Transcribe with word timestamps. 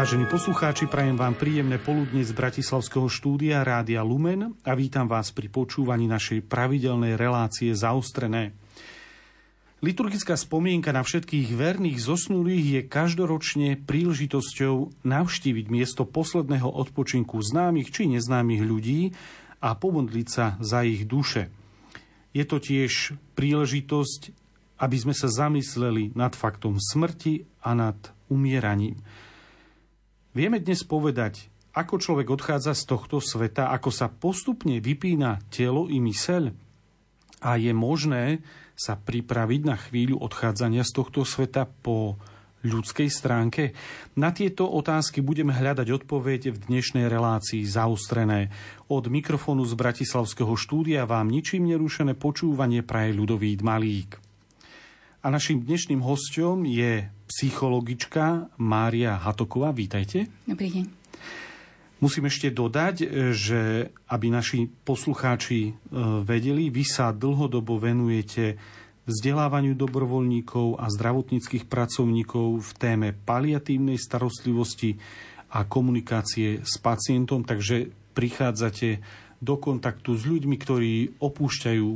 Vážení 0.00 0.24
poslucháči, 0.24 0.88
prajem 0.88 1.12
vám 1.12 1.36
príjemné 1.36 1.76
poludne 1.76 2.24
z 2.24 2.32
Bratislavského 2.32 3.04
štúdia 3.12 3.60
Rádia 3.60 4.00
Lumen 4.00 4.56
a 4.64 4.72
vítam 4.72 5.04
vás 5.04 5.28
pri 5.28 5.52
počúvaní 5.52 6.08
našej 6.08 6.48
pravidelnej 6.48 7.20
relácie 7.20 7.68
Zaostrené. 7.76 8.56
Liturgická 9.84 10.40
spomienka 10.40 10.96
na 10.96 11.04
všetkých 11.04 11.52
verných 11.52 12.00
zosnulých 12.00 12.64
je 12.64 12.80
každoročne 12.88 13.76
príležitosťou 13.84 15.04
navštíviť 15.04 15.66
miesto 15.68 16.08
posledného 16.08 16.80
odpočinku 16.80 17.36
známych 17.36 17.92
či 17.92 18.08
neznámych 18.08 18.64
ľudí 18.64 19.12
a 19.60 19.76
pomodliť 19.76 20.26
sa 20.32 20.56
za 20.64 20.80
ich 20.80 21.04
duše. 21.04 21.52
Je 22.32 22.48
to 22.48 22.56
tiež 22.56 23.20
príležitosť, 23.36 24.32
aby 24.80 24.96
sme 24.96 25.12
sa 25.12 25.28
zamysleli 25.28 26.16
nad 26.16 26.32
faktom 26.32 26.80
smrti 26.80 27.44
a 27.60 27.76
nad 27.76 28.00
umieraním. 28.32 28.96
Vieme 30.30 30.62
dnes 30.62 30.86
povedať, 30.86 31.50
ako 31.74 31.98
človek 31.98 32.30
odchádza 32.30 32.78
z 32.78 32.86
tohto 32.86 33.18
sveta, 33.18 33.74
ako 33.74 33.90
sa 33.90 34.06
postupne 34.06 34.78
vypína 34.78 35.42
telo 35.50 35.90
i 35.90 35.98
myseľ 35.98 36.54
a 37.42 37.58
je 37.58 37.74
možné 37.74 38.38
sa 38.78 38.94
pripraviť 38.94 39.60
na 39.66 39.74
chvíľu 39.74 40.22
odchádzania 40.22 40.86
z 40.86 40.92
tohto 40.94 41.26
sveta 41.26 41.66
po 41.66 42.14
ľudskej 42.62 43.10
stránke? 43.10 43.74
Na 44.14 44.30
tieto 44.30 44.70
otázky 44.70 45.18
budeme 45.18 45.50
hľadať 45.50 45.98
odpoveď 45.98 46.54
v 46.54 46.62
dnešnej 46.62 47.10
relácii 47.10 47.66
zaustrené. 47.66 48.54
Od 48.86 49.10
mikrofónu 49.10 49.66
z 49.66 49.74
Bratislavského 49.74 50.54
štúdia 50.54 51.10
vám 51.10 51.26
ničím 51.26 51.66
nerušené 51.66 52.14
počúvanie 52.14 52.86
praje 52.86 53.18
ľudový 53.18 53.58
Malík. 53.58 54.29
A 55.20 55.28
našim 55.28 55.60
dnešným 55.60 56.00
hostom 56.00 56.64
je 56.64 57.04
psychologička 57.28 58.48
Mária 58.56 59.20
Hatoková. 59.20 59.68
Vítajte. 59.68 60.32
Dobrý 60.48 60.72
deň. 60.72 60.84
Musím 62.00 62.32
ešte 62.32 62.48
dodať, 62.48 63.04
že 63.36 63.92
aby 64.08 64.26
naši 64.32 64.72
poslucháči 64.72 65.60
e, 65.60 65.72
vedeli, 66.24 66.72
vy 66.72 66.88
sa 66.88 67.12
dlhodobo 67.12 67.76
venujete 67.76 68.56
vzdelávaniu 69.04 69.76
dobrovoľníkov 69.76 70.80
a 70.80 70.88
zdravotníckých 70.88 71.68
pracovníkov 71.68 72.56
v 72.64 72.70
téme 72.80 73.08
paliatívnej 73.12 74.00
starostlivosti 74.00 74.96
a 75.52 75.68
komunikácie 75.68 76.64
s 76.64 76.80
pacientom, 76.80 77.44
takže 77.44 77.92
prichádzate 78.16 79.04
do 79.36 79.60
kontaktu 79.60 80.16
s 80.16 80.24
ľuďmi, 80.24 80.56
ktorí 80.56 80.92
opúšťajú 81.20 81.88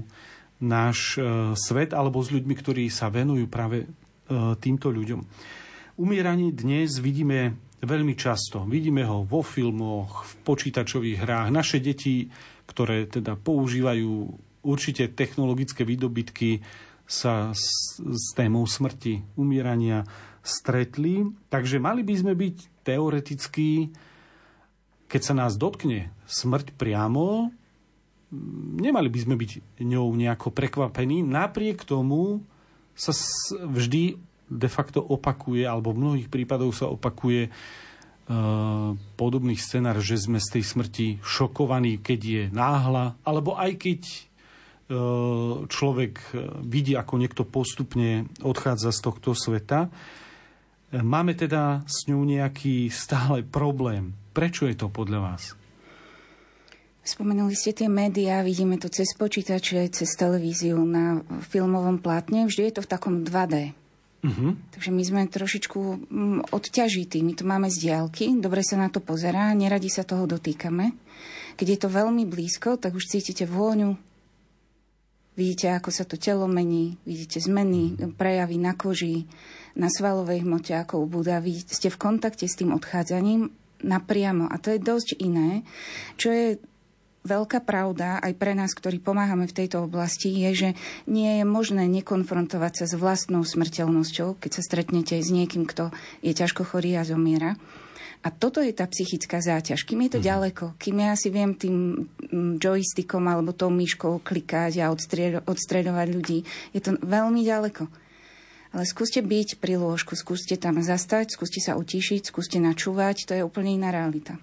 náš 0.65 1.21
e, 1.21 1.53
svet 1.53 1.93
alebo 1.93 2.25
s 2.25 2.33
ľuďmi, 2.33 2.55
ktorí 2.57 2.85
sa 2.89 3.13
venujú 3.13 3.45
práve 3.47 3.85
e, 3.85 3.87
týmto 4.57 4.89
ľuďom. 4.89 5.21
Umieranie 6.01 6.51
dnes 6.51 6.99
vidíme 6.99 7.61
veľmi 7.85 8.17
často. 8.17 8.65
Vidíme 8.65 9.05
ho 9.05 9.23
vo 9.23 9.45
filmoch, 9.45 10.25
v 10.25 10.33
počítačových 10.43 11.21
hrách. 11.21 11.49
Naše 11.53 11.79
deti, 11.79 12.33
ktoré 12.65 13.05
teda 13.07 13.37
používajú 13.37 14.11
určite 14.65 15.13
technologické 15.13 15.85
výdobytky, 15.85 16.65
sa 17.05 17.53
s, 17.53 18.01
s 18.01 18.33
témou 18.33 18.65
smrti, 18.65 19.21
umierania 19.37 20.09
stretli. 20.41 21.29
Takže 21.53 21.77
mali 21.77 22.01
by 22.01 22.15
sme 22.17 22.33
byť 22.33 22.57
teoreticky, 22.81 23.93
keď 25.05 25.21
sa 25.21 25.35
nás 25.37 25.61
dotkne 25.61 26.13
smrť 26.25 26.73
priamo, 26.81 27.53
nemali 28.81 29.09
by 29.09 29.19
sme 29.23 29.35
byť 29.39 29.81
ňou 29.83 30.13
nejako 30.15 30.51
prekvapení. 30.51 31.23
Napriek 31.23 31.87
tomu 31.87 32.43
sa 32.95 33.15
vždy 33.63 34.19
de 34.45 34.69
facto 34.69 35.01
opakuje, 35.01 35.65
alebo 35.65 35.91
v 35.91 36.01
mnohých 36.05 36.29
prípadoch 36.29 36.77
sa 36.77 36.87
opakuje 36.87 37.49
uh, 37.49 38.93
podobný 39.17 39.57
scenár, 39.57 39.99
že 40.05 40.21
sme 40.21 40.39
z 40.39 40.61
tej 40.61 40.65
smrti 40.65 41.07
šokovaní, 41.25 41.99
keď 41.99 42.21
je 42.21 42.43
náhla, 42.53 43.17
alebo 43.25 43.57
aj 43.57 43.73
keď 43.81 44.01
uh, 44.05 45.65
človek 45.67 46.21
vidí, 46.63 46.93
ako 46.95 47.15
niekto 47.19 47.43
postupne 47.49 48.29
odchádza 48.45 48.93
z 48.93 49.01
tohto 49.01 49.33
sveta. 49.33 49.89
Máme 50.95 51.35
teda 51.35 51.83
s 51.91 52.07
ňou 52.07 52.23
nejaký 52.23 52.87
stále 52.95 53.43
problém. 53.43 54.15
Prečo 54.31 54.71
je 54.71 54.79
to 54.79 54.87
podľa 54.87 55.19
vás? 55.35 55.64
Spomenuli 57.05 57.53
ste 57.53 57.77
tie 57.77 57.85
médiá, 57.85 58.41
vidíme 58.41 58.81
to 58.81 58.89
cez 58.89 59.13
počítače, 59.13 59.93
cez 59.93 60.09
televíziu, 60.17 60.81
na 60.89 61.21
filmovom 61.53 62.01
plátne. 62.01 62.49
Vždy 62.49 62.73
je 62.73 62.75
to 62.81 62.83
v 62.83 62.89
takom 62.89 63.15
2D. 63.21 63.77
Uh-huh. 64.25 64.57
Mhm. 64.57 64.73
Takže 64.73 64.89
my 64.89 65.03
sme 65.05 65.21
trošičku 65.29 65.81
mm, 66.09 66.41
odťažití. 66.49 67.21
My 67.21 67.37
to 67.37 67.45
máme 67.45 67.69
z 67.69 67.77
diálky, 67.85 68.33
dobre 68.41 68.65
sa 68.65 68.81
na 68.81 68.89
to 68.89 69.05
pozerá, 69.05 69.53
neradi 69.53 69.93
sa 69.93 70.01
toho 70.01 70.25
dotýkame. 70.25 70.97
Keď 71.61 71.67
je 71.69 71.79
to 71.79 71.89
veľmi 71.93 72.25
blízko, 72.25 72.81
tak 72.81 72.97
už 72.97 73.05
cítite 73.05 73.45
vôňu, 73.45 74.01
vidíte, 75.37 75.77
ako 75.77 75.93
sa 75.93 76.09
to 76.09 76.17
telo 76.17 76.49
mení, 76.49 76.97
vidíte 77.05 77.37
zmeny, 77.37 78.01
prejavy 78.17 78.57
na 78.57 78.73
koži, 78.73 79.29
na 79.77 79.93
svalovej 79.93 80.41
hmote, 80.41 80.73
ako 80.73 81.05
ubúda. 81.05 81.37
Vidíte, 81.45 81.77
ste 81.77 81.93
v 81.93 82.01
kontakte 82.01 82.49
s 82.49 82.57
tým 82.57 82.73
odchádzaním 82.73 83.53
napriamo. 83.85 84.49
A 84.49 84.57
to 84.57 84.73
je 84.73 84.81
dosť 84.81 85.21
iné, 85.21 85.69
čo 86.17 86.33
je 86.33 86.57
veľká 87.25 87.65
pravda 87.65 88.21
aj 88.21 88.33
pre 88.37 88.53
nás, 88.53 88.77
ktorí 88.77 89.01
pomáhame 89.01 89.49
v 89.49 89.57
tejto 89.65 89.89
oblasti, 89.89 90.29
je, 90.29 90.51
že 90.53 90.69
nie 91.09 91.41
je 91.41 91.45
možné 91.49 91.89
nekonfrontovať 91.89 92.85
sa 92.85 92.85
s 92.85 92.95
vlastnou 92.95 93.43
smrteľnosťou, 93.43 94.37
keď 94.39 94.51
sa 94.53 94.63
stretnete 94.63 95.17
s 95.17 95.33
niekým, 95.33 95.65
kto 95.65 95.89
je 96.21 96.33
ťažko 96.37 96.69
chorý 96.69 97.01
a 97.01 97.09
zomiera. 97.09 97.57
A 98.25 98.33
toto 98.33 98.65
je 98.65 98.73
tá 98.73 98.89
psychická 98.89 99.45
záťaž. 99.45 99.85
Kým 99.85 100.09
je 100.09 100.17
to 100.17 100.21
mm. 100.21 100.25
ďaleko, 100.25 100.65
kým 100.81 100.97
ja 100.97 101.13
si 101.13 101.29
viem 101.29 101.53
tým 101.53 102.09
mm, 102.09 102.57
joystickom 102.57 103.21
alebo 103.29 103.53
tou 103.53 103.69
myškou 103.69 104.25
klikať 104.25 104.81
a 104.81 104.89
odstredovať 105.45 106.09
ľudí, 106.09 106.41
je 106.73 106.81
to 106.81 106.97
veľmi 107.05 107.45
ďaleko. 107.45 107.85
Ale 108.75 108.85
skúste 108.89 109.21
byť 109.21 109.61
pri 109.61 109.77
lôžku, 109.77 110.17
skúste 110.17 110.57
tam 110.57 110.81
zastať, 110.81 111.37
skúste 111.37 111.61
sa 111.61 111.77
utíšiť, 111.77 112.33
skúste 112.33 112.59
načúvať, 112.59 113.29
to 113.29 113.33
je 113.37 113.45
úplne 113.45 113.77
iná 113.77 113.93
realita. 113.93 114.41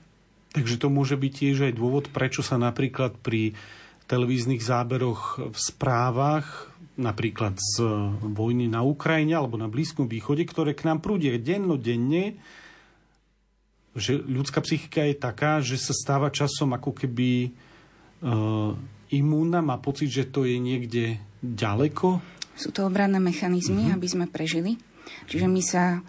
Takže 0.52 0.76
to 0.76 0.92
môže 0.92 1.16
byť 1.16 1.32
tiež 1.32 1.58
aj 1.72 1.74
dôvod, 1.80 2.12
prečo 2.12 2.44
sa 2.44 2.60
napríklad 2.60 3.16
pri 3.24 3.56
televíznych 4.12 4.60
záberoch 4.60 5.40
v 5.40 5.58
správach, 5.58 6.68
napríklad 7.00 7.56
z 7.56 7.80
vojny 8.20 8.68
na 8.68 8.84
Ukrajine 8.84 9.40
alebo 9.40 9.56
na 9.56 9.72
Blízkom 9.72 10.12
východe, 10.12 10.44
ktoré 10.44 10.76
k 10.76 10.92
nám 10.92 11.00
prúdia 11.00 11.40
dennodenne, 11.40 12.36
že 13.96 14.20
ľudská 14.20 14.60
psychika 14.64 15.08
je 15.08 15.16
taká, 15.16 15.64
že 15.64 15.80
sa 15.80 15.96
stáva 15.96 16.28
časom 16.28 16.76
ako 16.76 16.92
keby 16.96 17.52
uh, 18.24 18.76
imúnna, 19.12 19.64
má 19.64 19.80
pocit, 19.80 20.12
že 20.12 20.28
to 20.28 20.44
je 20.44 20.60
niekde 20.60 21.20
ďaleko. 21.40 22.20
Sú 22.56 22.76
to 22.76 22.88
obranné 22.88 23.20
mechanizmy, 23.20 23.88
uh-huh. 23.88 23.96
aby 23.96 24.08
sme 24.08 24.26
prežili. 24.28 24.76
Čiže 25.28 25.48
my 25.48 25.62
sa 25.64 26.00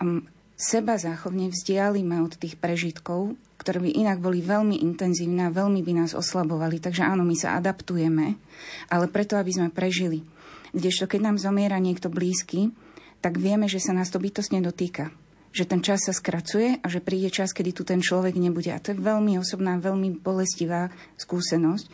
um, 0.00 0.24
seba 0.56 1.00
záchovne 1.00 1.48
vzdialíme 1.48 2.20
od 2.20 2.36
tých 2.36 2.60
prežitkov 2.60 3.36
ktoré 3.60 3.76
by 3.84 3.92
inak 3.92 4.24
boli 4.24 4.40
veľmi 4.40 4.80
intenzívne 4.80 5.44
a 5.44 5.52
veľmi 5.52 5.84
by 5.84 5.92
nás 6.00 6.16
oslabovali. 6.16 6.80
Takže 6.80 7.04
áno, 7.04 7.28
my 7.28 7.36
sa 7.36 7.60
adaptujeme, 7.60 8.40
ale 8.88 9.06
preto, 9.12 9.36
aby 9.36 9.52
sme 9.52 9.68
prežili. 9.68 10.24
Kdežto 10.72 11.04
keď 11.04 11.20
nám 11.28 11.36
zomiera 11.36 11.76
niekto 11.76 12.08
blízky, 12.08 12.72
tak 13.20 13.36
vieme, 13.36 13.68
že 13.68 13.76
sa 13.76 13.92
nás 13.92 14.08
to 14.08 14.16
bytostne 14.16 14.64
dotýka. 14.64 15.12
Že 15.52 15.64
ten 15.66 15.80
čas 15.84 16.08
sa 16.08 16.16
skracuje 16.16 16.80
a 16.80 16.86
že 16.88 17.04
príde 17.04 17.28
čas, 17.28 17.52
kedy 17.52 17.76
tu 17.76 17.82
ten 17.84 18.00
človek 18.00 18.38
nebude. 18.40 18.72
A 18.72 18.80
to 18.80 18.96
je 18.96 19.02
veľmi 19.02 19.36
osobná, 19.36 19.76
veľmi 19.76 20.24
bolestivá 20.24 20.88
skúsenosť. 21.20 21.90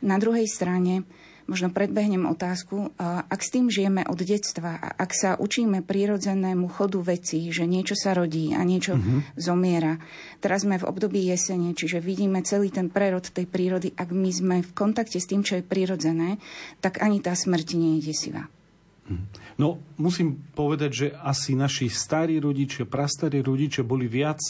Na 0.00 0.16
druhej 0.16 0.48
strane, 0.48 1.04
možno 1.46 1.70
predbehnem 1.70 2.28
otázku. 2.28 2.94
Ak 3.00 3.40
s 3.42 3.52
tým 3.52 3.68
žijeme 3.68 4.06
od 4.06 4.18
detstva 4.18 4.78
a 4.78 4.88
ak 4.94 5.10
sa 5.12 5.30
učíme 5.38 5.82
prírodzenému 5.82 6.70
chodu 6.70 7.02
veci, 7.02 7.50
že 7.50 7.66
niečo 7.66 7.98
sa 7.98 8.14
rodí 8.14 8.54
a 8.54 8.62
niečo 8.62 8.98
uh-huh. 8.98 9.36
zomiera. 9.38 9.98
Teraz 10.38 10.62
sme 10.62 10.78
v 10.78 10.88
období 10.88 11.22
jesene, 11.26 11.74
čiže 11.74 12.02
vidíme 12.02 12.42
celý 12.46 12.70
ten 12.70 12.88
prerod 12.88 13.26
tej 13.26 13.46
prírody. 13.46 13.94
Ak 13.94 14.10
my 14.14 14.30
sme 14.30 14.56
v 14.62 14.70
kontakte 14.72 15.18
s 15.18 15.28
tým, 15.28 15.42
čo 15.42 15.58
je 15.58 15.66
prírodzené, 15.66 16.38
tak 16.82 17.02
ani 17.02 17.18
tá 17.18 17.34
smrť 17.34 17.68
nie 17.74 17.98
je 17.98 18.14
desivá. 18.14 18.46
Mhm. 19.10 19.24
No, 19.60 19.82
musím 20.00 20.40
povedať, 20.56 20.90
že 20.90 21.06
asi 21.20 21.52
naši 21.52 21.92
starí 21.92 22.40
rodičia, 22.40 22.88
prastarí 22.88 23.44
rodičia 23.44 23.84
boli 23.84 24.08
viac 24.08 24.40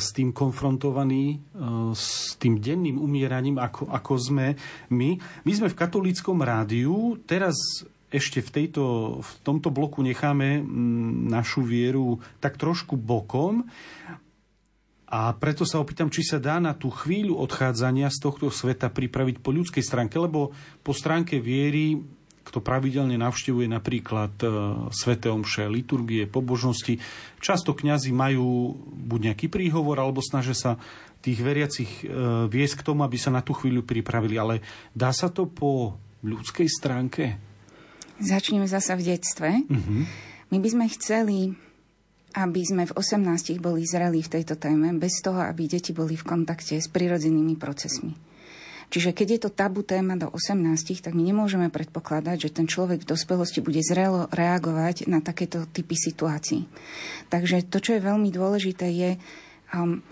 s 0.00 0.16
tým 0.16 0.32
konfrontovaní, 0.32 1.36
eh, 1.36 1.92
s 1.92 2.40
tým 2.40 2.56
denným 2.56 2.96
umieraním, 2.96 3.60
ako, 3.60 3.92
ako 3.92 4.12
sme 4.16 4.46
my. 4.88 5.10
My 5.44 5.52
sme 5.52 5.68
v 5.68 5.78
katolíckom 5.78 6.40
rádiu, 6.40 7.20
teraz 7.28 7.56
ešte 8.12 8.44
v, 8.44 8.50
tejto, 8.52 8.84
v 9.24 9.32
tomto 9.40 9.72
bloku 9.72 10.04
necháme 10.04 10.60
mm, 10.60 11.32
našu 11.32 11.64
vieru 11.64 12.20
tak 12.44 12.60
trošku 12.60 12.96
bokom 13.00 13.64
a 15.12 15.32
preto 15.36 15.68
sa 15.68 15.80
opýtam, 15.80 16.08
či 16.08 16.24
sa 16.24 16.40
dá 16.40 16.56
na 16.56 16.72
tú 16.72 16.88
chvíľu 16.88 17.36
odchádzania 17.40 18.08
z 18.08 18.18
tohto 18.20 18.48
sveta 18.48 18.88
pripraviť 18.88 19.44
po 19.44 19.52
ľudskej 19.52 19.84
stránke, 19.84 20.16
lebo 20.16 20.56
po 20.80 20.92
stránke 20.96 21.36
viery 21.36 22.00
kto 22.42 22.58
pravidelne 22.58 23.14
navštevuje 23.18 23.70
napríklad 23.70 24.34
e, 24.42 24.46
Svete 24.90 25.30
Omše, 25.30 25.70
liturgie, 25.70 26.26
pobožnosti, 26.26 26.98
často 27.38 27.72
kňazi 27.74 28.10
majú 28.10 28.74
buď 28.86 29.32
nejaký 29.32 29.46
príhovor, 29.46 30.02
alebo 30.02 30.18
snažia 30.18 30.54
sa 30.54 30.78
tých 31.22 31.38
veriacich 31.38 32.02
e, 32.02 32.04
viesť 32.50 32.82
k 32.82 32.86
tomu, 32.86 33.06
aby 33.06 33.14
sa 33.14 33.30
na 33.30 33.40
tú 33.40 33.54
chvíľu 33.54 33.86
pripravili. 33.86 34.36
Ale 34.36 34.58
dá 34.90 35.14
sa 35.14 35.30
to 35.30 35.46
po 35.46 35.94
ľudskej 36.26 36.66
stránke? 36.66 37.38
Začneme 38.18 38.66
zasa 38.66 38.98
v 38.98 39.14
detstve. 39.14 39.50
Uh-huh. 39.66 40.02
My 40.50 40.58
by 40.58 40.68
sme 40.68 40.86
chceli, 40.94 41.38
aby 42.34 42.60
sme 42.66 42.84
v 42.90 42.92
18 42.94 43.62
boli 43.62 43.86
zreli 43.86 44.20
v 44.20 44.32
tejto 44.38 44.58
téme, 44.58 44.90
bez 44.98 45.22
toho, 45.22 45.42
aby 45.42 45.70
deti 45.70 45.94
boli 45.94 46.18
v 46.18 46.26
kontakte 46.26 46.78
s 46.78 46.90
prirodzenými 46.90 47.54
procesmi. 47.54 48.31
Čiže 48.92 49.16
keď 49.16 49.28
je 49.32 49.40
to 49.48 49.50
tabu 49.56 49.80
téma 49.80 50.20
do 50.20 50.28
18, 50.28 51.00
tak 51.00 51.16
my 51.16 51.24
nemôžeme 51.24 51.72
predpokladať, 51.72 52.36
že 52.44 52.50
ten 52.52 52.68
človek 52.68 53.00
v 53.00 53.10
dospelosti 53.16 53.64
bude 53.64 53.80
zrelo 53.80 54.28
reagovať 54.28 55.08
na 55.08 55.24
takéto 55.24 55.64
typy 55.64 55.96
situácií. 55.96 56.68
Takže 57.32 57.64
to, 57.72 57.80
čo 57.80 57.96
je 57.96 58.04
veľmi 58.04 58.28
dôležité, 58.28 58.92
je 58.92 59.10
um, 59.72 60.04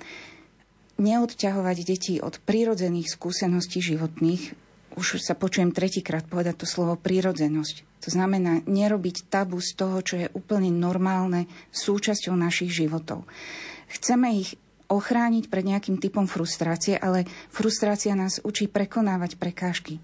neodťahovať 0.96 1.76
deti 1.84 2.14
od 2.24 2.40
prírodzených 2.40 3.12
skúseností 3.12 3.84
životných. 3.84 4.56
Už 4.96 5.20
sa 5.20 5.36
počujem 5.36 5.76
tretíkrát 5.76 6.24
povedať 6.24 6.64
to 6.64 6.66
slovo 6.66 6.96
prírodzenosť. 6.96 7.84
To 8.00 8.08
znamená 8.08 8.64
nerobiť 8.64 9.28
tabu 9.28 9.60
z 9.60 9.76
toho, 9.76 10.00
čo 10.00 10.14
je 10.24 10.32
úplne 10.32 10.72
normálne 10.72 11.52
súčasťou 11.68 12.32
našich 12.32 12.72
životov. 12.72 13.28
Chceme 13.92 14.40
ich 14.40 14.56
ochrániť 14.90 15.46
pred 15.46 15.64
nejakým 15.64 16.02
typom 16.02 16.26
frustrácie, 16.26 16.98
ale 16.98 17.24
frustrácia 17.48 18.18
nás 18.18 18.42
učí 18.42 18.66
prekonávať 18.66 19.38
prekážky. 19.38 20.02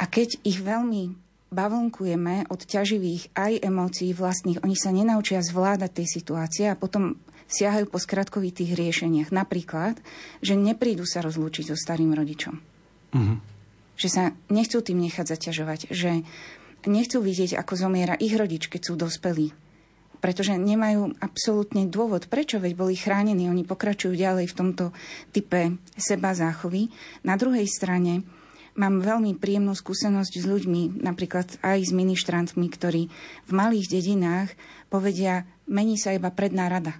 A 0.00 0.08
keď 0.08 0.40
ich 0.42 0.58
veľmi 0.64 1.12
bavlnkujeme 1.52 2.48
od 2.48 2.60
ťaživých 2.64 3.36
aj 3.36 3.52
emócií 3.60 4.16
vlastných, 4.16 4.64
oni 4.64 4.76
sa 4.76 4.92
nenaučia 4.92 5.44
zvládať 5.44 6.00
tej 6.00 6.06
situácie 6.20 6.64
a 6.68 6.78
potom 6.78 7.20
siahajú 7.48 7.88
po 7.88 7.96
skratkovitých 7.96 8.76
riešeniach. 8.76 9.32
Napríklad, 9.32 9.96
že 10.44 10.56
neprídu 10.56 11.08
sa 11.08 11.24
rozlúčiť 11.24 11.72
so 11.72 11.76
starým 11.76 12.12
rodičom. 12.12 12.54
Uh-huh. 13.16 13.36
Že 13.96 14.08
sa 14.08 14.22
nechcú 14.52 14.84
tým 14.84 15.00
nechať 15.00 15.32
zaťažovať. 15.32 15.88
Že 15.88 16.22
nechcú 16.84 17.18
vidieť, 17.24 17.56
ako 17.56 17.88
zomiera 17.88 18.20
ich 18.20 18.36
rodič, 18.36 18.68
keď 18.68 18.92
sú 18.92 18.94
dospelí 19.00 19.56
pretože 20.18 20.54
nemajú 20.54 21.14
absolútne 21.22 21.86
dôvod, 21.86 22.26
prečo 22.26 22.58
veď 22.58 22.72
boli 22.74 22.94
chránení. 22.98 23.50
Oni 23.50 23.62
pokračujú 23.62 24.14
ďalej 24.14 24.50
v 24.50 24.56
tomto 24.56 24.84
type 25.30 25.78
seba 25.94 26.34
záchovy. 26.34 26.90
Na 27.22 27.38
druhej 27.38 27.66
strane 27.66 28.26
mám 28.78 29.02
veľmi 29.02 29.34
príjemnú 29.34 29.74
skúsenosť 29.74 30.32
s 30.38 30.44
ľuďmi, 30.46 31.02
napríklad 31.02 31.58
aj 31.66 31.78
s 31.82 31.92
ministrantmi, 31.92 32.66
ktorí 32.70 33.10
v 33.46 33.52
malých 33.52 33.90
dedinách 33.90 34.54
povedia, 34.86 35.44
mení 35.66 35.98
sa 35.98 36.14
iba 36.14 36.30
predná 36.30 36.70
rada. 36.70 36.94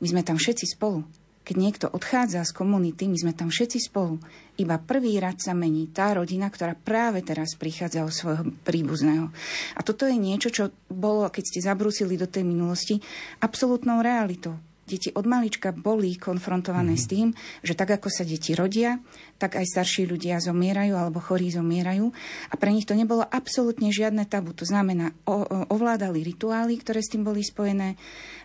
My 0.00 0.08
sme 0.08 0.24
tam 0.24 0.40
všetci 0.40 0.80
spolu. 0.80 1.04
Keď 1.50 1.58
niekto 1.58 1.90
odchádza 1.90 2.46
z 2.46 2.54
komunity, 2.54 3.10
my 3.10 3.18
sme 3.18 3.32
tam 3.34 3.50
všetci 3.50 3.90
spolu. 3.90 4.22
Iba 4.54 4.78
prvý 4.78 5.18
rad 5.18 5.42
sa 5.42 5.50
mení 5.50 5.90
tá 5.90 6.14
rodina, 6.14 6.46
ktorá 6.46 6.78
práve 6.78 7.26
teraz 7.26 7.58
prichádza 7.58 8.06
o 8.06 8.14
svojho 8.14 8.54
príbuzného. 8.62 9.34
A 9.74 9.80
toto 9.82 10.06
je 10.06 10.14
niečo, 10.14 10.54
čo 10.54 10.70
bolo, 10.86 11.26
keď 11.26 11.42
ste 11.42 11.66
zabrúsili 11.66 12.14
do 12.14 12.30
tej 12.30 12.46
minulosti, 12.46 13.02
absolútnou 13.42 13.98
realitou. 13.98 14.54
Deti 14.90 15.14
od 15.14 15.22
malička 15.22 15.70
boli 15.70 16.18
konfrontované 16.18 16.98
mm-hmm. 16.98 17.06
s 17.06 17.12
tým, 17.14 17.28
že 17.62 17.78
tak 17.78 17.94
ako 17.94 18.10
sa 18.10 18.26
deti 18.26 18.58
rodia, 18.58 18.98
tak 19.38 19.54
aj 19.54 19.70
starší 19.70 20.10
ľudia 20.10 20.42
zomierajú 20.42 20.98
alebo 20.98 21.22
chorí 21.22 21.54
zomierajú. 21.54 22.10
A 22.50 22.54
pre 22.58 22.74
nich 22.74 22.90
to 22.90 22.98
nebolo 22.98 23.22
absolútne 23.22 23.94
žiadne 23.94 24.26
tabu. 24.26 24.50
To 24.58 24.66
znamená, 24.66 25.14
o, 25.30 25.46
ovládali 25.70 26.26
rituály, 26.26 26.82
ktoré 26.82 27.06
s 27.06 27.14
tým 27.14 27.22
boli 27.22 27.46
spojené, 27.46 27.94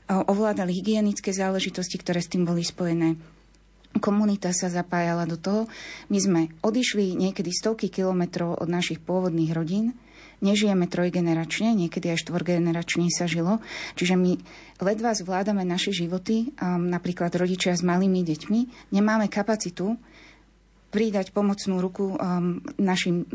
ovládali 0.05 0.69
hygienické 0.69 1.33
záležitosti, 1.33 1.97
ktoré 1.97 2.21
s 2.21 2.29
tým 2.29 2.45
boli 2.45 2.61
spojené. 2.61 3.17
Komunita 3.97 4.53
sa 4.53 4.69
zapájala 4.69 5.25
do 5.25 5.39
toho. 5.39 5.71
My 6.13 6.19
sme 6.21 6.41
odišli 6.61 7.17
niekedy 7.17 7.49
stovky 7.49 7.89
kilometrov 7.89 8.59
od 8.61 8.69
našich 8.69 9.01
pôvodných 9.01 9.55
rodín, 9.55 9.97
nežijeme 10.39 10.89
trojgeneračne, 10.89 11.75
niekedy 11.75 12.15
aj 12.15 12.27
štvorgeneračne 12.27 13.07
sa 13.11 13.27
žilo. 13.27 13.63
Čiže 13.95 14.15
my 14.19 14.31
ledva 14.83 15.15
zvládame 15.15 15.63
naše 15.63 15.95
životy, 15.95 16.51
um, 16.59 16.89
napríklad 16.91 17.31
rodičia 17.35 17.75
s 17.75 17.83
malými 17.83 18.23
deťmi, 18.23 18.91
nemáme 18.95 19.31
kapacitu 19.31 19.95
pridať 20.91 21.35
pomocnú 21.35 21.83
ruku 21.83 22.15
um, 22.15 22.63
našim 22.79 23.27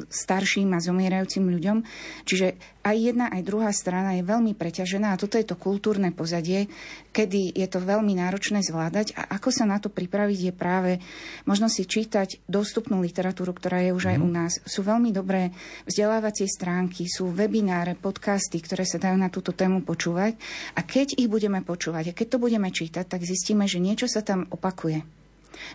starším 0.00 0.72
a 0.72 0.80
zomierajúcim 0.80 1.44
ľuďom. 1.44 1.84
Čiže 2.24 2.56
aj 2.82 2.96
jedna, 2.98 3.30
aj 3.30 3.46
druhá 3.46 3.70
strana 3.70 4.18
je 4.18 4.26
veľmi 4.26 4.58
preťažená 4.58 5.14
a 5.14 5.20
toto 5.20 5.38
je 5.38 5.46
to 5.46 5.54
kultúrne 5.54 6.10
pozadie, 6.10 6.66
kedy 7.14 7.54
je 7.54 7.66
to 7.70 7.78
veľmi 7.78 8.18
náročné 8.18 8.64
zvládať 8.64 9.14
a 9.14 9.38
ako 9.38 9.54
sa 9.54 9.68
na 9.68 9.78
to 9.78 9.92
pripraviť 9.92 10.40
je 10.50 10.52
práve 10.52 10.92
možno 11.46 11.70
si 11.70 11.86
čítať 11.86 12.42
dostupnú 12.50 12.98
literatúru, 13.04 13.54
ktorá 13.54 13.84
je 13.84 13.94
už 13.94 14.16
aj 14.16 14.18
u 14.18 14.28
mhm. 14.28 14.34
nás. 14.34 14.52
Sú 14.66 14.82
veľmi 14.82 15.14
dobré 15.14 15.54
vzdelávacie 15.86 16.48
stránky, 16.48 17.06
sú 17.06 17.30
webináre, 17.30 17.94
podcasty, 17.94 18.58
ktoré 18.58 18.82
sa 18.82 18.98
dajú 18.98 19.16
na 19.20 19.30
túto 19.30 19.54
tému 19.54 19.86
počúvať 19.86 20.34
a 20.74 20.80
keď 20.82 21.20
ich 21.20 21.30
budeme 21.30 21.62
počúvať 21.62 22.10
a 22.10 22.16
keď 22.16 22.26
to 22.36 22.42
budeme 22.42 22.68
čítať, 22.72 23.04
tak 23.06 23.22
zistíme, 23.22 23.68
že 23.70 23.78
niečo 23.78 24.10
sa 24.10 24.24
tam 24.24 24.48
opakuje. 24.50 25.21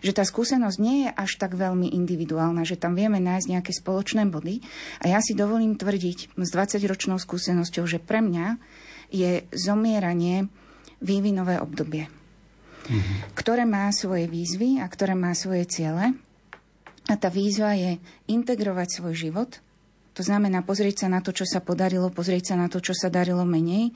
Že 0.01 0.12
tá 0.18 0.24
skúsenosť 0.25 0.77
nie 0.81 1.07
je 1.07 1.09
až 1.13 1.31
tak 1.38 1.53
veľmi 1.53 1.94
individuálna, 1.94 2.65
že 2.68 2.79
tam 2.79 2.97
vieme 2.97 3.21
nájsť 3.21 3.47
nejaké 3.51 3.71
spoločné 3.74 4.27
body. 4.27 4.62
A 5.03 5.13
ja 5.13 5.19
si 5.21 5.38
dovolím 5.38 5.77
tvrdiť 5.77 6.38
s 6.38 6.50
20-ročnou 6.51 7.18
skúsenosťou, 7.18 7.85
že 7.85 8.01
pre 8.01 8.21
mňa 8.21 8.57
je 9.13 9.45
zomieranie 9.56 10.51
vývinové 11.00 11.62
obdobie, 11.62 12.09
mm-hmm. 12.09 13.38
ktoré 13.38 13.63
má 13.63 13.87
svoje 13.94 14.28
výzvy 14.28 14.81
a 14.81 14.85
ktoré 14.90 15.13
má 15.13 15.31
svoje 15.37 15.63
ciele. 15.69 16.18
A 17.07 17.16
tá 17.16 17.31
výzva 17.31 17.71
je 17.71 18.04
integrovať 18.28 18.99
svoj 18.99 19.16
život, 19.16 19.63
to 20.18 20.25
znamená 20.25 20.66
pozrieť 20.66 21.06
sa 21.06 21.13
na 21.13 21.21
to, 21.21 21.30
čo 21.30 21.45
sa 21.45 21.61
podarilo, 21.61 22.09
pozrieť 22.09 22.49
sa 22.49 22.56
na 22.57 22.73
to, 22.73 22.81
čo 22.81 22.97
sa 22.97 23.13
darilo 23.13 23.45
menej. 23.45 23.94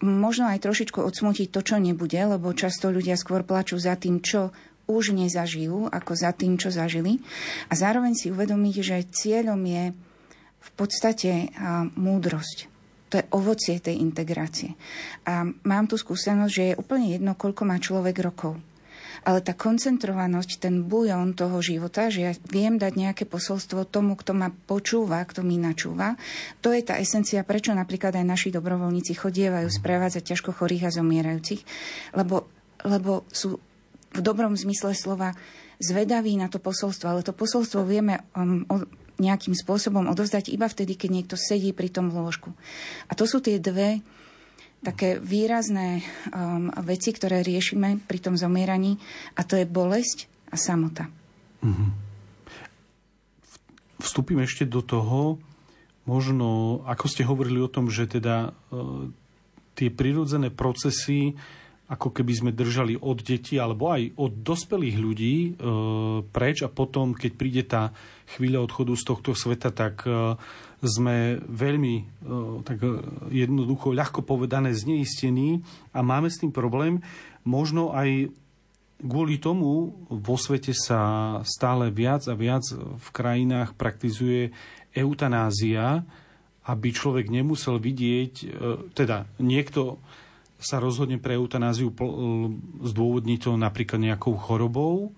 Možno 0.00 0.48
aj 0.48 0.64
trošičku 0.64 0.96
odsmutiť 0.96 1.52
to, 1.52 1.60
čo 1.60 1.76
nebude, 1.76 2.16
lebo 2.16 2.56
často 2.56 2.88
ľudia 2.88 3.20
skôr 3.20 3.44
plačú 3.44 3.76
za 3.76 3.92
tým, 4.00 4.24
čo 4.24 4.48
už 4.88 5.12
nezažijú, 5.12 5.92
ako 5.92 6.12
za 6.16 6.32
tým, 6.32 6.56
čo 6.56 6.72
zažili. 6.72 7.20
A 7.68 7.76
zároveň 7.76 8.16
si 8.16 8.32
uvedomiť, 8.32 8.74
že 8.80 9.06
cieľom 9.06 9.60
je 9.62 9.84
v 10.58 10.70
podstate 10.74 11.52
múdrosť. 11.94 12.66
To 13.08 13.20
je 13.20 13.28
ovocie 13.32 13.80
tej 13.80 14.00
integrácie. 14.04 14.76
A 15.24 15.44
mám 15.44 15.88
tu 15.88 15.96
skúsenosť, 15.96 16.52
že 16.52 16.64
je 16.72 16.78
úplne 16.80 17.08
jedno, 17.08 17.32
koľko 17.32 17.62
má 17.64 17.80
človek 17.80 18.20
rokov. 18.20 18.60
Ale 19.26 19.42
tá 19.42 19.56
koncentrovanosť, 19.56 20.62
ten 20.62 20.86
bujon 20.86 21.34
toho 21.34 21.58
života, 21.58 22.06
že 22.06 22.20
ja 22.22 22.32
viem 22.48 22.78
dať 22.78 22.92
nejaké 22.94 23.24
posolstvo 23.26 23.88
tomu, 23.88 24.14
kto 24.14 24.30
ma 24.36 24.48
počúva, 24.52 25.24
kto 25.26 25.42
mi 25.42 25.58
načúva, 25.58 26.14
to 26.62 26.70
je 26.70 26.86
tá 26.86 27.00
esencia, 27.02 27.42
prečo 27.42 27.74
napríklad 27.74 28.14
aj 28.14 28.24
naši 28.24 28.48
dobrovoľníci 28.54 29.18
chodievajú 29.18 29.68
sprevádzať 29.68 30.22
ťažko 30.32 30.54
chorých 30.54 30.86
a 30.86 30.94
zomierajúcich, 31.02 31.60
lebo, 32.14 32.46
lebo 32.86 33.26
sú 33.32 33.58
v 34.12 34.20
dobrom 34.24 34.56
zmysle 34.56 34.96
slova 34.96 35.36
zvedaví 35.78 36.34
na 36.34 36.50
to 36.50 36.58
posolstvo, 36.58 37.06
ale 37.06 37.22
to 37.22 37.36
posolstvo 37.36 37.86
vieme 37.86 38.24
um, 38.34 38.66
o, 38.66 38.82
nejakým 39.18 39.54
spôsobom 39.54 40.06
odovzdať 40.10 40.50
iba 40.50 40.66
vtedy, 40.70 40.94
keď 40.94 41.10
niekto 41.10 41.36
sedí 41.38 41.74
pri 41.74 41.90
tom 41.90 42.10
lôžku. 42.10 42.54
A 43.10 43.12
to 43.18 43.26
sú 43.26 43.42
tie 43.42 43.58
dve 43.58 44.02
také 44.78 45.18
výrazné 45.18 46.06
um, 46.30 46.70
veci, 46.86 47.10
ktoré 47.10 47.42
riešime 47.42 47.98
pri 48.06 48.18
tom 48.22 48.38
zomieraní 48.38 48.94
a 49.34 49.42
to 49.42 49.58
je 49.58 49.66
bolesť 49.66 50.30
a 50.54 50.56
samota. 50.56 51.10
Mm-hmm. 51.66 51.90
Vstúpim 53.98 54.38
ešte 54.38 54.62
do 54.62 54.78
toho, 54.78 55.42
možno, 56.06 56.80
ako 56.86 57.06
ste 57.10 57.26
hovorili 57.26 57.58
o 57.58 57.66
tom, 57.66 57.90
že 57.90 58.06
teda 58.06 58.54
uh, 58.70 59.10
tie 59.74 59.90
prirodzené 59.90 60.54
procesy 60.54 61.34
ako 61.88 62.12
keby 62.12 62.32
sme 62.36 62.50
držali 62.52 63.00
od 63.00 63.24
detí 63.24 63.56
alebo 63.56 63.88
aj 63.88 64.12
od 64.20 64.44
dospelých 64.44 64.96
ľudí 65.00 65.34
e, 65.40 65.50
preč 66.28 66.60
a 66.60 66.68
potom, 66.68 67.16
keď 67.16 67.32
príde 67.32 67.62
tá 67.64 67.96
chvíľa 68.36 68.68
odchodu 68.68 68.92
z 68.92 69.04
tohto 69.08 69.32
sveta, 69.32 69.72
tak 69.72 70.04
e, 70.04 70.36
sme 70.84 71.40
veľmi 71.48 71.94
e, 71.96 72.04
tak 72.60 72.84
jednoducho 73.32 73.96
ľahko 73.96 74.20
povedané 74.20 74.76
zneistení 74.76 75.64
a 75.96 76.04
máme 76.04 76.28
s 76.28 76.44
tým 76.44 76.52
problém. 76.52 77.00
Možno 77.48 77.96
aj 77.96 78.28
kvôli 79.00 79.40
tomu 79.40 79.96
vo 80.12 80.36
svete 80.36 80.76
sa 80.76 81.40
stále 81.46 81.88
viac 81.88 82.26
a 82.28 82.36
viac 82.36 82.68
v 82.76 83.08
krajinách 83.16 83.78
praktizuje 83.78 84.52
eutanázia, 84.92 86.04
aby 86.68 86.92
človek 86.92 87.32
nemusel 87.32 87.80
vidieť, 87.80 88.32
e, 88.44 88.46
teda 88.92 89.24
niekto 89.40 89.96
sa 90.58 90.82
rozhodne 90.82 91.22
pre 91.22 91.38
eutanáziu 91.38 91.94
zdôvodní 92.82 93.38
to 93.38 93.54
napríklad 93.54 94.02
nejakou 94.02 94.34
chorobou 94.34 95.14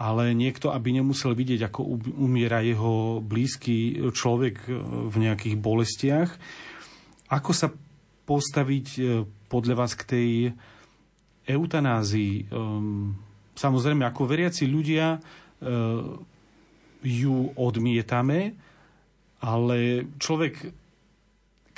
ale 0.00 0.32
niekto, 0.32 0.72
aby 0.72 0.96
nemusel 0.96 1.36
vidieť, 1.36 1.68
ako 1.68 2.00
umiera 2.16 2.64
jeho 2.64 3.20
blízky 3.20 4.00
človek 4.08 4.64
v 5.12 5.14
nejakých 5.20 5.60
bolestiach. 5.60 6.30
Ako 7.28 7.52
sa 7.52 7.68
postaviť 8.24 8.86
podľa 9.52 9.74
vás 9.76 9.92
k 9.92 10.02
tej 10.08 10.30
eutanázii? 11.44 12.48
Ehm, 12.48 13.12
samozrejme, 13.52 14.08
ako 14.08 14.24
veriaci 14.24 14.64
ľudia 14.64 15.20
ju 17.04 17.36
odmietame, 17.52 18.56
ale 19.44 20.08
človek 20.16 20.72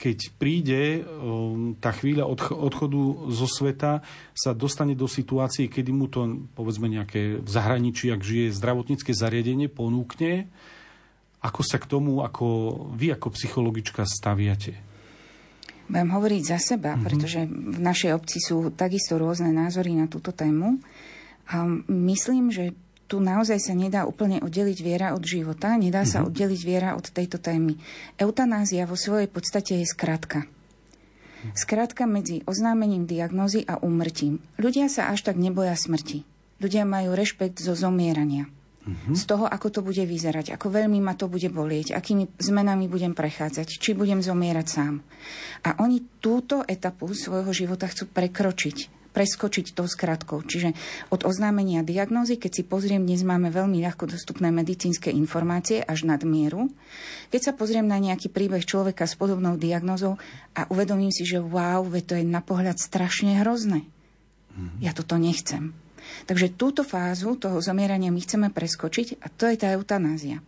keď 0.02 0.35
príde 0.35 1.06
um, 1.06 1.78
tá 1.78 1.94
chvíľa 1.94 2.26
odchodu 2.50 3.30
zo 3.30 3.47
sveta, 3.47 4.02
sa 4.35 4.50
dostane 4.50 4.99
do 4.99 5.06
situácie, 5.06 5.71
kedy 5.71 5.94
mu 5.94 6.11
to, 6.11 6.42
povedzme, 6.59 6.90
nejaké 6.90 7.38
v 7.38 7.47
zahraničí, 7.47 8.11
ak 8.11 8.18
žije 8.18 8.50
zdravotnícke 8.50 9.14
zariadenie, 9.14 9.71
ponúkne. 9.71 10.50
Ako 11.38 11.62
sa 11.62 11.78
k 11.78 11.87
tomu, 11.87 12.26
ako 12.26 12.47
vy 12.99 13.14
ako 13.14 13.30
psychologička 13.30 14.02
staviate? 14.02 14.75
Budem 15.87 16.11
hovoriť 16.11 16.42
za 16.42 16.59
seba, 16.59 16.99
mm-hmm. 16.99 17.06
pretože 17.06 17.40
v 17.47 17.78
našej 17.78 18.11
obci 18.18 18.42
sú 18.42 18.75
takisto 18.75 19.23
rôzne 19.23 19.54
názory 19.54 19.94
na 19.94 20.11
túto 20.11 20.35
tému. 20.35 20.82
A 21.47 21.62
myslím, 21.87 22.50
že 22.50 22.75
tu 23.12 23.21
naozaj 23.21 23.61
sa 23.61 23.76
nedá 23.76 24.09
úplne 24.09 24.40
oddeliť 24.40 24.78
viera 24.81 25.12
od 25.12 25.21
života, 25.21 25.76
nedá 25.76 26.09
sa 26.09 26.25
mhm. 26.25 26.33
oddeliť 26.33 26.61
viera 26.64 26.97
od 26.97 27.04
tejto 27.12 27.37
témy. 27.37 27.76
Eutanázia 28.16 28.88
vo 28.88 28.97
svojej 28.97 29.28
podstate 29.28 29.85
je 29.85 29.85
skratka. 29.85 30.49
Skratka 31.52 32.09
medzi 32.09 32.40
oznámením 32.49 33.04
diagnózy 33.04 33.69
a 33.69 33.76
úmrtím. 33.85 34.40
Ľudia 34.57 34.88
sa 34.88 35.12
až 35.12 35.28
tak 35.28 35.37
neboja 35.37 35.76
smrti. 35.76 36.25
Ľudia 36.62 36.88
majú 36.88 37.12
rešpekt 37.12 37.59
zo 37.61 37.75
zomierania. 37.75 38.47
Mm-hmm. 38.83 39.14
Z 39.14 39.23
toho, 39.26 39.45
ako 39.50 39.69
to 39.69 39.81
bude 39.83 40.00
vyzerať, 40.00 40.54
ako 40.54 40.71
veľmi 40.71 41.02
ma 41.02 41.19
to 41.19 41.26
bude 41.26 41.50
bolieť, 41.50 41.95
akými 41.95 42.31
zmenami 42.38 42.87
budem 42.87 43.14
prechádzať, 43.14 43.78
či 43.78 43.95
budem 43.95 44.23
zomierať 44.23 44.66
sám. 44.66 45.02
A 45.66 45.83
oni 45.83 46.02
túto 46.23 46.62
etapu 46.66 47.11
svojho 47.11 47.50
života 47.50 47.90
chcú 47.90 48.11
prekročiť 48.11 49.01
preskočiť 49.12 49.76
tou 49.76 49.85
skratkou. 49.85 50.40
Čiže 50.42 50.73
od 51.12 51.28
oznámenia 51.28 51.85
diagnózy, 51.85 52.40
keď 52.40 52.50
si 52.50 52.62
pozriem, 52.64 53.04
dnes 53.04 53.23
máme 53.23 53.52
veľmi 53.52 53.78
ľahko 53.85 54.09
dostupné 54.09 54.49
medicínske 54.49 55.12
informácie 55.12 55.85
až 55.85 56.09
nad 56.09 56.25
mieru. 56.25 56.73
Keď 57.28 57.40
sa 57.40 57.52
pozriem 57.52 57.85
na 57.85 58.00
nejaký 58.00 58.33
príbeh 58.33 58.64
človeka 58.64 59.04
s 59.04 59.14
podobnou 59.14 59.61
diagnózou 59.61 60.16
a 60.57 60.64
uvedomím 60.73 61.12
si, 61.12 61.28
že 61.28 61.38
wow, 61.38 61.85
to 62.02 62.16
je 62.16 62.25
na 62.25 62.40
pohľad 62.40 62.81
strašne 62.81 63.38
hrozné. 63.45 63.85
Mm-hmm. 64.52 64.81
Ja 64.81 64.92
toto 64.97 65.21
nechcem. 65.21 65.76
Takže 66.26 66.54
túto 66.59 66.83
fázu 66.83 67.38
toho 67.38 67.62
zomierania 67.62 68.11
my 68.11 68.21
chceme 68.21 68.49
preskočiť 68.50 69.23
a 69.23 69.26
to 69.31 69.47
je 69.49 69.57
tá 69.57 69.71
eutanázia. 69.73 70.42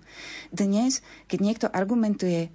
Dnes, 0.50 1.00
keď 1.30 1.38
niekto 1.40 1.66
argumentuje 1.71 2.50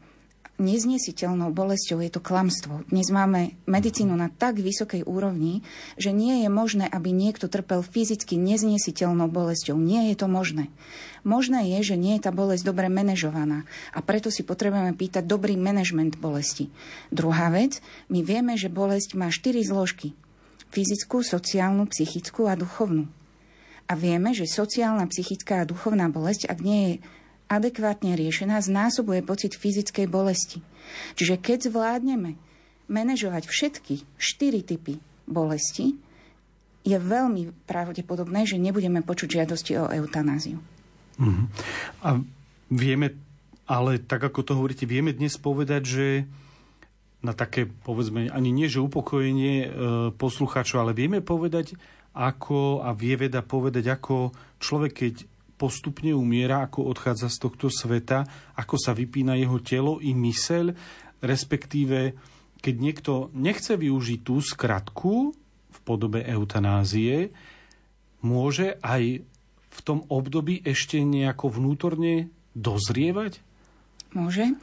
neznesiteľnou 0.60 1.56
bolesťou, 1.56 2.04
je 2.04 2.12
to 2.12 2.22
klamstvo. 2.22 2.84
Dnes 2.92 3.08
máme 3.10 3.56
medicínu 3.66 4.12
na 4.13 4.28
tak 4.28 4.60
vysokej 4.60 5.08
úrovni, 5.08 5.63
že 5.96 6.12
nie 6.12 6.44
je 6.44 6.50
možné, 6.51 6.86
aby 6.86 7.16
niekto 7.16 7.48
trpel 7.48 7.82
fyzicky 7.82 8.36
neznesiteľnou 8.36 9.32
bolesťou. 9.32 9.80
Nie 9.80 10.12
je 10.12 10.16
to 10.20 10.28
možné. 10.28 10.68
Možné 11.24 11.80
je, 11.80 11.96
že 11.96 11.96
nie 11.96 12.20
je 12.20 12.28
tá 12.28 12.32
bolesť 12.36 12.68
dobre 12.68 12.92
manažovaná 12.92 13.63
a 13.96 14.04
preto 14.04 14.30
si 14.30 14.44
potrebujeme 14.44 14.94
pýtať 14.96 15.24
dobrý 15.24 15.56
manažment 15.56 16.20
bolesti. 16.20 16.68
Druhá 17.10 17.50
vec, 17.50 17.80
my 18.12 18.20
vieme, 18.22 18.60
že 18.60 18.68
bolesť 18.68 19.16
má 19.16 19.32
štyri 19.32 19.63
zložky. 19.63 20.13
Fyzickú, 20.70 21.25
sociálnu, 21.25 21.89
psychickú 21.89 22.46
a 22.46 22.54
duchovnú. 22.54 23.10
A 23.89 23.98
vieme, 23.98 24.38
že 24.38 24.46
sociálna, 24.46 25.10
psychická 25.10 25.66
a 25.66 25.68
duchovná 25.68 26.13
bolesť, 26.13 26.46
ak 26.46 26.62
nie 26.62 26.80
je 26.86 26.94
adekvátne 27.50 28.13
riešená, 28.13 28.62
znásobuje 28.62 29.25
pocit 29.25 29.58
fyzickej 29.58 30.06
bolesti. 30.06 30.62
Čiže 31.18 31.41
keď 31.41 31.74
zvládneme 31.74 32.38
manažovať 32.86 33.50
všetky 33.50 34.06
štyri 34.22 34.62
typy 34.62 35.01
bolesti, 35.25 35.98
je 36.86 36.98
veľmi 36.98 37.53
pravdepodobné, 37.68 38.48
že 38.48 38.62
nebudeme 38.62 39.03
počuť 39.03 39.41
žiadosti 39.41 39.77
o 39.77 39.91
eutanáziu. 39.91 40.58
Uh-huh. 41.20 41.46
A 42.00 42.24
vieme, 42.72 43.20
ale 43.68 44.00
tak 44.00 44.24
ako 44.24 44.39
to 44.41 44.53
hovoríte, 44.56 44.88
vieme 44.88 45.12
dnes 45.12 45.36
povedať, 45.36 45.82
že 45.84 46.08
na 47.20 47.36
také, 47.36 47.68
povedzme, 47.68 48.32
ani 48.32 48.50
nie, 48.56 48.72
že 48.72 48.79
upokojenie 48.79 49.56
e, 49.60 49.68
poslucháčov, 50.15 50.88
ale 50.88 50.96
vieme 50.96 51.20
povedať, 51.20 51.75
ako, 52.15 52.79
a 52.79 52.96
vie 52.96 53.20
veda 53.20 53.44
povedať, 53.44 53.91
ako 53.91 54.32
človek, 54.63 54.94
keď 54.96 55.13
postupne 55.60 56.16
umiera, 56.16 56.63
ako 56.63 56.88
odchádza 56.88 57.28
z 57.28 57.38
tohto 57.44 57.68
sveta, 57.68 58.24
ako 58.56 58.80
sa 58.80 58.96
vypína 58.96 59.36
jeho 59.36 59.60
telo 59.60 60.00
i 60.00 60.16
myseľ, 60.16 60.72
respektíve 61.20 62.16
keď 62.63 62.75
niekto 62.80 63.13
nechce 63.36 63.75
využiť 63.75 64.20
tú 64.24 64.39
skratku 64.39 65.36
v 65.70 65.78
podobe 65.84 66.24
eutanázie, 66.24 67.36
môže 68.24 68.80
aj 68.80 69.24
v 69.70 69.80
tom 69.84 70.08
období 70.08 70.63
ešte 70.63 71.00
nejako 71.04 71.56
vnútorne 71.56 72.32
dozrievať? 72.56 73.39
Môže. 74.12 74.56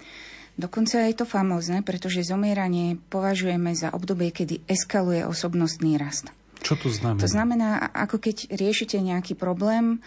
Dokonca 0.57 1.05
je 1.05 1.15
to 1.17 1.29
famózne, 1.29 1.85
pretože 1.85 2.25
zomieranie 2.25 2.97
považujeme 3.13 3.77
za 3.77 3.93
obdobie, 3.93 4.33
kedy 4.33 4.65
eskaluje 4.65 5.29
osobnostný 5.29 6.01
rast. 6.01 6.33
Čo 6.65 6.81
to 6.81 6.89
znamená? 6.89 7.21
To 7.21 7.29
znamená, 7.29 7.71
ako 7.93 8.17
keď 8.17 8.57
riešite 8.57 8.97
nejaký 8.99 9.37
problém, 9.37 10.01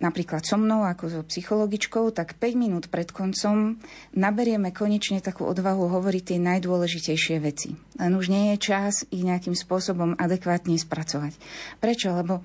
napríklad 0.00 0.42
so 0.48 0.56
mnou 0.56 0.82
ako 0.82 1.04
so 1.12 1.20
psychologičkou, 1.22 2.08
tak 2.10 2.40
5 2.40 2.56
minút 2.56 2.84
pred 2.88 3.12
koncom 3.12 3.76
naberieme 4.16 4.72
konečne 4.72 5.20
takú 5.20 5.44
odvahu 5.44 5.92
hovoriť 5.92 6.22
tie 6.34 6.38
najdôležitejšie 6.40 7.36
veci. 7.38 7.76
Len 8.00 8.12
už 8.16 8.32
nie 8.32 8.56
je 8.56 8.72
čas 8.72 9.04
ich 9.12 9.20
nejakým 9.22 9.52
spôsobom 9.52 10.16
adekvátne 10.16 10.74
spracovať. 10.80 11.36
Prečo? 11.84 12.16
Lebo 12.16 12.40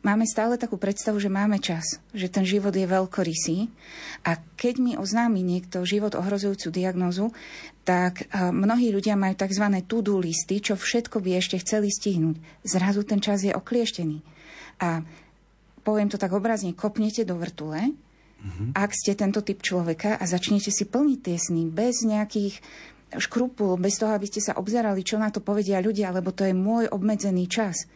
máme 0.00 0.24
stále 0.24 0.56
takú 0.56 0.80
predstavu, 0.80 1.20
že 1.20 1.32
máme 1.32 1.60
čas, 1.60 2.00
že 2.16 2.32
ten 2.32 2.48
život 2.48 2.72
je 2.72 2.88
veľkorysý 2.88 3.68
a 4.24 4.40
keď 4.56 4.74
mi 4.80 4.92
oznámi 4.96 5.40
niekto 5.44 5.84
život 5.84 6.16
ohrozujúcu 6.16 6.72
diagnózu, 6.72 7.32
tak 7.84 8.32
mnohí 8.32 8.88
ľudia 8.96 9.12
majú 9.12 9.36
tzv. 9.36 9.64
to-do 9.84 10.16
listy, 10.16 10.56
čo 10.56 10.72
všetko 10.72 11.20
by 11.20 11.36
ešte 11.36 11.60
chceli 11.60 11.92
stihnúť. 11.92 12.64
Zrazu 12.64 13.04
ten 13.04 13.20
čas 13.20 13.44
je 13.44 13.52
oklieštený. 13.52 14.24
A 14.80 15.04
poviem 15.84 16.08
to 16.08 16.16
tak 16.16 16.32
obrazne, 16.32 16.72
kopnete 16.72 17.28
do 17.28 17.36
vrtule, 17.36 17.92
mm-hmm. 17.92 18.72
ak 18.72 18.90
ste 18.96 19.12
tento 19.12 19.44
typ 19.44 19.60
človeka 19.60 20.16
a 20.16 20.24
začnete 20.24 20.72
si 20.72 20.88
plniť 20.88 21.18
tie 21.20 21.36
sny 21.36 21.68
bez 21.68 22.02
nejakých 22.08 22.58
škrupul, 23.14 23.78
bez 23.78 24.00
toho, 24.00 24.16
aby 24.16 24.26
ste 24.26 24.42
sa 24.42 24.58
obzerali, 24.58 25.06
čo 25.06 25.20
na 25.20 25.30
to 25.30 25.38
povedia 25.38 25.78
ľudia, 25.78 26.10
lebo 26.10 26.34
to 26.34 26.48
je 26.48 26.56
môj 26.56 26.90
obmedzený 26.90 27.46
čas. 27.46 27.86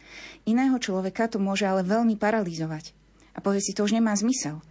Iného 0.47 0.79
človeka 0.79 1.27
to 1.27 1.41
môže 1.41 1.67
ale 1.67 1.83
veľmi 1.83 2.15
paralizovať 2.15 2.98
a 3.33 3.39
povie 3.39 3.61
si, 3.61 3.77
to 3.77 3.85
už 3.85 3.97
nemá 3.97 4.15
zmysel. 4.15 4.61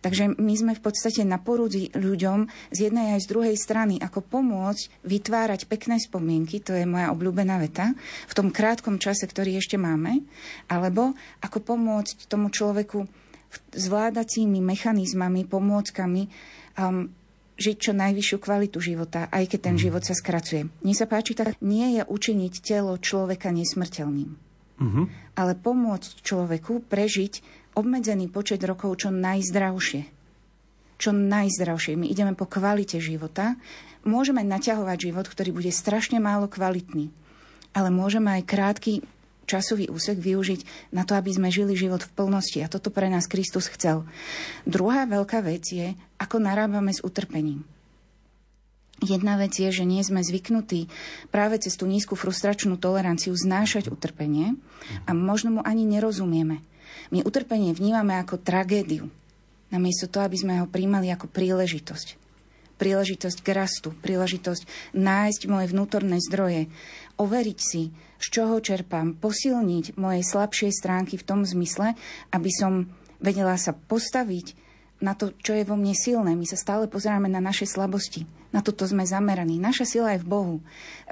Takže 0.00 0.38
my 0.38 0.54
sme 0.56 0.72
v 0.78 0.82
podstate 0.82 1.26
na 1.26 1.36
porúdzi 1.42 1.90
ľuďom 1.92 2.48
z 2.72 2.78
jednej 2.88 3.18
aj 3.18 3.26
z 3.26 3.30
druhej 3.30 3.56
strany, 3.58 3.98
ako 3.98 4.22
pomôcť 4.22 5.04
vytvárať 5.04 5.66
pekné 5.66 5.98
spomienky, 5.98 6.62
to 6.62 6.72
je 6.72 6.86
moja 6.86 7.10
obľúbená 7.12 7.58
veta, 7.60 7.92
v 8.30 8.36
tom 8.36 8.48
krátkom 8.54 8.96
čase, 9.02 9.26
ktorý 9.26 9.58
ešte 9.58 9.76
máme, 9.76 10.22
alebo 10.70 11.12
ako 11.42 11.58
pomôcť 11.60 12.30
tomu 12.30 12.48
človeku 12.48 13.04
zvládacími 13.72 14.60
mechanizmami, 14.60 15.48
pomôckami 15.48 16.22
um, 16.76 17.08
žiť 17.56 17.76
čo 17.80 17.92
najvyššiu 17.96 18.38
kvalitu 18.38 18.78
života, 18.84 19.32
aj 19.32 19.48
keď 19.48 19.60
ten 19.72 19.76
mm. 19.80 19.82
život 19.88 20.02
sa 20.04 20.12
skracuje. 20.12 20.68
Mne 20.84 20.94
sa 20.94 21.08
páči 21.08 21.32
tak, 21.32 21.56
nie 21.64 21.96
je 21.96 22.02
učiniť 22.04 22.54
telo 22.60 23.00
človeka 23.00 23.48
nesmrteľným, 23.48 24.30
mm-hmm. 24.76 25.04
ale 25.40 25.52
pomôcť 25.56 26.20
človeku 26.20 26.84
prežiť 26.84 27.64
obmedzený 27.76 28.32
počet 28.32 28.64
rokov 28.64 29.04
čo 29.04 29.12
najzdravšie. 29.12 30.02
Čo 30.96 31.12
najzdravšie. 31.12 31.92
My 32.00 32.08
ideme 32.08 32.32
po 32.32 32.48
kvalite 32.48 32.96
života. 32.98 33.60
Môžeme 34.08 34.40
naťahovať 34.40 35.12
život, 35.12 35.28
ktorý 35.28 35.52
bude 35.52 35.68
strašne 35.68 36.16
málo 36.16 36.48
kvalitný. 36.48 37.12
Ale 37.76 37.92
môžeme 37.92 38.32
aj 38.40 38.48
krátky 38.48 38.92
časový 39.44 39.92
úsek 39.92 40.18
využiť 40.18 40.90
na 40.90 41.06
to, 41.06 41.14
aby 41.14 41.30
sme 41.30 41.52
žili 41.52 41.76
život 41.76 42.02
v 42.02 42.12
plnosti. 42.16 42.58
A 42.64 42.72
toto 42.72 42.88
pre 42.88 43.12
nás 43.12 43.28
Kristus 43.28 43.68
chcel. 43.68 44.08
Druhá 44.64 45.04
veľká 45.04 45.44
vec 45.44 45.68
je, 45.68 45.92
ako 46.16 46.42
narábame 46.42 46.90
s 46.90 47.04
utrpením. 47.04 47.62
Jedna 49.04 49.36
vec 49.36 49.52
je, 49.52 49.68
že 49.68 49.84
nie 49.84 50.00
sme 50.00 50.24
zvyknutí 50.24 50.88
práve 51.28 51.60
cez 51.60 51.76
tú 51.76 51.84
nízku 51.84 52.16
frustračnú 52.16 52.80
toleranciu 52.80 53.36
znášať 53.36 53.92
utrpenie 53.92 54.56
a 55.04 55.12
možno 55.12 55.60
mu 55.60 55.62
ani 55.68 55.84
nerozumieme. 55.84 56.64
My 57.10 57.22
utrpenie 57.22 57.70
vnímame 57.76 58.18
ako 58.18 58.42
tragédiu, 58.42 59.06
namiesto 59.70 60.10
toho, 60.10 60.26
aby 60.26 60.38
sme 60.38 60.54
ho 60.62 60.66
príjmali 60.66 61.10
ako 61.10 61.30
príležitosť. 61.30 62.18
Príležitosť 62.76 63.38
k 63.40 63.48
rastu, 63.56 63.88
príležitosť 64.04 64.92
nájsť 64.92 65.42
moje 65.48 65.72
vnútorné 65.72 66.20
zdroje, 66.20 66.68
overiť 67.16 67.58
si, 67.58 67.88
z 68.20 68.26
čoho 68.28 68.60
čerpám, 68.60 69.16
posilniť 69.16 69.96
moje 69.96 70.20
slabšie 70.20 70.68
stránky 70.72 71.16
v 71.16 71.24
tom 71.24 71.40
zmysle, 71.44 71.96
aby 72.32 72.50
som 72.52 72.88
vedela 73.20 73.56
sa 73.56 73.72
postaviť 73.72 74.66
na 75.00 75.12
to, 75.12 75.32
čo 75.40 75.52
je 75.56 75.64
vo 75.64 75.76
mne 75.76 75.92
silné. 75.92 76.32
My 76.32 76.44
sa 76.48 76.56
stále 76.56 76.88
pozeráme 76.88 77.28
na 77.28 77.40
naše 77.40 77.68
slabosti. 77.68 78.24
Na 78.56 78.64
toto 78.64 78.88
sme 78.88 79.04
zameraní. 79.04 79.60
Naša 79.60 79.84
sila 79.84 80.16
je 80.16 80.24
v 80.24 80.30
Bohu. 80.32 80.56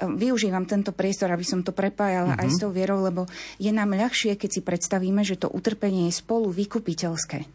Ehm, 0.01 0.17
využívam 0.17 0.65
tento 0.65 0.89
priestor, 0.89 1.29
aby 1.29 1.45
som 1.45 1.61
to 1.61 1.69
prepájala 1.69 2.33
uh-huh. 2.33 2.41
aj 2.41 2.49
s 2.49 2.57
mhm. 2.57 2.61
tou 2.65 2.71
vierou, 2.73 2.99
lebo 3.05 3.29
je 3.61 3.69
nám 3.69 3.93
ľahšie, 3.93 4.33
keď 4.33 4.49
si 4.49 4.61
predstavíme, 4.65 5.21
že 5.21 5.37
to 5.37 5.45
utrpenie 5.53 6.09
je 6.09 6.17
spolu 6.17 6.49
vykupiteľské. 6.49 7.45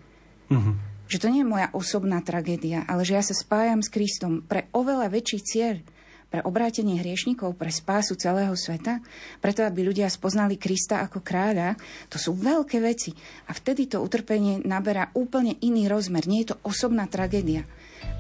Uh-huh. 0.55 0.79
Že 1.11 1.19
to 1.19 1.27
nie 1.35 1.43
je 1.43 1.51
moja 1.51 1.69
osobná 1.75 2.23
tragédia, 2.23 2.87
ale 2.87 3.03
že 3.03 3.19
ja 3.19 3.23
sa 3.27 3.35
spájam 3.35 3.83
s 3.83 3.91
Kristom 3.91 4.47
pre 4.47 4.71
oveľa 4.71 5.11
väčší 5.11 5.43
cieľ 5.43 5.83
pre 6.31 6.47
obrátenie 6.47 7.03
hriešnikov, 7.03 7.59
pre 7.59 7.75
spásu 7.75 8.15
celého 8.15 8.55
sveta, 8.55 9.03
preto 9.43 9.67
aby 9.67 9.83
ľudia 9.83 10.07
spoznali 10.07 10.55
Krista 10.55 11.03
ako 11.03 11.27
kráľa, 11.27 11.75
to 12.07 12.23
sú 12.23 12.39
veľké 12.39 12.79
veci. 12.79 13.11
A 13.51 13.53
vtedy 13.53 13.91
to 13.91 13.99
utrpenie 13.99 14.63
naberá 14.63 15.11
úplne 15.19 15.59
iný 15.59 15.91
rozmer. 15.91 16.31
Nie 16.31 16.47
je 16.47 16.55
to 16.55 16.63
osobná 16.63 17.11
tragédia, 17.11 17.67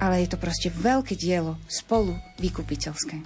ale 0.00 0.24
je 0.24 0.28
to 0.32 0.38
proste 0.40 0.68
veľké 0.72 1.14
dielo 1.16 1.60
spolu 1.68 2.16
vykupiteľské. 2.40 3.20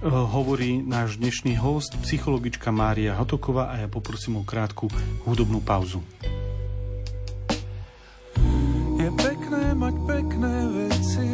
Hovorí 0.00 0.80
náš 0.80 1.20
dnešný 1.20 1.60
host, 1.60 1.92
psychologička 2.00 2.72
Mária 2.72 3.12
Hotoková 3.20 3.68
a 3.68 3.84
ja 3.84 3.88
poprosím 3.88 4.40
o 4.40 4.44
krátku 4.48 4.88
hudobnú 5.28 5.60
pauzu. 5.60 6.00
Je 8.96 9.08
pekné 9.12 9.76
mať 9.76 9.96
pekné 10.08 10.54
veci, 10.72 11.28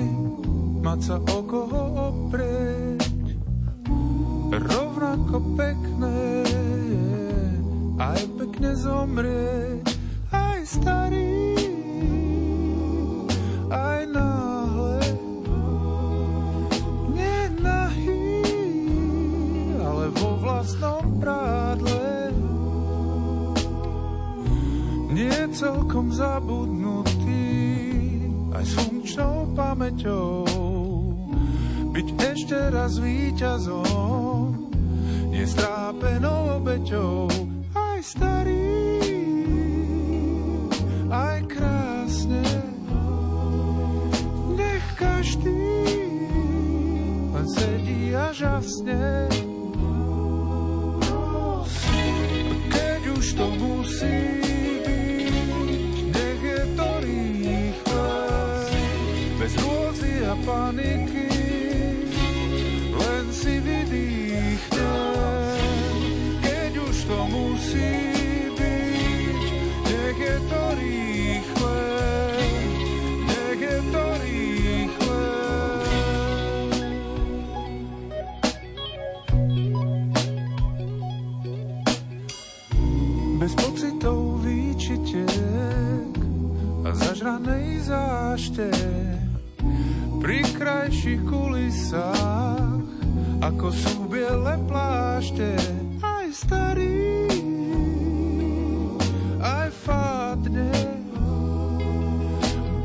mať 0.82 0.98
sa 0.98 1.16
o 1.22 1.40
koho 1.46 1.82
oprieť. 2.10 3.06
Rovnako 4.50 5.36
pekné 5.58 6.18
je 6.90 7.06
aj 8.02 8.20
pekne 8.34 8.70
zomrieť, 8.74 9.86
aj 10.34 10.58
starý, 10.66 11.45
vlastnom 20.66 21.22
prádle. 21.22 22.34
Nie 25.14 25.46
celkom 25.54 26.10
zabudnutý, 26.10 27.54
aj 28.50 28.64
s 28.66 28.72
funkčnou 28.74 29.54
pamäťou 29.54 30.42
byť 31.94 32.08
ešte 32.18 32.58
raz 32.74 32.98
víťazom, 32.98 34.74
nestrápenou 35.30 36.58
obeťou, 36.58 37.30
aj 37.70 37.98
starý, 38.02 38.98
aj 41.06 41.46
krásne. 41.46 42.42
Nech 44.58 44.86
každý 44.98 45.62
len 47.30 47.46
sedí 47.54 48.10
a 48.18 48.34
žasne. 48.34 49.45
Už 53.26 53.34
musí 53.58 54.22
byť, 54.86 55.94
nech 56.14 56.42
bez 59.34 59.52
rôzy 59.66 60.22
paniky 60.46 61.25
Bez 83.36 83.52
pocitov 83.52 84.40
výčitiek 84.40 86.12
a 86.82 86.90
zažranej 86.96 87.84
zášte 87.84 88.72
pri 90.24 90.40
krajších 90.56 91.20
kulisách 91.28 92.76
ako 93.44 93.68
sú 93.70 94.08
biele 94.08 94.56
plášte, 94.66 95.54
aj 96.02 96.26
starý, 96.32 97.28
aj 99.38 99.68
fádne, 99.84 100.72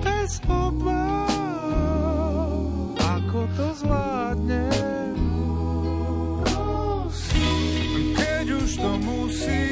bez 0.03 0.37
obáv, 0.45 1.31
ako 2.99 3.39
to 3.55 3.67
zvládne. 3.79 4.69
Keď 8.11 8.45
už 8.51 8.69
to 8.77 8.91
musí 9.01 9.70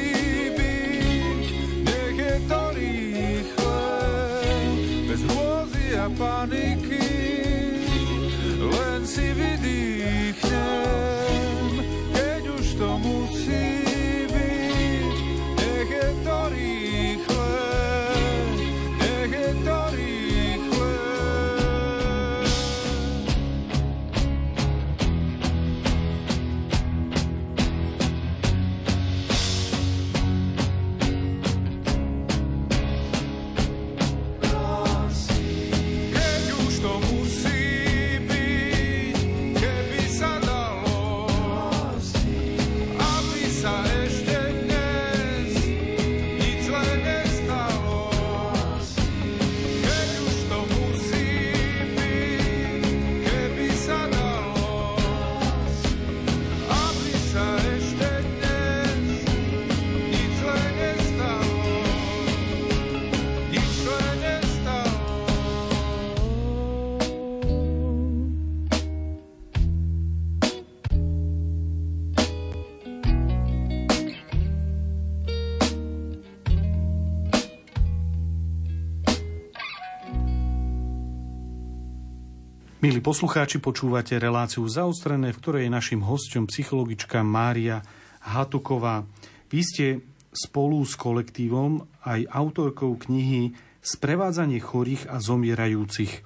Milí 82.80 83.04
poslucháči, 83.04 83.60
počúvate 83.60 84.16
reláciu 84.16 84.64
zaostrené, 84.64 85.36
v 85.36 85.40
ktorej 85.44 85.62
je 85.68 85.76
našim 85.76 86.00
hostom 86.00 86.48
psychologička 86.48 87.20
Mária 87.20 87.84
Hatuková. 88.24 89.04
Vy 89.52 89.60
ste 89.60 89.86
spolu 90.32 90.80
s 90.88 90.96
kolektívom 90.96 91.84
aj 92.08 92.24
autorkou 92.32 92.96
knihy 92.96 93.52
Sprevádzanie 93.84 94.64
chorých 94.64 95.12
a 95.12 95.20
zomierajúcich. 95.20 96.24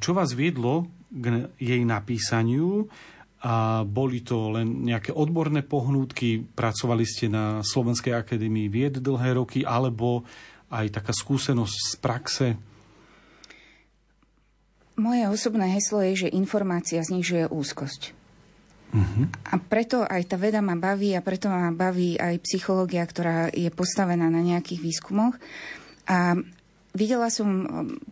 Čo 0.00 0.10
vás 0.16 0.32
viedlo 0.32 0.88
k 1.12 1.52
jej 1.60 1.84
napísaniu? 1.84 2.88
A 3.44 3.84
boli 3.84 4.24
to 4.24 4.56
len 4.56 4.88
nejaké 4.88 5.12
odborné 5.12 5.60
pohnútky? 5.60 6.48
Pracovali 6.48 7.04
ste 7.04 7.28
na 7.28 7.60
Slovenskej 7.60 8.16
akadémii 8.16 8.72
vied 8.72 9.04
dlhé 9.04 9.36
roky? 9.36 9.68
Alebo 9.68 10.24
aj 10.72 10.96
taká 10.96 11.12
skúsenosť 11.12 11.76
z 11.76 11.92
praxe? 12.00 12.48
Moje 15.00 15.24
osobné 15.32 15.72
heslo 15.72 16.04
je, 16.04 16.28
že 16.28 16.36
informácia 16.36 17.00
znižuje 17.00 17.48
úzkosť. 17.48 18.12
Uh-huh. 18.90 19.24
A 19.48 19.56
preto 19.56 20.04
aj 20.04 20.28
tá 20.28 20.36
veda 20.36 20.60
ma 20.60 20.76
baví 20.76 21.16
a 21.16 21.24
preto 21.24 21.48
ma 21.48 21.72
baví 21.72 22.20
aj 22.20 22.42
psychológia, 22.44 23.06
ktorá 23.06 23.48
je 23.48 23.72
postavená 23.72 24.28
na 24.28 24.44
nejakých 24.44 24.82
výskumoch. 24.82 25.40
A 26.10 26.36
videla 26.92 27.30
som, 27.30 27.48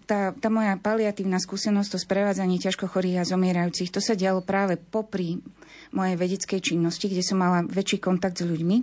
tá, 0.07 0.33
tá 0.33 0.49
moja 0.49 0.79
paliatívna 0.79 1.43
skúsenosť, 1.43 1.91
to 1.93 1.99
sprevádzanie 1.99 2.63
ťažko 2.63 2.87
chorých 2.87 3.21
a 3.21 3.29
zomierajúcich, 3.29 3.91
to 3.91 3.99
sa 3.99 4.15
dialo 4.15 4.41
práve 4.41 4.79
popri 4.79 5.43
mojej 5.91 6.17
vedeckej 6.17 6.61
činnosti, 6.73 7.11
kde 7.11 7.27
som 7.27 7.43
mala 7.43 7.67
väčší 7.67 7.99
kontakt 7.99 8.39
s 8.39 8.47
ľuďmi. 8.47 8.77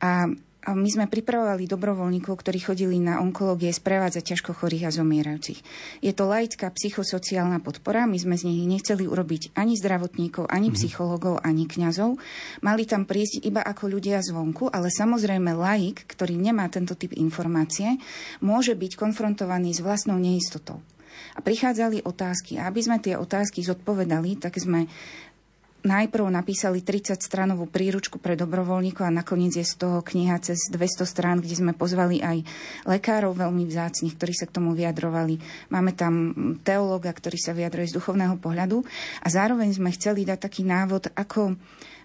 A 0.00 0.32
my 0.74 0.88
sme 0.88 1.06
pripravovali 1.06 1.64
dobrovoľníkov, 1.70 2.34
ktorí 2.34 2.58
chodili 2.60 2.96
na 2.98 3.20
onkológie 3.22 3.72
sprevádzať 3.72 4.34
ťažko 4.34 4.52
chorých 4.56 4.88
a 4.88 4.94
zomierajúcich. 4.94 5.60
Je 6.02 6.12
to 6.12 6.28
laická 6.28 6.68
psychosociálna 6.72 7.62
podpora. 7.62 8.08
My 8.08 8.18
sme 8.20 8.36
z 8.36 8.48
nich 8.48 8.64
nechceli 8.68 9.08
urobiť 9.08 9.54
ani 9.54 9.78
zdravotníkov, 9.78 10.50
ani 10.50 10.68
mm-hmm. 10.68 10.76
psychológov, 10.76 11.40
ani 11.40 11.64
kňazov. 11.64 12.20
Mali 12.60 12.84
tam 12.84 13.08
prísť 13.08 13.44
iba 13.44 13.62
ako 13.64 13.88
ľudia 13.88 14.20
zvonku, 14.20 14.68
ale 14.68 14.92
samozrejme 14.92 15.54
laik, 15.54 16.04
ktorý 16.10 16.36
nemá 16.36 16.66
tento 16.68 16.98
typ 16.98 17.14
informácie, 17.14 18.00
môže 18.44 18.74
byť 18.74 18.98
konfrontovaný 18.98 19.72
s 19.76 19.80
vlastnou 19.80 20.20
neistotou. 20.20 20.82
A 21.34 21.42
prichádzali 21.42 22.02
otázky. 22.02 22.58
A 22.58 22.66
aby 22.66 22.82
sme 22.82 22.98
tie 22.98 23.14
otázky 23.14 23.62
zodpovedali, 23.62 24.38
tak 24.38 24.58
sme 24.58 24.90
najprv 25.86 26.26
napísali 26.26 26.82
30-stranovú 26.82 27.70
príručku 27.70 28.18
pre 28.18 28.34
dobrovoľníkov 28.34 29.04
a 29.06 29.14
nakoniec 29.14 29.54
je 29.54 29.66
z 29.66 29.74
toho 29.78 30.02
kniha 30.02 30.38
cez 30.42 30.70
200 30.70 31.06
strán, 31.06 31.38
kde 31.38 31.54
sme 31.54 31.72
pozvali 31.76 32.18
aj 32.18 32.42
lekárov 32.86 33.34
veľmi 33.34 33.62
vzácnych, 33.66 34.14
ktorí 34.18 34.34
sa 34.34 34.50
k 34.50 34.54
tomu 34.58 34.74
vyjadrovali. 34.74 35.38
Máme 35.70 35.94
tam 35.94 36.34
teológa, 36.66 37.14
ktorý 37.14 37.38
sa 37.38 37.54
vyjadruje 37.54 37.94
z 37.94 37.96
duchovného 38.02 38.36
pohľadu 38.42 38.82
a 39.22 39.26
zároveň 39.30 39.70
sme 39.74 39.94
chceli 39.94 40.26
dať 40.26 40.38
taký 40.50 40.66
návod, 40.66 41.14
ako 41.14 41.54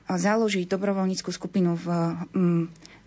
založiť 0.03 0.67
dobrovoľníckú 0.67 1.31
skupinu 1.31 1.79
v 1.79 1.87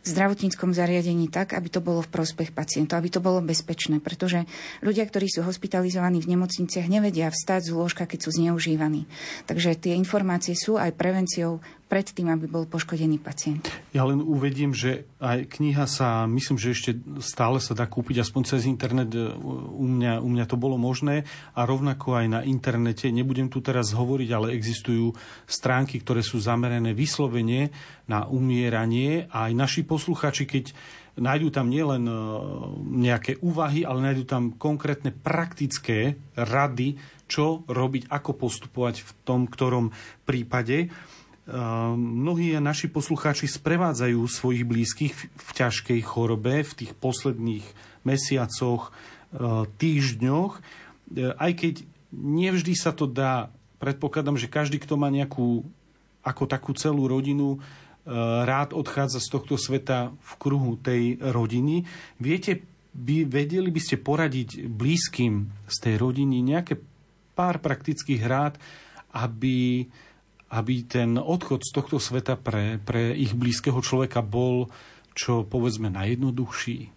zdravotníckom 0.07 0.71
zariadení 0.71 1.27
tak, 1.27 1.53
aby 1.53 1.69
to 1.69 1.83
bolo 1.83 2.01
v 2.01 2.12
prospech 2.12 2.55
pacientov, 2.55 3.03
aby 3.03 3.11
to 3.11 3.21
bolo 3.21 3.42
bezpečné, 3.42 3.99
pretože 3.99 4.47
ľudia, 4.81 5.05
ktorí 5.05 5.27
sú 5.27 5.42
hospitalizovaní 5.42 6.23
v 6.23 6.38
nemocniciach, 6.38 6.87
nevedia 6.87 7.29
vstať 7.29 7.69
z 7.69 7.75
lôžka, 7.75 8.07
keď 8.07 8.19
sú 8.27 8.31
zneužívaní. 8.38 9.05
Takže 9.51 9.75
tie 9.75 9.99
informácie 9.99 10.55
sú 10.55 10.79
aj 10.79 10.95
prevenciou 10.95 11.59
pred 11.87 12.07
tým, 12.11 12.35
aby 12.35 12.51
bol 12.51 12.66
poškodený 12.66 13.22
pacient. 13.22 13.70
Ja 13.94 14.03
len 14.03 14.18
uvedím, 14.18 14.75
že 14.75 15.07
aj 15.22 15.46
kniha 15.55 15.87
sa, 15.87 16.27
myslím, 16.27 16.59
že 16.59 16.75
ešte 16.75 16.90
stále 17.22 17.62
sa 17.62 17.79
dá 17.79 17.87
kúpiť 17.87 18.27
aspoň 18.27 18.42
cez 18.42 18.66
internet. 18.66 19.14
E, 19.14 19.31
u 19.70 19.87
mňa, 19.87 20.18
u 20.18 20.29
mňa 20.29 20.44
to 20.51 20.59
bolo 20.59 20.75
možné 20.75 21.22
a 21.55 21.62
rovnako 21.62 22.18
aj 22.18 22.27
na 22.27 22.40
internete. 22.42 23.07
Nebudem 23.14 23.46
tu 23.46 23.62
teraz 23.62 23.94
hovoriť, 23.94 24.29
ale 24.35 24.59
existujú 24.59 25.14
stránky, 25.46 26.03
ktoré 26.03 26.27
sú 26.27 26.42
zamerané 26.42 26.90
vyslovene 26.90 27.70
na 28.11 28.27
umieranie 28.27 29.31
a 29.31 29.46
aj 29.46 29.53
naši 29.55 29.83
posluchači, 29.87 30.42
keď 30.42 30.75
nájdú 31.16 31.49
tam 31.49 31.72
nielen 31.72 32.05
e, 32.05 32.14
nejaké 33.07 33.40
úvahy, 33.40 33.87
ale 33.87 34.12
nájdú 34.12 34.25
tam 34.29 34.59
konkrétne 34.59 35.14
praktické 35.14 36.18
rady, 36.37 37.01
čo 37.27 37.66
robiť, 37.66 38.07
ako 38.12 38.31
postupovať 38.38 39.03
v 39.03 39.11
tom 39.27 39.51
ktorom 39.51 39.90
prípade. 40.22 40.92
Ehm, 41.46 42.26
mnohí 42.26 42.59
naši 42.59 42.90
poslucháči 42.90 43.46
sprevádzajú 43.46 44.18
svojich 44.26 44.66
blízkych 44.66 45.14
v 45.14 45.50
ťažkej 45.54 46.00
chorobe 46.02 46.66
v 46.66 46.72
tých 46.74 46.92
posledných 46.98 47.62
mesiacoch, 48.02 48.90
ehm, 48.90 49.70
týždňoch. 49.78 50.52
Ehm, 50.59 51.38
aj 51.38 51.52
keď 51.54 51.74
nevždy 52.11 52.74
sa 52.74 52.90
to 52.90 53.06
dá, 53.06 53.54
predpokladám, 53.78 54.35
že 54.35 54.50
každý, 54.50 54.82
kto 54.82 54.98
má 54.98 55.06
nejakú, 55.06 55.62
ako 56.26 56.44
takú 56.50 56.74
celú 56.74 57.06
rodinu, 57.06 57.62
rád 58.46 58.70
odchádza 58.70 59.18
z 59.18 59.35
tohto 59.35 59.59
sveta 59.59 60.14
v 60.14 60.32
kruhu 60.38 60.78
tej 60.78 61.18
rodiny. 61.18 61.90
Viete, 62.22 62.62
by, 62.94 63.26
vedeli 63.26 63.66
by 63.66 63.80
ste 63.82 63.98
poradiť 63.98 64.70
blízkym 64.70 65.50
z 65.66 65.76
tej 65.82 65.94
rodiny 65.98 66.38
nejaké 66.38 66.78
pár 67.35 67.59
praktických 67.59 68.22
rád, 68.22 68.62
aby 69.11 69.90
aby 70.50 70.87
ten 70.87 71.18
odchod 71.18 71.66
z 71.66 71.70
tohto 71.74 71.98
sveta 71.98 72.38
pre, 72.38 72.78
pre 72.78 73.12
ich 73.12 73.35
blízkeho 73.35 73.82
človeka 73.82 74.22
bol 74.22 74.70
čo 75.16 75.42
povedzme 75.42 75.88
najjednoduchší? 75.90 76.92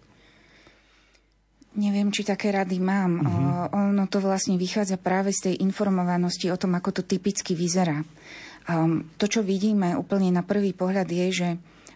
Neviem, 1.70 2.10
či 2.10 2.26
také 2.26 2.50
rady 2.50 2.82
mám. 2.82 3.12
Uh-huh. 3.22 3.94
Ono 3.94 4.04
to 4.10 4.18
vlastne 4.18 4.58
vychádza 4.58 4.98
práve 4.98 5.30
z 5.30 5.50
tej 5.50 5.54
informovanosti 5.62 6.50
o 6.50 6.58
tom, 6.58 6.74
ako 6.74 7.00
to 7.00 7.02
typicky 7.06 7.54
vyzerá. 7.54 8.02
Um, 8.66 9.06
to, 9.16 9.30
čo 9.30 9.40
vidíme 9.40 9.94
úplne 9.94 10.34
na 10.34 10.42
prvý 10.42 10.74
pohľad, 10.74 11.06
je, 11.06 11.26
že 11.30 11.48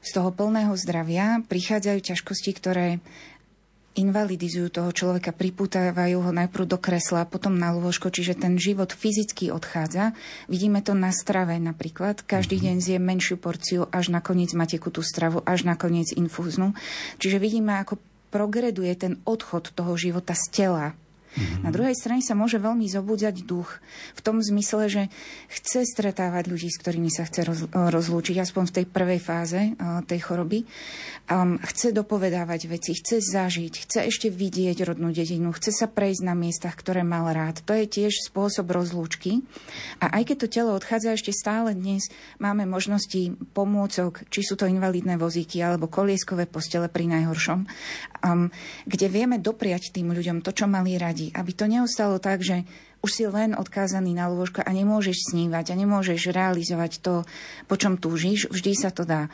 z 0.05 0.11
toho 0.15 0.31
plného 0.31 0.73
zdravia 0.79 1.43
prichádzajú 1.45 1.99
ťažkosti, 2.01 2.51
ktoré 2.55 3.03
invalidizujú 3.95 4.75
toho 4.75 4.91
človeka, 4.91 5.31
pripútavajú 5.31 6.19
ho 6.19 6.31
najprv 6.35 6.67
do 6.67 6.79
kresla, 6.79 7.27
potom 7.27 7.55
na 7.55 7.71
lôžko, 7.71 8.11
čiže 8.11 8.35
ten 8.35 8.59
život 8.59 8.91
fyzicky 8.91 9.55
odchádza. 9.55 10.13
Vidíme 10.51 10.83
to 10.83 10.99
na 10.99 11.15
strave 11.15 11.55
napríklad. 11.63 12.27
Každý 12.27 12.59
mm-hmm. 12.59 12.75
deň 12.75 12.85
zje 12.85 12.99
menšiu 12.99 13.37
porciu, 13.39 13.87
až 13.95 14.11
nakoniec 14.11 14.51
má 14.59 14.67
tekutú 14.67 15.01
stravu, 15.07 15.47
až 15.47 15.63
nakoniec 15.63 16.11
infúznu. 16.11 16.75
Čiže 17.23 17.39
vidíme, 17.39 17.79
ako 17.79 18.03
progreduje 18.35 18.91
ten 18.99 19.23
odchod 19.23 19.71
toho 19.71 19.95
života 19.95 20.35
z 20.35 20.45
tela 20.51 20.99
Mm-hmm. 21.35 21.63
Na 21.67 21.71
druhej 21.75 21.99
strane 21.99 22.23
sa 22.23 22.39
môže 22.39 22.63
veľmi 22.63 22.87
zobúdzať 22.87 23.43
duch 23.43 23.83
v 24.15 24.21
tom 24.23 24.39
zmysle, 24.39 24.87
že 24.87 25.03
chce 25.51 25.83
stretávať 25.83 26.47
ľudí, 26.47 26.71
s 26.71 26.79
ktorými 26.79 27.11
sa 27.11 27.27
chce 27.27 27.41
roz, 27.43 27.61
rozlúčiť, 27.75 28.39
aspoň 28.39 28.63
v 28.71 28.75
tej 28.81 28.87
prvej 28.87 29.21
fáze 29.21 29.61
tej 30.07 30.21
choroby. 30.23 30.63
Chce 31.65 31.91
dopovedávať 31.91 32.71
veci, 32.71 32.95
chce 32.95 33.19
zažiť, 33.19 33.75
chce 33.89 33.99
ešte 34.07 34.29
vidieť 34.31 34.87
rodnú 34.87 35.11
dedinu, 35.11 35.51
chce 35.57 35.75
sa 35.75 35.87
prejsť 35.91 36.23
na 36.23 36.39
miestach, 36.39 36.79
ktoré 36.79 37.03
mal 37.03 37.27
rád. 37.33 37.65
To 37.67 37.75
je 37.75 37.89
tiež 37.89 38.31
spôsob 38.31 38.71
rozlúčky. 38.71 39.43
A 39.99 40.21
aj 40.21 40.31
keď 40.31 40.37
to 40.45 40.49
telo 40.53 40.71
odchádza 40.77 41.17
ešte 41.17 41.33
stále 41.35 41.73
dnes, 41.75 42.07
máme 42.39 42.69
možnosti 42.69 43.35
pomôcok, 43.57 44.23
či 44.29 44.45
sú 44.45 44.55
to 44.55 44.69
invalidné 44.69 45.17
vozíky 45.17 45.65
alebo 45.65 45.89
kolieskové 45.91 46.45
postele 46.45 46.87
pri 46.93 47.09
najhoršom, 47.09 47.65
um, 48.25 48.49
kde 48.89 49.07
vieme 49.13 49.37
dopriať 49.37 49.93
tým 49.93 50.11
ľuďom 50.17 50.41
to, 50.41 50.57
čo 50.57 50.65
mali 50.65 50.97
radi 50.97 51.35
aby 51.35 51.51
to 51.53 51.67
neostalo 51.69 52.17
tak, 52.23 52.41
že 52.41 52.63
už 53.05 53.11
si 53.13 53.29
len 53.29 53.53
odkázaný 53.53 54.17
na 54.17 54.33
lôžko 54.33 54.65
a 54.65 54.71
nemôžeš 54.73 55.29
snívať 55.29 55.69
a 55.69 55.75
nemôžeš 55.77 56.33
realizovať 56.33 57.05
to, 57.05 57.29
po 57.69 57.77
čom 57.77 58.01
túžiš, 58.01 58.49
vždy 58.49 58.73
sa 58.73 58.89
to 58.89 59.05
dá. 59.05 59.29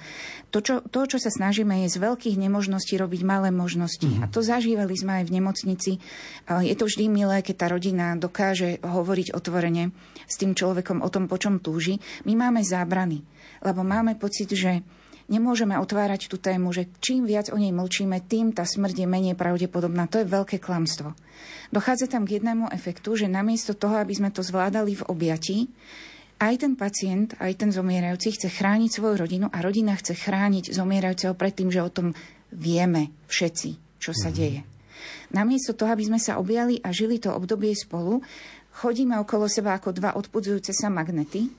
To, 0.50 0.58
čo, 0.58 0.82
to, 0.82 1.06
čo 1.06 1.22
sa 1.22 1.30
snažíme, 1.30 1.86
je 1.86 1.94
z 1.94 2.02
veľkých 2.02 2.34
nemožností 2.34 2.98
robiť 2.98 3.22
malé 3.22 3.54
možnosti. 3.54 4.02
Mm-hmm. 4.02 4.26
A 4.26 4.32
to 4.34 4.42
zažívali 4.42 4.98
sme 4.98 5.22
aj 5.22 5.24
v 5.30 5.34
nemocnici. 5.38 5.92
Je 6.50 6.74
to 6.74 6.90
vždy 6.90 7.06
milé, 7.06 7.46
keď 7.46 7.54
tá 7.62 7.66
rodina 7.70 8.18
dokáže 8.18 8.82
hovoriť 8.82 9.38
otvorene 9.38 9.94
s 10.26 10.34
tým 10.34 10.58
človekom 10.58 11.06
o 11.06 11.08
tom, 11.12 11.30
po 11.30 11.38
čom 11.38 11.62
túži. 11.62 12.02
My 12.26 12.34
máme 12.34 12.66
zábrany, 12.66 13.22
lebo 13.62 13.86
máme 13.86 14.18
pocit, 14.18 14.50
že 14.50 14.82
nemôžeme 15.30 15.78
otvárať 15.78 16.26
tú 16.26 16.36
tému, 16.36 16.74
že 16.74 16.90
čím 16.98 17.24
viac 17.24 17.54
o 17.54 17.56
nej 17.56 17.70
mlčíme, 17.70 18.18
tým 18.26 18.50
tá 18.50 18.66
smrť 18.66 19.06
je 19.06 19.08
menej 19.08 19.38
pravdepodobná. 19.38 20.10
To 20.10 20.20
je 20.20 20.26
veľké 20.26 20.58
klamstvo. 20.58 21.14
Dochádza 21.70 22.10
tam 22.10 22.26
k 22.26 22.42
jednému 22.42 22.68
efektu, 22.74 23.14
že 23.14 23.30
namiesto 23.30 23.78
toho, 23.78 23.96
aby 24.02 24.10
sme 24.10 24.34
to 24.34 24.42
zvládali 24.42 24.98
v 24.98 25.06
objatí, 25.06 25.58
aj 26.40 26.66
ten 26.66 26.72
pacient, 26.74 27.36
aj 27.38 27.52
ten 27.52 27.70
zomierajúci 27.70 28.34
chce 28.34 28.48
chrániť 28.48 28.90
svoju 28.90 29.14
rodinu 29.22 29.46
a 29.52 29.60
rodina 29.60 29.92
chce 29.94 30.16
chrániť 30.16 30.72
zomierajúceho 30.72 31.36
pred 31.36 31.52
tým, 31.52 31.68
že 31.68 31.84
o 31.84 31.92
tom 31.92 32.16
vieme 32.50 33.12
všetci, 33.28 34.00
čo 34.02 34.10
sa 34.16 34.32
mm-hmm. 34.32 34.40
deje. 34.40 34.60
Namiesto 35.30 35.76
toho, 35.76 35.94
aby 35.94 36.04
sme 36.10 36.18
sa 36.18 36.40
objali 36.40 36.82
a 36.82 36.90
žili 36.90 37.22
to 37.22 37.30
obdobie 37.30 37.76
spolu, 37.76 38.24
chodíme 38.82 39.20
okolo 39.20 39.46
seba 39.46 39.76
ako 39.78 39.94
dva 39.94 40.16
odpudzujúce 40.16 40.72
sa 40.74 40.88
magnety 40.90 41.52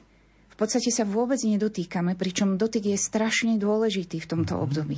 podstate 0.62 0.94
sa 0.94 1.02
vôbec 1.02 1.42
nedotýkame, 1.42 2.14
pričom 2.14 2.62
dotyk 2.62 2.94
je 2.94 2.98
strašne 3.02 3.58
dôležitý 3.58 4.22
v 4.22 4.30
tomto 4.30 4.54
mhm. 4.56 4.62
období. 4.62 4.98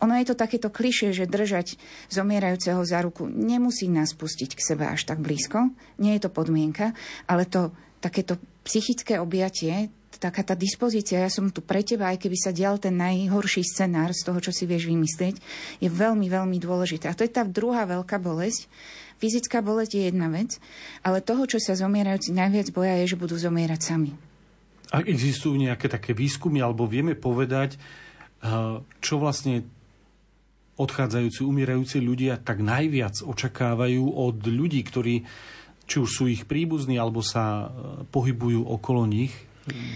Ono 0.00 0.16
je 0.16 0.26
to 0.26 0.34
takéto 0.34 0.72
kliše, 0.72 1.12
že 1.12 1.28
držať 1.28 1.76
zomierajúceho 2.08 2.80
za 2.80 3.04
ruku 3.04 3.28
nemusí 3.28 3.92
nás 3.92 4.16
pustiť 4.16 4.56
k 4.56 4.64
sebe 4.64 4.88
až 4.88 5.04
tak 5.04 5.20
blízko, 5.20 5.68
nie 6.00 6.16
je 6.16 6.24
to 6.24 6.30
podmienka, 6.32 6.96
ale 7.28 7.44
to 7.44 7.76
takéto 8.00 8.40
psychické 8.64 9.20
objatie, 9.20 9.92
taká 10.16 10.42
tá 10.42 10.56
dispozícia, 10.56 11.20
ja 11.20 11.30
som 11.30 11.52
tu 11.52 11.60
pre 11.60 11.84
teba, 11.84 12.08
aj 12.08 12.24
keby 12.24 12.36
sa 12.40 12.50
dial 12.50 12.80
ten 12.80 12.96
najhorší 12.96 13.62
scenár 13.62 14.16
z 14.16 14.24
toho, 14.24 14.40
čo 14.40 14.52
si 14.52 14.64
vieš 14.64 14.88
vymyslieť, 14.88 15.36
je 15.78 15.88
veľmi, 15.92 16.26
veľmi 16.26 16.56
dôležité. 16.56 17.12
A 17.12 17.16
to 17.16 17.22
je 17.22 17.32
tá 17.32 17.44
druhá 17.44 17.84
veľká 17.84 18.16
bolesť. 18.16 18.66
Fyzická 19.16 19.64
bolesť 19.64 19.96
je 19.96 20.02
jedna 20.12 20.28
vec, 20.28 20.60
ale 21.00 21.24
toho, 21.24 21.48
čo 21.48 21.56
sa 21.56 21.72
zomierajúci 21.76 22.36
najviac 22.36 22.68
boja, 22.72 23.00
je, 23.00 23.16
že 23.16 23.20
budú 23.20 23.36
zomierať 23.36 23.80
sami. 23.80 24.12
Ak 24.94 25.10
existujú 25.10 25.58
nejaké 25.58 25.90
také 25.90 26.14
výskumy, 26.14 26.62
alebo 26.62 26.86
vieme 26.86 27.18
povedať, 27.18 27.74
eh, 27.74 28.78
čo 29.02 29.14
vlastne 29.18 29.66
odchádzajúci, 30.76 31.40
umierajúci 31.42 31.98
ľudia 32.04 32.36
tak 32.36 32.60
najviac 32.60 33.24
očakávajú 33.24 34.12
od 34.12 34.36
ľudí, 34.44 34.84
ktorí 34.84 35.24
či 35.86 35.96
už 36.02 36.10
sú 36.10 36.24
ich 36.26 36.44
príbuzní, 36.44 36.98
alebo 36.98 37.22
sa 37.22 37.66
eh, 37.66 37.68
pohybujú 38.10 38.62
okolo 38.62 39.06
nich? 39.06 39.34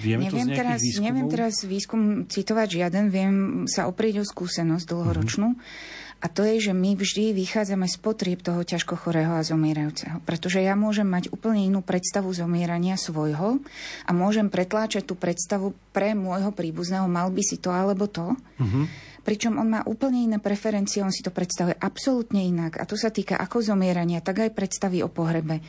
Vieme 0.03 0.27
neviem, 0.27 0.51
to 0.51 0.51
z 0.51 0.59
teraz, 0.59 0.79
výskumov? 0.83 1.07
neviem 1.07 1.27
teraz 1.31 1.55
výskum 1.63 2.03
citovať 2.27 2.69
žiaden, 2.75 3.05
viem 3.07 3.35
sa 3.71 3.87
oprieť 3.87 4.19
o 4.19 4.25
skúsenosť 4.27 4.83
dlhoročnú. 4.83 5.49
Mm-hmm 5.55 6.09
A 6.21 6.29
to 6.29 6.45
je, 6.45 6.69
že 6.69 6.73
my 6.77 6.93
vždy 6.93 7.33
vychádzame 7.33 7.89
z 7.89 7.97
potrieb 7.97 8.45
toho 8.45 8.61
ťažko 8.61 8.93
chorého 9.01 9.33
a 9.33 9.43
zomierajúceho. 9.43 10.21
Pretože 10.29 10.61
ja 10.61 10.77
môžem 10.77 11.09
mať 11.09 11.33
úplne 11.33 11.65
inú 11.65 11.81
predstavu 11.81 12.29
zomierania 12.37 13.01
svojho 13.01 13.57
a 14.05 14.11
môžem 14.13 14.53
pretláčať 14.53 15.09
tú 15.09 15.17
predstavu 15.17 15.73
pre 15.97 16.13
môjho 16.13 16.53
príbuzného, 16.53 17.09
mal 17.09 17.33
by 17.33 17.41
si 17.41 17.57
to 17.57 17.73
alebo 17.73 18.05
to. 18.05 18.37
Mm-hmm 18.61 19.10
pričom 19.23 19.61
on 19.61 19.69
má 19.69 19.81
úplne 19.85 20.25
iné 20.25 20.39
preferencie, 20.41 21.05
on 21.05 21.13
si 21.13 21.21
to 21.21 21.31
predstavuje 21.31 21.77
absolútne 21.77 22.41
inak. 22.41 22.81
A 22.81 22.85
to 22.89 22.97
sa 22.97 23.13
týka 23.13 23.37
ako 23.37 23.61
zomierania, 23.61 24.25
tak 24.25 24.43
aj 24.43 24.57
predstavy 24.57 25.05
o 25.05 25.09
pohrebe. 25.13 25.61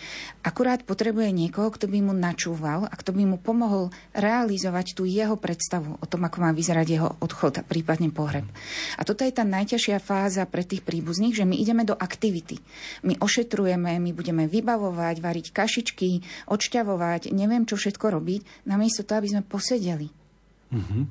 Akurát 0.42 0.82
potrebuje 0.88 1.30
niekoho, 1.36 1.70
kto 1.70 1.92
by 1.92 2.00
mu 2.02 2.14
načúval 2.16 2.88
a 2.88 2.94
kto 2.96 3.12
by 3.12 3.24
mu 3.28 3.38
pomohol 3.38 3.92
realizovať 4.16 4.96
tú 4.96 5.04
jeho 5.04 5.36
predstavu 5.36 6.00
o 6.00 6.06
tom, 6.08 6.24
ako 6.24 6.38
má 6.42 6.52
vyzerať 6.56 6.88
jeho 6.88 7.10
odchod 7.20 7.60
a 7.60 7.68
prípadne 7.68 8.10
pohreb. 8.10 8.48
A 8.98 9.02
toto 9.04 9.28
je 9.28 9.36
tá 9.36 9.44
najťažšia 9.44 10.00
fáza 10.00 10.48
pre 10.48 10.64
tých 10.64 10.82
príbuzných, 10.82 11.38
že 11.38 11.46
my 11.48 11.56
ideme 11.60 11.84
do 11.84 11.94
aktivity. 11.94 12.60
My 13.04 13.20
ošetrujeme, 13.20 14.00
my 14.00 14.12
budeme 14.16 14.48
vybavovať, 14.48 15.16
variť 15.20 15.48
kašičky, 15.52 16.10
odšťavovať, 16.48 17.36
neviem 17.36 17.68
čo 17.68 17.76
všetko 17.76 18.06
robiť, 18.16 18.42
namiesto 18.68 19.04
toho, 19.04 19.20
aby 19.22 19.30
sme 19.32 19.44
posedeli. 19.44 20.08
Mm-hmm. 20.72 21.04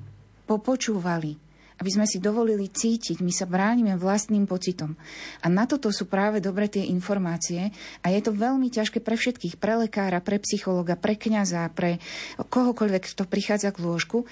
Popočúvali, 0.48 1.49
aby 1.80 1.90
sme 1.90 2.04
si 2.04 2.20
dovolili 2.20 2.68
cítiť, 2.68 3.24
my 3.24 3.32
sa 3.32 3.48
bránime 3.48 3.96
vlastným 3.96 4.44
pocitom. 4.44 4.92
A 5.40 5.48
na 5.48 5.64
toto 5.64 5.88
sú 5.88 6.04
práve 6.04 6.44
dobre 6.44 6.68
tie 6.68 6.84
informácie 6.84 7.72
a 8.04 8.06
je 8.12 8.20
to 8.20 8.36
veľmi 8.36 8.68
ťažké 8.68 9.00
pre 9.00 9.16
všetkých, 9.16 9.56
pre 9.56 9.80
lekára, 9.80 10.20
pre 10.20 10.36
psychologa, 10.44 11.00
pre 11.00 11.16
kňaza, 11.16 11.72
pre 11.72 11.96
kohokoľvek, 12.36 13.16
kto 13.16 13.24
prichádza 13.24 13.72
k 13.72 13.80
lôžku, 13.80 14.28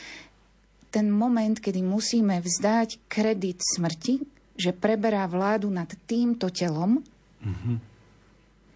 ten 0.92 1.08
moment, 1.08 1.56
kedy 1.56 1.80
musíme 1.80 2.40
vzdať 2.44 3.08
kredit 3.08 3.64
smrti, 3.64 4.24
že 4.56 4.76
preberá 4.76 5.24
vládu 5.24 5.72
nad 5.72 5.88
týmto 6.04 6.52
telom, 6.52 7.00
mm-hmm. 7.40 7.76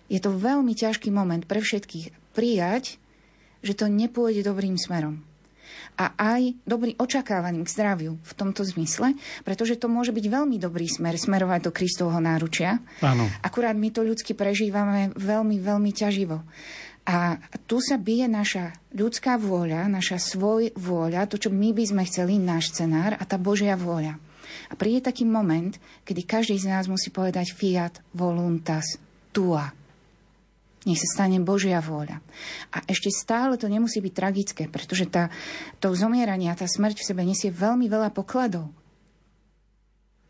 je 0.09 0.21
to 0.21 0.31
veľmi 0.33 0.73
ťažký 0.73 1.13
moment 1.13 1.45
pre 1.45 1.61
všetkých 1.61 2.33
prijať, 2.33 2.97
že 3.61 3.77
to 3.77 3.89
nepôjde 3.89 4.45
dobrým 4.45 4.81
smerom 4.81 5.21
a 5.97 6.17
aj 6.17 6.57
dobrý 6.65 6.97
očakávaním 6.97 7.69
k 7.69 7.73
zdraviu 7.73 8.13
v 8.21 8.33
tomto 8.33 8.65
zmysle, 8.65 9.13
pretože 9.45 9.77
to 9.77 9.93
môže 9.93 10.11
byť 10.11 10.27
veľmi 10.29 10.57
dobrý 10.57 10.89
smer, 10.89 11.15
smerovať 11.21 11.69
do 11.69 11.75
Kristovho 11.75 12.19
náručia. 12.19 12.81
Áno. 13.05 13.29
Akurát 13.45 13.77
my 13.77 13.93
to 13.93 14.01
ľudsky 14.03 14.33
prežívame 14.33 15.13
veľmi, 15.15 15.61
veľmi 15.61 15.91
ťaživo. 15.93 16.41
A 17.03 17.35
tu 17.67 17.83
sa 17.83 17.99
bije 17.99 18.31
naša 18.31 18.79
ľudská 18.95 19.35
vôľa, 19.35 19.91
naša 19.91 20.23
svoj 20.23 20.71
vôľa, 20.79 21.27
to, 21.27 21.35
čo 21.35 21.51
my 21.51 21.75
by 21.75 21.85
sme 21.85 22.03
chceli, 22.07 22.39
náš 22.39 22.71
scenár 22.71 23.19
a 23.19 23.27
tá 23.27 23.35
Božia 23.43 23.75
vôľa. 23.75 24.17
A 24.71 24.79
príde 24.79 25.03
taký 25.03 25.27
moment, 25.27 25.75
kedy 26.07 26.23
každý 26.23 26.57
z 26.63 26.71
nás 26.71 26.87
musí 26.87 27.11
povedať 27.11 27.53
fiat 27.53 27.99
voluntas 28.15 28.97
tua 29.35 29.82
nech 30.83 30.99
sa 30.99 31.09
stane 31.19 31.39
Božia 31.39 31.79
vôľa. 31.79 32.19
A 32.75 32.79
ešte 32.91 33.09
stále 33.15 33.55
to 33.55 33.71
nemusí 33.71 34.03
byť 34.03 34.15
tragické, 34.15 34.63
pretože 34.67 35.07
tá, 35.07 35.31
to 35.79 35.95
zomieranie 35.95 36.51
a 36.51 36.59
tá 36.59 36.67
smrť 36.67 36.99
v 36.99 37.07
sebe 37.07 37.23
nesie 37.23 37.55
veľmi 37.55 37.87
veľa 37.87 38.11
pokladov. 38.11 38.71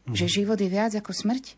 Mm. 0.05 0.17
Že 0.19 0.43
život 0.43 0.59
je 0.61 0.69
viac 0.69 0.93
ako 0.93 1.15
smrť. 1.15 1.57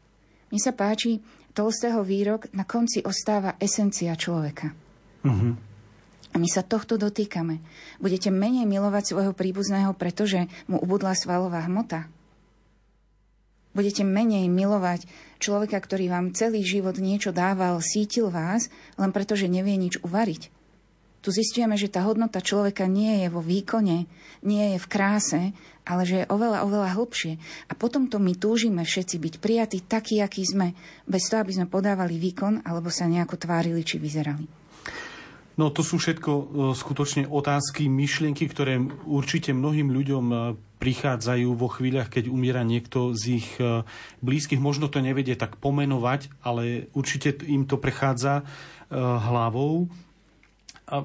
Mne 0.52 0.60
sa 0.60 0.70
páči 0.70 1.18
Tolstého 1.54 2.02
výrok, 2.02 2.50
na 2.50 2.66
konci 2.66 2.98
ostáva 3.06 3.54
esencia 3.62 4.10
človeka. 4.18 4.74
Mm-hmm. 5.22 5.52
A 6.34 6.36
my 6.42 6.48
sa 6.50 6.66
tohto 6.66 6.98
dotýkame. 6.98 7.62
Budete 8.02 8.34
menej 8.34 8.66
milovať 8.66 9.14
svojho 9.14 9.32
príbuzného, 9.38 9.94
pretože 9.94 10.50
mu 10.66 10.82
ubudla 10.82 11.14
svalová 11.14 11.62
hmota. 11.70 12.10
Budete 13.74 14.06
menej 14.06 14.46
milovať 14.46 15.04
človeka, 15.42 15.76
ktorý 15.82 16.08
vám 16.08 16.30
celý 16.32 16.62
život 16.62 16.94
niečo 16.96 17.34
dával, 17.34 17.82
sítil 17.82 18.30
vás, 18.30 18.70
len 18.94 19.10
preto, 19.10 19.34
že 19.34 19.50
nevie 19.50 19.74
nič 19.74 19.98
uvariť. 20.00 20.54
Tu 21.24 21.32
zistujeme, 21.32 21.74
že 21.74 21.88
tá 21.88 22.04
hodnota 22.04 22.44
človeka 22.44 22.84
nie 22.84 23.24
je 23.24 23.32
vo 23.32 23.40
výkone, 23.40 24.04
nie 24.44 24.64
je 24.76 24.78
v 24.78 24.90
kráse, 24.92 25.42
ale 25.88 26.02
že 26.04 26.24
je 26.24 26.30
oveľa, 26.30 26.68
oveľa 26.68 27.00
hlbšie. 27.00 27.40
A 27.68 27.72
potom 27.72 28.12
to 28.12 28.20
my 28.20 28.36
túžime 28.36 28.84
všetci 28.84 29.16
byť 29.16 29.34
prijatí 29.40 29.78
takí, 29.88 30.20
akí 30.20 30.44
sme, 30.44 30.76
bez 31.08 31.24
toho, 31.32 31.40
aby 31.40 31.56
sme 31.56 31.66
podávali 31.66 32.20
výkon 32.20 32.60
alebo 32.68 32.92
sa 32.92 33.08
nejako 33.08 33.40
tvárili 33.40 33.80
či 33.80 33.96
vyzerali. 33.96 34.63
No 35.54 35.70
to 35.70 35.86
sú 35.86 36.02
všetko 36.02 36.30
e, 36.34 36.44
skutočne 36.74 37.30
otázky, 37.30 37.86
myšlienky, 37.86 38.50
ktoré 38.50 38.82
určite 39.06 39.54
mnohým 39.54 39.86
ľuďom 39.94 40.26
e, 40.26 40.36
prichádzajú 40.82 41.48
vo 41.54 41.70
chvíľach, 41.70 42.10
keď 42.10 42.26
umiera 42.26 42.66
niekto 42.66 43.14
z 43.14 43.38
ich 43.38 43.48
e, 43.62 43.86
blízkych. 44.18 44.58
Možno 44.58 44.90
to 44.90 44.98
nevedie 44.98 45.38
tak 45.38 45.54
pomenovať, 45.62 46.26
ale 46.42 46.90
určite 46.90 47.38
im 47.46 47.70
to 47.70 47.78
prechádza 47.78 48.42
hlavou. 48.94 49.90
A 50.86 51.02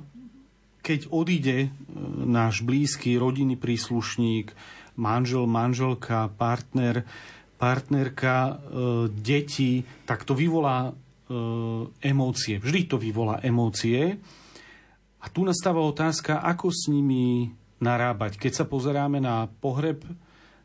keď 0.83 1.09
odíde 1.09 1.73
náš 2.21 2.61
blízky 2.61 3.17
rodinný 3.17 3.55
príslušník, 3.55 4.53
manžel, 4.99 5.47
manželka, 5.49 6.29
partner, 6.37 7.07
partnerka, 7.57 8.61
deti, 9.09 9.87
tak 10.05 10.27
to 10.27 10.37
vyvolá 10.37 10.91
emócie. 12.03 12.61
Vždy 12.61 12.81
to 12.85 12.99
vyvolá 12.99 13.41
emócie. 13.41 14.21
A 15.19 15.27
tu 15.27 15.43
nastáva 15.43 15.83
otázka, 15.83 16.39
ako 16.39 16.71
s 16.71 16.87
nimi 16.87 17.51
narábať. 17.83 18.39
Keď 18.39 18.63
sa 18.63 18.65
pozeráme 18.67 19.19
na 19.19 19.47
pohreb 19.59 20.03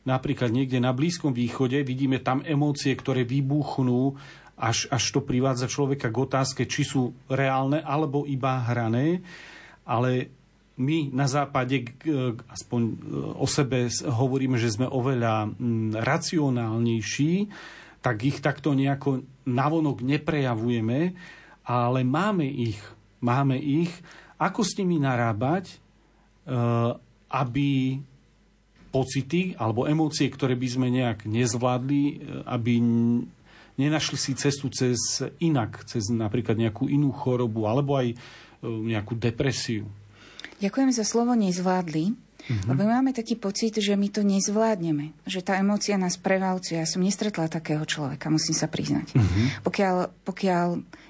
napríklad 0.04 0.52
niekde 0.52 0.78
na 0.78 0.92
Blízkom 0.92 1.32
východe, 1.32 1.80
vidíme 1.80 2.20
tam 2.20 2.44
emócie, 2.44 2.92
ktoré 2.92 3.24
vybuchnú, 3.24 4.14
až, 4.54 4.86
až 4.92 5.04
to 5.10 5.20
privádza 5.24 5.66
človeka 5.66 6.12
k 6.12 6.20
otázke, 6.20 6.62
či 6.70 6.86
sú 6.86 7.16
reálne 7.26 7.82
alebo 7.82 8.22
iba 8.28 8.62
hrané. 8.62 9.24
Ale 9.82 10.30
my 10.78 11.10
na 11.10 11.26
západe, 11.26 11.90
aspoň 12.50 12.80
e, 12.82 12.94
o 13.34 13.46
sebe 13.46 13.90
hovoríme, 13.90 14.58
že 14.58 14.74
sme 14.74 14.86
oveľa 14.86 15.50
racionálnejší, 15.98 17.32
tak 18.04 18.22
ich 18.22 18.38
takto 18.44 18.76
nejako 18.76 19.24
navonok 19.48 20.04
neprejavujeme, 20.04 21.00
ale 21.64 22.00
máme 22.04 22.46
ich. 22.46 22.78
Máme 23.24 23.56
ich 23.56 23.90
ako 24.38 24.60
s 24.66 24.76
nimi 24.78 24.98
narábať, 24.98 25.70
e, 25.70 25.76
aby 27.30 27.98
pocity 28.94 29.58
alebo 29.58 29.90
emócie, 29.90 30.30
ktoré 30.30 30.54
by 30.54 30.68
sme 30.70 30.88
nejak 30.90 31.26
nezvládli, 31.26 32.02
e, 32.06 32.14
aby 32.46 32.78
nenašli 33.74 34.18
si 34.18 34.32
cestu 34.38 34.70
cez 34.70 35.22
inak, 35.42 35.82
cez 35.90 36.06
napríklad 36.14 36.54
nejakú 36.54 36.86
inú 36.86 37.10
chorobu 37.10 37.66
alebo 37.66 37.98
aj 37.98 38.14
e, 38.14 38.16
nejakú 38.62 39.18
depresiu. 39.18 39.90
Ďakujem 40.62 40.90
za 40.94 41.02
slovo 41.02 41.34
nezvládli. 41.34 42.14
Mm-hmm. 42.44 42.68
Lebo 42.68 42.82
máme 42.84 43.16
taký 43.16 43.40
pocit, 43.40 43.80
že 43.80 43.96
my 43.96 44.12
to 44.12 44.20
nezvládneme, 44.20 45.16
že 45.24 45.40
tá 45.40 45.56
emócia 45.56 45.96
nás 45.96 46.20
prevalcuje. 46.20 46.76
Ja 46.76 46.84
som 46.84 47.00
nestretla 47.00 47.48
takého 47.48 47.80
človeka, 47.88 48.28
musím 48.28 48.52
sa 48.52 48.68
priznať. 48.68 49.16
Mm-hmm. 49.16 49.64
Pokiaľ, 49.64 49.96
pokiaľ 50.28 50.66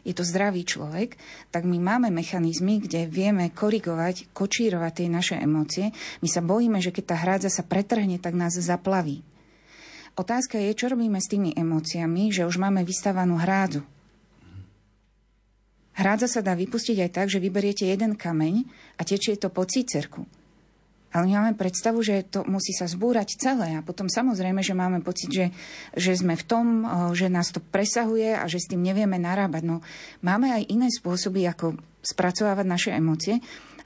je 0.07 0.15
to 0.15 0.23
zdravý 0.23 0.63
človek, 0.63 1.19
tak 1.51 1.67
my 1.67 1.83
máme 1.83 2.15
mechanizmy, 2.15 2.79
kde 2.79 3.11
vieme 3.11 3.51
korigovať, 3.51 4.31
kočírovať 4.31 4.93
tie 4.95 5.09
naše 5.11 5.35
emócie. 5.35 5.91
My 6.23 6.29
sa 6.31 6.39
bojíme, 6.39 6.79
že 6.79 6.95
keď 6.95 7.05
tá 7.11 7.17
hrádza 7.19 7.51
sa 7.51 7.67
pretrhne, 7.67 8.23
tak 8.23 8.39
nás 8.39 8.55
zaplaví. 8.55 9.27
Otázka 10.15 10.63
je, 10.63 10.71
čo 10.79 10.87
robíme 10.87 11.19
s 11.19 11.27
tými 11.27 11.59
emóciami, 11.59 12.31
že 12.31 12.47
už 12.47 12.63
máme 12.63 12.87
vystávanú 12.87 13.35
hrádzu. 13.35 13.83
Hrádza 15.99 16.39
sa 16.39 16.41
dá 16.43 16.55
vypustiť 16.55 17.03
aj 17.07 17.11
tak, 17.11 17.27
že 17.27 17.43
vyberiete 17.43 17.87
jeden 17.87 18.15
kameň 18.15 18.67
a 18.99 19.03
tečie 19.03 19.35
to 19.35 19.51
po 19.51 19.67
cícerku. 19.67 20.27
Ale 21.15 21.31
my 21.31 21.33
máme 21.39 21.55
predstavu, 21.55 22.03
že 22.03 22.27
to 22.27 22.43
musí 22.43 22.75
sa 22.75 22.91
zbúrať 22.91 23.39
celé 23.39 23.79
a 23.79 23.87
potom 23.87 24.11
samozrejme, 24.11 24.67
že 24.67 24.75
máme 24.75 24.99
pocit, 24.99 25.31
že, 25.31 25.47
že 25.95 26.19
sme 26.19 26.35
v 26.35 26.43
tom, 26.43 26.67
že 27.15 27.31
nás 27.31 27.55
to 27.55 27.63
presahuje 27.63 28.35
a 28.35 28.43
že 28.51 28.59
s 28.59 28.67
tým 28.75 28.83
nevieme 28.83 29.15
narábať. 29.15 29.63
No, 29.63 29.79
máme 30.27 30.51
aj 30.51 30.67
iné 30.67 30.91
spôsoby, 30.91 31.47
ako 31.47 31.79
spracovávať 32.03 32.67
naše 32.67 32.91
emócie. 32.91 33.39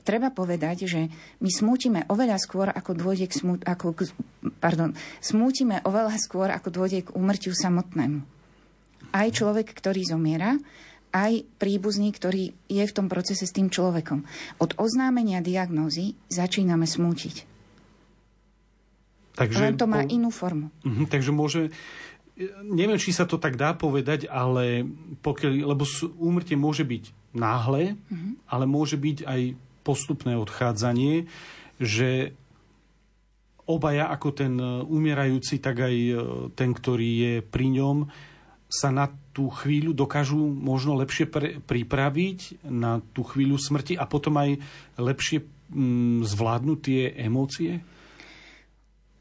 Treba 0.08 0.32
povedať, 0.32 0.88
že 0.88 1.12
my 1.44 1.52
smútime 1.52 2.08
oveľa 2.08 2.40
skôr, 2.40 2.72
ako 2.72 2.96
dôjde 2.96 3.28
k, 3.28 3.34
smut, 3.44 3.60
ako 3.68 3.92
k, 3.92 4.08
pardon, 4.56 4.96
smútime 5.20 5.84
oveľa 5.84 6.16
skôr, 6.16 6.48
ako 6.48 6.72
dôjde 6.72 7.12
k 7.12 7.12
úmrtiu 7.12 7.52
samotnému. 7.52 8.24
Aj 9.12 9.28
človek, 9.28 9.68
ktorý 9.68 10.08
zomiera, 10.08 10.56
aj 11.12 11.44
príbuzný, 11.56 12.12
ktorý 12.12 12.52
je 12.68 12.84
v 12.84 12.94
tom 12.94 13.06
procese 13.08 13.48
s 13.48 13.54
tým 13.54 13.72
človekom. 13.72 14.24
Od 14.60 14.70
oznámenia 14.76 15.40
diagnózy 15.40 16.16
začíname 16.28 16.84
smútiť. 16.84 17.44
Takže 19.38 19.60
Len 19.62 19.78
to 19.78 19.86
má 19.86 20.02
po... 20.02 20.10
inú 20.10 20.28
formu. 20.34 20.74
Uh-huh, 20.82 21.06
takže 21.06 21.30
môže... 21.30 21.70
Neviem, 22.62 23.02
či 23.02 23.10
sa 23.10 23.26
to 23.26 23.34
tak 23.34 23.58
dá 23.58 23.74
povedať, 23.74 24.30
ale 24.30 24.86
pokiaľ, 25.26 25.74
lebo 25.74 25.82
úmrtie 26.22 26.54
môže 26.54 26.86
byť 26.86 27.34
náhle, 27.34 27.98
uh-huh. 27.98 28.32
ale 28.46 28.64
môže 28.66 28.94
byť 28.94 29.26
aj 29.26 29.40
postupné 29.82 30.38
odchádzanie, 30.38 31.26
že 31.82 32.34
obaja, 33.66 34.10
ako 34.10 34.28
ten 34.32 34.54
umierajúci, 34.86 35.60
tak 35.60 35.82
aj 35.86 35.96
ten, 36.54 36.70
ktorý 36.72 37.10
je 37.10 37.34
pri 37.42 37.68
ňom, 37.74 38.08
sa 38.68 38.92
na 38.92 39.08
tú 39.38 39.46
chvíľu 39.54 39.94
dokážu 39.94 40.50
možno 40.50 40.98
lepšie 40.98 41.30
pre, 41.30 41.62
pripraviť 41.62 42.66
na 42.66 42.98
tú 43.14 43.22
chvíľu 43.22 43.54
smrti 43.54 43.94
a 43.94 44.02
potom 44.10 44.34
aj 44.34 44.58
lepšie 44.98 45.46
mm, 45.70 46.26
zvládnuť 46.26 46.78
tie 46.82 47.14
emócie? 47.22 47.78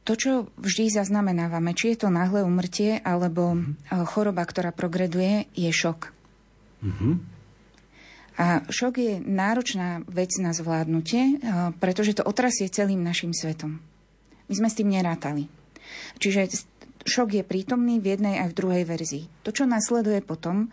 To, 0.10 0.17
čo 0.17 0.49
vždy 0.58 0.89
zaznamenávame, 0.89 1.77
či 1.77 1.93
je 1.93 2.01
to 2.01 2.10
náhle 2.10 2.41
umrtie 2.41 2.97
alebo 2.97 3.53
mm-hmm. 3.53 4.10
choroba, 4.10 4.41
ktorá 4.41 4.73
progreduje, 4.73 5.45
je 5.53 5.69
šok. 5.69 6.10
Mm-hmm. 6.82 7.13
A 8.41 8.65
šok 8.69 8.93
je 8.97 9.13
náročná 9.21 10.01
vec 10.10 10.34
na 10.41 10.58
zvládnutie, 10.58 11.21
eh, 11.21 11.38
pretože 11.77 12.17
to 12.17 12.25
otrasie 12.25 12.73
celým 12.73 13.06
našim 13.06 13.38
svetom. 13.38 13.77
My 14.49 14.53
sme 14.58 14.69
s 14.73 14.77
tým 14.82 14.89
nerátali. 14.89 15.45
Čiže 16.17 16.49
šok 17.08 17.39
je 17.39 17.43
prítomný 17.48 18.04
v 18.04 18.13
jednej 18.13 18.43
aj 18.43 18.52
v 18.52 18.58
druhej 18.60 18.84
verzii. 18.84 19.24
To, 19.48 19.56
čo 19.56 19.63
nasleduje 19.63 20.20
potom, 20.20 20.70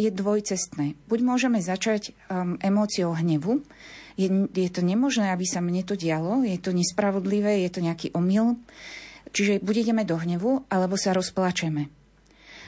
je 0.00 0.08
dvojcestné. 0.08 0.96
Buď 1.06 1.20
môžeme 1.22 1.60
začať 1.60 2.16
um, 2.26 2.56
emóciou 2.58 3.12
hnevu, 3.12 3.62
je, 4.14 4.28
je 4.54 4.70
to 4.70 4.82
nemožné, 4.82 5.34
aby 5.34 5.44
sa 5.44 5.58
mne 5.58 5.82
to 5.82 5.98
dialo, 5.98 6.46
je 6.46 6.56
to 6.58 6.70
nespravodlivé, 6.70 7.66
je 7.66 7.70
to 7.70 7.80
nejaký 7.82 8.08
omyl. 8.14 8.58
Čiže 9.34 9.58
buď 9.60 9.74
ideme 9.90 10.06
do 10.06 10.14
hnevu, 10.14 10.70
alebo 10.70 10.94
sa 10.94 11.10
rozplačeme. 11.10 11.90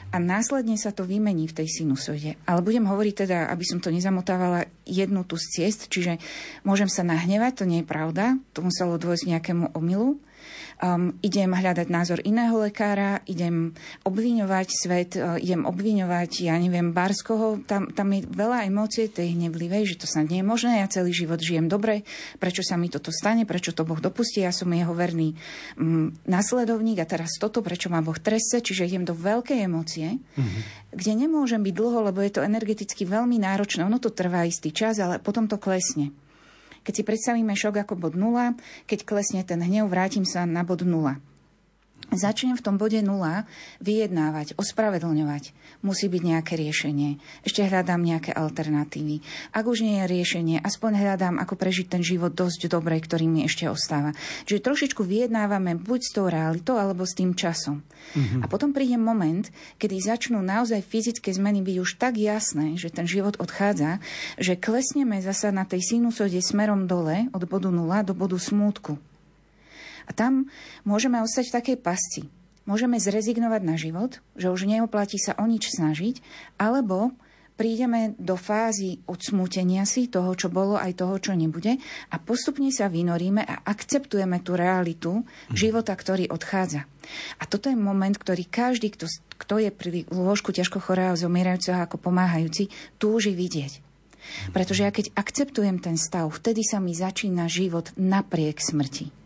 A 0.07 0.23
následne 0.23 0.79
sa 0.79 0.95
to 0.95 1.03
vymení 1.03 1.51
v 1.51 1.57
tej 1.63 1.67
sinusoide. 1.67 2.39
Ale 2.47 2.63
budem 2.63 2.87
hovoriť 2.87 3.27
teda, 3.27 3.51
aby 3.51 3.63
som 3.67 3.83
to 3.83 3.91
nezamotávala, 3.91 4.67
jednu 4.87 5.27
tu 5.27 5.35
z 5.35 5.45
ciest, 5.51 5.91
čiže 5.91 6.19
môžem 6.63 6.87
sa 6.87 7.03
nahnevať, 7.03 7.63
to 7.63 7.65
nie 7.67 7.83
je 7.83 7.87
pravda, 7.87 8.39
to 8.55 8.63
muselo 8.63 8.95
dôjsť 8.95 9.35
nejakému 9.35 9.75
omylu 9.75 10.19
um, 10.83 11.13
idem 11.21 11.49
hľadať 11.51 11.87
názor 11.89 12.19
iného 12.23 12.57
lekára, 12.57 13.21
idem 13.25 13.73
obviňovať 14.05 14.67
svet, 14.69 15.11
uh, 15.17 15.35
idem 15.37 15.65
obviňovať, 15.65 16.47
ja 16.47 16.55
neviem, 16.57 16.93
Barskoho. 16.93 17.61
Tam, 17.65 17.89
tam 17.91 18.07
je 18.13 18.25
veľa 18.27 18.67
emócie 18.67 19.09
tej 19.09 19.33
hnevlivej, 19.37 19.95
že 19.95 19.99
to 20.03 20.07
sa 20.07 20.23
nie 20.23 20.41
je 20.41 20.45
možné, 20.45 20.81
ja 20.83 20.87
celý 20.87 21.15
život 21.15 21.41
žijem 21.41 21.71
dobre, 21.71 22.05
prečo 22.37 22.61
sa 22.61 22.75
mi 22.75 22.91
toto 22.91 23.09
stane, 23.09 23.47
prečo 23.47 23.73
to 23.73 23.87
Boh 23.87 23.99
dopustí, 23.99 24.43
ja 24.43 24.53
som 24.53 24.69
jeho 24.69 24.93
verný 24.93 25.33
um, 25.79 26.13
nasledovník 26.29 26.99
a 27.01 27.09
teraz 27.09 27.35
toto, 27.41 27.65
prečo 27.65 27.89
ma 27.89 28.03
Boh 28.03 28.17
trese, 28.17 28.61
čiže 28.61 28.85
idem 28.85 29.07
do 29.07 29.17
veľkej 29.17 29.65
emócie, 29.65 30.17
mm-hmm. 30.19 30.61
kde 30.93 31.11
nemôžem 31.15 31.61
byť 31.63 31.73
dlho, 31.73 31.99
lebo 32.11 32.19
je 32.21 32.31
to 32.33 32.45
energeticky 32.45 33.03
veľmi 33.07 33.41
náročné. 33.41 33.81
Ono 33.87 33.97
to 33.97 34.13
trvá 34.13 34.45
istý 34.45 34.69
čas, 34.69 35.01
ale 35.01 35.17
potom 35.17 35.49
to 35.49 35.57
klesne. 35.57 36.13
Keď 36.87 36.93
si 36.95 37.03
predstavíme 37.03 37.51
šok 37.51 37.83
ako 37.83 37.99
bod 37.99 38.15
nula, 38.15 38.55
keď 38.87 39.03
klesne 39.03 39.43
ten 39.43 39.59
hnev, 39.59 39.91
vrátim 39.91 40.23
sa 40.23 40.47
na 40.47 40.63
bod 40.63 40.87
nula. 40.87 41.19
Začnem 42.07 42.55
v 42.55 42.63
tom 42.63 42.79
bode 42.79 43.03
nula 43.03 43.43
vyjednávať, 43.83 44.55
ospravedlňovať. 44.55 45.51
Musí 45.85 46.09
byť 46.09 46.21
nejaké 46.25 46.57
riešenie. 46.57 47.21
Ešte 47.45 47.61
hľadám 47.61 48.01
nejaké 48.01 48.33
alternatívy. 48.33 49.21
Ak 49.53 49.69
už 49.69 49.85
nie 49.85 50.01
je 50.01 50.09
riešenie, 50.09 50.57
aspoň 50.57 50.91
hľadám, 50.97 51.35
ako 51.37 51.53
prežiť 51.53 51.85
ten 51.85 52.01
život 52.01 52.33
dosť 52.33 52.65
dobre, 52.65 52.97
ktorý 52.97 53.29
mi 53.29 53.45
ešte 53.45 53.69
ostáva. 53.69 54.17
Čiže 54.49 54.65
trošičku 54.65 55.05
vyjednávame 55.05 55.77
buď 55.77 55.99
s 56.01 56.11
tou 56.17 56.25
realitou, 56.25 56.81
alebo 56.81 57.05
s 57.05 57.13
tým 57.13 57.37
časom. 57.37 57.85
Mm-hmm. 58.17 58.41
A 58.41 58.45
potom 58.49 58.73
príde 58.73 58.97
moment, 58.97 59.45
kedy 59.77 60.01
začnú 60.01 60.41
naozaj 60.41 60.81
fyzické 60.81 61.29
zmeny 61.29 61.61
byť 61.61 61.77
už 61.77 61.89
tak 62.01 62.17
jasné, 62.17 62.73
že 62.73 62.89
ten 62.89 63.05
život 63.05 63.37
odchádza, 63.37 64.01
že 64.41 64.57
klesneme 64.57 65.21
zasa 65.21 65.53
na 65.53 65.61
tej 65.63 65.85
sinusode 65.85 66.41
smerom 66.41 66.89
dole 66.89 67.29
od 67.37 67.45
bodu 67.45 67.69
nula 67.69 68.01
do 68.01 68.17
bodu 68.17 68.41
smútku. 68.41 68.97
A 70.07 70.11
tam 70.15 70.47
môžeme 70.87 71.19
ostať 71.19 71.51
v 71.51 71.55
takej 71.59 71.77
pasci. 71.83 72.21
Môžeme 72.67 72.99
zrezignovať 72.99 73.61
na 73.63 73.79
život, 73.79 74.19
že 74.35 74.51
už 74.51 74.67
neoplatí 74.67 75.15
sa 75.15 75.39
o 75.39 75.47
nič 75.47 75.71
snažiť, 75.71 76.19
alebo 76.59 77.15
prídeme 77.57 78.13
do 78.21 78.37
fázy 78.37 79.01
odsmútenia 79.09 79.87
si 79.89 80.05
toho, 80.11 80.35
čo 80.37 80.51
bolo, 80.51 80.77
aj 80.77 80.99
toho, 80.99 81.17
čo 81.17 81.33
nebude 81.33 81.81
a 82.13 82.15
postupne 82.21 82.69
sa 82.69 82.91
vynoríme 82.91 83.41
a 83.41 83.65
akceptujeme 83.65 84.45
tú 84.45 84.53
realitu 84.53 85.25
života, 85.49 85.97
ktorý 85.97 86.29
odchádza. 86.29 86.85
A 87.41 87.43
toto 87.49 87.71
je 87.71 87.79
moment, 87.79 88.13
ktorý 88.13 88.45
každý, 88.45 88.93
kto, 88.93 89.09
kto 89.41 89.63
je 89.63 89.71
pri 89.73 90.05
lôžku 90.13 90.53
ťažko 90.53 90.77
chorého, 90.77 91.17
zomierajúceho 91.17 91.81
ako 91.81 91.97
pomáhajúci, 91.97 92.69
túži 93.01 93.33
vidieť. 93.33 93.81
Pretože 94.51 94.83
ja 94.85 94.91
keď 94.91 95.15
akceptujem 95.15 95.79
ten 95.79 95.95
stav, 95.95 96.27
vtedy 96.29 96.61
sa 96.61 96.83
mi 96.83 96.91
začína 96.93 97.47
život 97.47 97.95
napriek 97.95 98.59
smrti. 98.59 99.16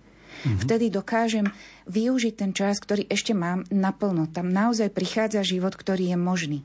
Mm-hmm. 0.41 0.61
Vtedy 0.65 0.85
dokážem 0.89 1.45
využiť 1.85 2.33
ten 2.33 2.51
čas, 2.51 2.81
ktorý 2.81 3.05
ešte 3.07 3.37
mám 3.37 3.61
naplno. 3.69 4.25
Tam 4.29 4.49
naozaj 4.49 4.89
prichádza 4.89 5.45
život, 5.45 5.77
ktorý 5.77 6.11
je 6.11 6.17
možný. 6.17 6.59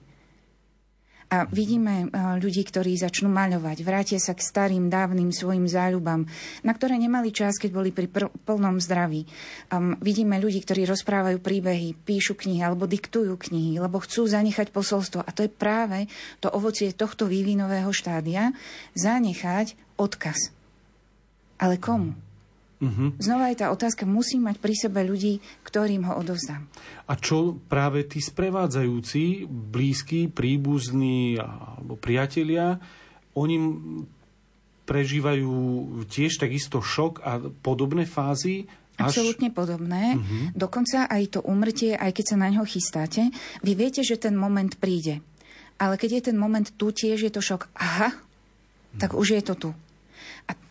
A 1.26 1.42
vidíme 1.50 2.06
ľudí, 2.38 2.62
ktorí 2.62 2.94
začnú 2.94 3.26
maľovať, 3.26 3.82
vrátia 3.82 4.18
sa 4.22 4.30
k 4.30 4.46
starým, 4.46 4.86
dávnym 4.86 5.34
svojim 5.34 5.66
záľubám, 5.66 6.22
na 6.62 6.70
ktoré 6.70 6.94
nemali 7.02 7.34
čas, 7.34 7.58
keď 7.58 7.70
boli 7.74 7.90
pri 7.90 8.06
pr- 8.06 8.30
plnom 8.46 8.78
zdraví. 8.78 9.26
Um, 9.66 9.98
vidíme 9.98 10.38
ľudí, 10.38 10.62
ktorí 10.62 10.86
rozprávajú 10.86 11.42
príbehy, 11.42 11.98
píšu 12.06 12.38
knihy 12.38 12.62
alebo 12.62 12.86
diktujú 12.86 13.34
knihy, 13.34 13.82
lebo 13.82 13.98
chcú 13.98 14.30
zanechať 14.30 14.70
posolstvo. 14.70 15.26
A 15.26 15.30
to 15.34 15.42
je 15.42 15.50
práve 15.50 16.06
to 16.38 16.46
ovocie 16.46 16.94
tohto 16.94 17.26
vývinového 17.26 17.90
štádia, 17.90 18.54
zanechať 18.94 19.98
odkaz. 19.98 20.54
Ale 21.58 21.82
komu? 21.82 22.25
Uh-huh. 22.76 23.16
Znova 23.16 23.48
je 23.48 23.64
tá 23.64 23.72
otázka, 23.72 24.04
musím 24.04 24.52
mať 24.52 24.60
pri 24.60 24.74
sebe 24.76 25.00
ľudí, 25.00 25.40
ktorým 25.64 26.04
ho 26.12 26.20
odovzdám. 26.20 26.68
A 27.08 27.16
čo 27.16 27.56
práve 27.72 28.04
tí 28.04 28.20
sprevádzajúci, 28.20 29.48
blízki, 29.48 30.28
príbuzní 30.28 31.40
alebo 31.40 31.96
priatelia, 31.96 32.76
oni 33.32 33.56
prežívajú 34.84 35.52
tiež 36.04 36.36
takisto 36.36 36.84
šok 36.84 37.24
a 37.24 37.40
podobné 37.64 38.04
fázy? 38.04 38.68
Až... 39.00 39.20
Absolútne 39.20 39.48
podobné. 39.48 40.20
Uh-huh. 40.20 40.52
Dokonca 40.52 41.08
aj 41.08 41.22
to 41.32 41.40
umrtie, 41.48 41.96
aj 41.96 42.12
keď 42.12 42.24
sa 42.28 42.36
na 42.36 42.52
ňo 42.52 42.68
chystáte, 42.68 43.32
vy 43.64 43.72
viete, 43.72 44.04
že 44.04 44.20
ten 44.20 44.36
moment 44.36 44.76
príde. 44.76 45.24
Ale 45.80 45.96
keď 45.96 46.20
je 46.20 46.22
ten 46.32 46.36
moment 46.36 46.64
tu, 46.76 46.92
tiež 46.92 47.24
je 47.24 47.32
to 47.32 47.40
šok. 47.40 47.72
Aha, 47.76 48.12
tak 48.96 49.12
už 49.16 49.40
je 49.40 49.42
to 49.44 49.54
tu 49.56 49.70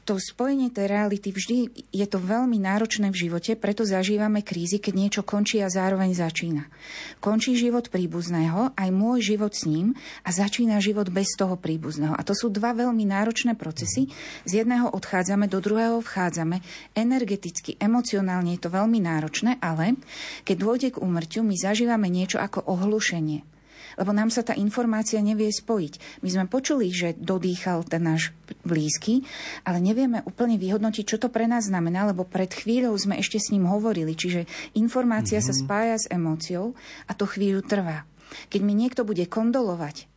to 0.06 0.22
spojenie 0.22 0.70
tej 0.70 0.86
reality 0.86 1.34
vždy 1.34 1.74
je 1.90 2.06
to 2.06 2.22
veľmi 2.22 2.62
náročné 2.62 3.10
v 3.10 3.26
živote, 3.26 3.58
preto 3.58 3.82
zažívame 3.82 4.46
krízy, 4.46 4.78
keď 4.78 4.94
niečo 4.94 5.22
končí 5.26 5.58
a 5.66 5.68
zároveň 5.68 6.14
začína. 6.14 6.70
Končí 7.18 7.58
život 7.58 7.90
príbuzného, 7.90 8.78
aj 8.78 8.90
môj 8.94 9.34
život 9.34 9.58
s 9.58 9.66
ním 9.66 9.98
a 10.22 10.30
začína 10.30 10.78
život 10.78 11.10
bez 11.10 11.34
toho 11.34 11.58
príbuzného. 11.58 12.14
A 12.14 12.22
to 12.22 12.38
sú 12.38 12.54
dva 12.54 12.78
veľmi 12.78 13.02
náročné 13.02 13.58
procesy. 13.58 14.14
Z 14.46 14.62
jedného 14.62 14.94
odchádzame, 14.94 15.50
do 15.50 15.58
druhého 15.58 15.98
vchádzame. 16.06 16.62
Energeticky, 16.94 17.74
emocionálne 17.82 18.54
je 18.54 18.62
to 18.62 18.70
veľmi 18.70 19.02
náročné, 19.02 19.58
ale 19.58 19.98
keď 20.46 20.56
dôjde 20.62 20.90
k 20.94 21.02
úmrtiu, 21.02 21.42
my 21.42 21.58
zažívame 21.58 22.14
niečo 22.14 22.38
ako 22.38 22.62
ohlušenie 22.70 23.55
lebo 24.00 24.12
nám 24.12 24.32
sa 24.32 24.44
tá 24.44 24.54
informácia 24.56 25.20
nevie 25.24 25.52
spojiť. 25.52 26.24
My 26.24 26.30
sme 26.32 26.46
počuli, 26.52 26.92
že 26.92 27.16
dodýchal 27.16 27.88
ten 27.88 28.04
náš 28.04 28.36
blízky, 28.64 29.24
ale 29.64 29.80
nevieme 29.82 30.22
úplne 30.28 30.60
vyhodnotiť, 30.60 31.06
čo 31.06 31.18
to 31.18 31.32
pre 31.32 31.48
nás 31.48 31.68
znamená, 31.68 32.08
lebo 32.10 32.28
pred 32.28 32.52
chvíľou 32.52 32.96
sme 32.96 33.18
ešte 33.20 33.40
s 33.42 33.52
ním 33.52 33.68
hovorili, 33.68 34.14
čiže 34.14 34.48
informácia 34.78 35.40
mm-hmm. 35.40 35.50
sa 35.50 35.54
mhm. 35.56 35.62
spája 35.66 35.96
s 36.00 36.06
emóciou 36.12 36.66
a 37.08 37.12
to 37.16 37.26
chvíľu 37.28 37.64
trvá. 37.66 38.08
Keď 38.52 38.62
mi 38.62 38.74
niekto 38.76 39.08
bude 39.08 39.24
kondolovať 39.26 40.08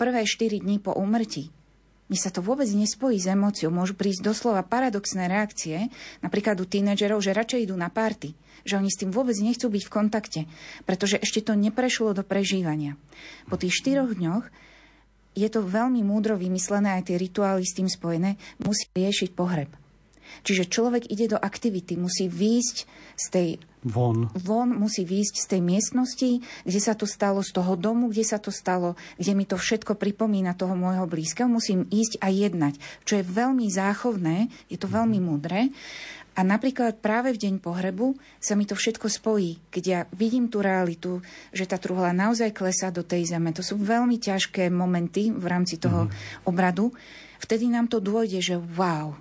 prvé 0.00 0.26
4 0.26 0.64
dní 0.64 0.82
po 0.82 0.96
umrti, 0.96 1.52
mi 2.10 2.20
sa 2.20 2.28
to 2.28 2.44
vôbec 2.44 2.68
nespojí 2.68 3.16
s 3.16 3.24
emóciou. 3.24 3.72
Môžu 3.72 3.96
prísť 3.96 4.20
doslova 4.20 4.60
paradoxné 4.60 5.32
reakcie, 5.32 5.88
napríklad 6.20 6.60
u 6.60 6.68
tínedžerov, 6.68 7.24
že 7.24 7.32
radšej 7.32 7.70
idú 7.70 7.76
na 7.78 7.88
párty 7.88 8.36
že 8.62 8.78
oni 8.78 8.90
s 8.90 9.00
tým 9.00 9.10
vôbec 9.10 9.34
nechcú 9.38 9.70
byť 9.70 9.82
v 9.86 9.94
kontakte, 9.94 10.40
pretože 10.88 11.18
ešte 11.18 11.42
to 11.42 11.58
neprešlo 11.58 12.16
do 12.16 12.22
prežívania. 12.26 12.98
Po 13.50 13.58
tých 13.58 13.74
štyroch 13.76 14.14
dňoch 14.16 14.46
je 15.32 15.48
to 15.48 15.64
veľmi 15.64 16.04
múdro 16.04 16.36
vymyslené, 16.36 17.00
aj 17.00 17.12
tie 17.12 17.16
rituály 17.16 17.64
s 17.64 17.76
tým 17.76 17.88
spojené, 17.88 18.36
musí 18.60 18.84
riešiť 18.92 19.32
pohreb. 19.32 19.72
Čiže 20.42 20.68
človek 20.72 21.12
ide 21.12 21.36
do 21.36 21.38
aktivity, 21.38 22.00
musí 22.00 22.28
výjsť 22.28 22.76
z 23.20 23.26
tej 23.28 23.48
Von. 23.82 24.30
Von 24.38 24.78
musí 24.78 25.02
výjsť 25.02 25.34
z 25.42 25.46
tej 25.50 25.60
miestnosti, 25.60 26.30
kde 26.62 26.80
sa 26.80 26.94
to 26.94 27.02
stalo, 27.02 27.42
z 27.42 27.50
toho 27.50 27.74
domu, 27.74 28.14
kde 28.14 28.22
sa 28.22 28.38
to 28.38 28.54
stalo, 28.54 28.94
kde 29.18 29.34
mi 29.34 29.42
to 29.42 29.58
všetko 29.58 29.98
pripomína 29.98 30.54
toho 30.54 30.78
môjho 30.78 31.10
blízkeho. 31.10 31.50
Musím 31.50 31.90
ísť 31.90 32.22
a 32.22 32.30
jednať, 32.30 32.78
čo 33.02 33.18
je 33.18 33.26
veľmi 33.26 33.66
záchovné, 33.66 34.54
je 34.70 34.78
to 34.78 34.86
veľmi 34.86 35.18
múdre. 35.18 35.74
A 36.32 36.40
napríklad 36.40 37.04
práve 37.04 37.36
v 37.36 37.42
deň 37.48 37.54
pohrebu 37.60 38.16
sa 38.40 38.56
mi 38.56 38.64
to 38.64 38.72
všetko 38.72 39.04
spojí, 39.12 39.60
keď 39.68 39.84
ja 39.84 40.00
vidím 40.16 40.48
tú 40.48 40.64
realitu, 40.64 41.20
že 41.52 41.68
tá 41.68 41.76
truhla 41.76 42.16
naozaj 42.16 42.56
klesá 42.56 42.88
do 42.88 43.04
tej 43.04 43.36
zeme. 43.36 43.52
To 43.52 43.60
sú 43.60 43.76
veľmi 43.76 44.16
ťažké 44.16 44.72
momenty 44.72 45.28
v 45.28 45.44
rámci 45.44 45.76
toho 45.76 46.08
mm. 46.08 46.48
obradu. 46.48 46.88
Vtedy 47.36 47.68
nám 47.68 47.92
to 47.92 48.00
dôjde, 48.00 48.40
že 48.40 48.56
wow, 48.56 49.12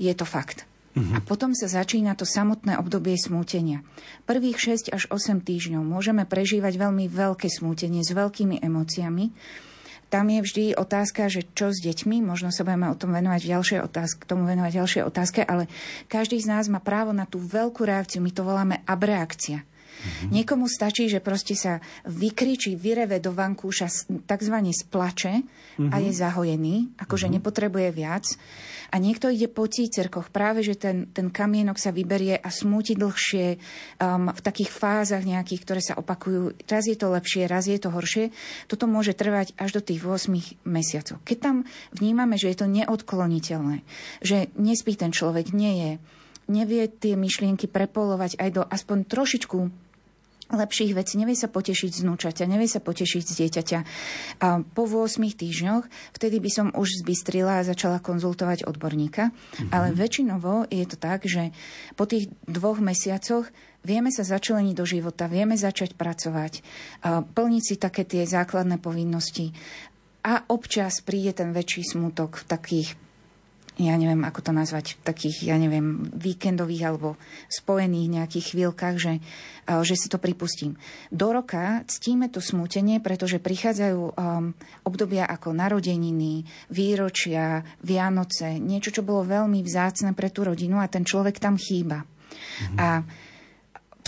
je 0.00 0.12
to 0.16 0.24
fakt. 0.24 0.64
Uh-huh. 0.96 1.12
A 1.12 1.20
potom 1.20 1.52
sa 1.52 1.68
začína 1.68 2.16
to 2.16 2.24
samotné 2.24 2.80
obdobie 2.80 3.20
smútenia. 3.20 3.84
Prvých 4.24 4.56
6 4.88 4.96
až 4.96 5.04
8 5.12 5.44
týždňov 5.44 5.84
môžeme 5.84 6.24
prežívať 6.24 6.80
veľmi 6.80 7.04
veľké 7.12 7.52
smútenie 7.52 8.00
s 8.00 8.16
veľkými 8.16 8.64
emóciami. 8.64 9.28
Tam 10.06 10.30
je 10.30 10.38
vždy 10.38 10.64
otázka, 10.78 11.26
že 11.26 11.42
čo 11.52 11.74
s 11.74 11.82
deťmi, 11.82 12.22
možno 12.22 12.54
sa 12.54 12.62
budeme 12.62 12.86
o 12.86 12.98
tom 12.98 13.10
venovať 13.10 13.42
ďalšie 13.42 13.78
otázky, 13.82 14.22
tomu 14.22 14.46
venovať 14.46 14.72
ďalšie 14.78 15.00
otázke, 15.02 15.42
ale 15.42 15.66
každý 16.06 16.38
z 16.38 16.46
nás 16.46 16.70
má 16.70 16.78
právo 16.78 17.10
na 17.10 17.26
tú 17.26 17.42
veľkú 17.42 17.82
reakciu, 17.82 18.22
my 18.22 18.30
to 18.30 18.46
voláme 18.46 18.82
abreakcia. 18.86 19.66
Mm-hmm. 19.96 20.30
Niekomu 20.32 20.66
stačí, 20.68 21.08
že 21.08 21.24
proste 21.24 21.56
sa 21.56 21.80
vykričí, 22.04 22.76
vyreve 22.76 23.18
do 23.18 23.32
vankúša, 23.32 23.88
takzvané 24.28 24.76
splače 24.76 25.40
mm-hmm. 25.40 25.90
a 25.90 25.96
je 26.00 26.12
mhm. 26.12 26.18
zahojený, 26.20 26.76
akože 27.00 27.26
mm-hmm. 27.26 27.36
nepotrebuje 27.40 27.88
viac. 27.92 28.24
A 28.94 29.02
niekto 29.02 29.26
ide 29.26 29.50
po 29.50 29.66
cícerkoch, 29.66 30.30
práve 30.30 30.62
že 30.62 30.78
ten, 30.78 31.10
ten 31.10 31.28
kamienok 31.34 31.74
sa 31.74 31.90
vyberie 31.90 32.38
a 32.38 32.48
smúti 32.54 32.94
dlhšie 32.94 33.58
um, 33.98 34.30
v 34.30 34.40
takých 34.40 34.70
fázach 34.70 35.26
nejakých, 35.26 35.60
ktoré 35.66 35.80
sa 35.82 35.98
opakujú. 35.98 36.54
Raz 36.70 36.86
je 36.86 36.94
to 36.94 37.10
lepšie, 37.10 37.50
raz 37.50 37.66
je 37.66 37.78
to 37.82 37.90
horšie. 37.90 38.30
Toto 38.70 38.86
môže 38.86 39.18
trvať 39.18 39.58
až 39.58 39.78
do 39.78 39.82
tých 39.82 40.06
8 40.06 40.30
mesiacov. 40.62 41.18
Keď 41.26 41.38
tam 41.42 41.56
vnímame, 41.98 42.38
že 42.38 42.54
je 42.54 42.58
to 42.62 42.70
neodkloniteľné, 42.70 43.82
že 44.22 44.54
nespí 44.54 44.94
ten 44.94 45.10
človek, 45.10 45.50
nie 45.50 45.72
je, 45.74 45.90
nevie 46.46 46.86
tie 46.86 47.18
myšlienky 47.18 47.66
prepolovať 47.66 48.38
aj 48.38 48.50
do 48.54 48.62
aspoň 48.62 48.98
trošičku 49.10 49.85
lepších 50.52 50.94
vecí, 50.94 51.18
nevie 51.18 51.34
sa 51.34 51.50
potešiť 51.50 51.90
z 51.90 52.02
núčaťa, 52.06 52.46
nevie 52.46 52.70
sa 52.70 52.78
potešiť 52.78 53.22
z 53.22 53.32
dieťaťa. 53.42 53.78
A 54.42 54.62
po 54.62 54.86
8 54.86 55.18
týždňoch 55.18 55.84
vtedy 56.14 56.38
by 56.38 56.50
som 56.50 56.66
už 56.70 57.02
zbystrila 57.02 57.62
a 57.62 57.66
začala 57.66 57.98
konzultovať 57.98 58.66
odborníka, 58.66 59.34
mm-hmm. 59.34 59.70
ale 59.74 59.90
väčšinovo 59.94 60.70
je 60.70 60.86
to 60.86 60.96
tak, 60.96 61.26
že 61.26 61.50
po 61.98 62.06
tých 62.06 62.30
dvoch 62.46 62.78
mesiacoch 62.78 63.50
vieme 63.82 64.10
sa 64.14 64.22
začleniť 64.26 64.74
do 64.74 64.86
života, 64.86 65.30
vieme 65.30 65.54
začať 65.54 65.94
pracovať, 65.94 66.62
plniť 67.34 67.62
si 67.62 67.74
také 67.78 68.02
tie 68.02 68.26
základné 68.26 68.82
povinnosti 68.82 69.54
a 70.26 70.42
občas 70.50 71.06
príde 71.06 71.38
ten 71.38 71.54
väčší 71.54 71.86
smutok 71.86 72.42
v 72.42 72.44
takých 72.50 72.88
ja 73.76 73.92
neviem, 74.00 74.24
ako 74.24 74.40
to 74.40 74.52
nazvať, 74.56 74.96
v 74.96 75.00
takých, 75.04 75.52
ja 75.52 75.56
neviem, 75.60 76.08
víkendových 76.16 76.82
alebo 76.88 77.20
spojených 77.52 78.08
nejakých 78.08 78.46
chvíľkach, 78.56 78.96
že, 78.96 79.20
že 79.68 79.94
si 80.00 80.08
to 80.08 80.16
pripustím. 80.16 80.80
Do 81.12 81.36
roka 81.36 81.84
ctíme 81.84 82.32
to 82.32 82.40
smútenie, 82.40 83.04
pretože 83.04 83.36
prichádzajú 83.36 84.00
um, 84.00 84.56
obdobia 84.88 85.28
ako 85.28 85.52
narodeniny, 85.52 86.48
výročia, 86.72 87.60
Vianoce, 87.84 88.56
niečo, 88.56 88.88
čo 88.96 89.04
bolo 89.04 89.28
veľmi 89.28 89.60
vzácne 89.60 90.16
pre 90.16 90.32
tú 90.32 90.48
rodinu 90.48 90.80
a 90.80 90.88
ten 90.88 91.04
človek 91.04 91.36
tam 91.36 91.60
chýba. 91.60 92.00
Mhm. 92.00 92.76
A 92.80 93.04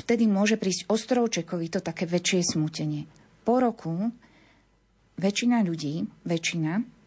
vtedy 0.01 0.25
môže 0.25 0.57
prísť 0.57 0.89
ostrovčekovi 0.89 1.69
to 1.69 1.85
také 1.85 2.09
väčšie 2.09 2.57
smútenie. 2.57 3.05
Po 3.45 3.61
roku 3.61 3.93
väčšina 5.21 5.61
ľudí, 5.61 6.09
väčšina, 6.25 6.98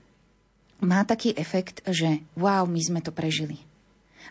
má 0.82 1.06
taký 1.06 1.32
efekt, 1.38 1.86
že 1.86 2.26
wow, 2.36 2.66
my 2.66 2.82
sme 2.82 3.00
to 3.00 3.14
prežili. 3.14 3.62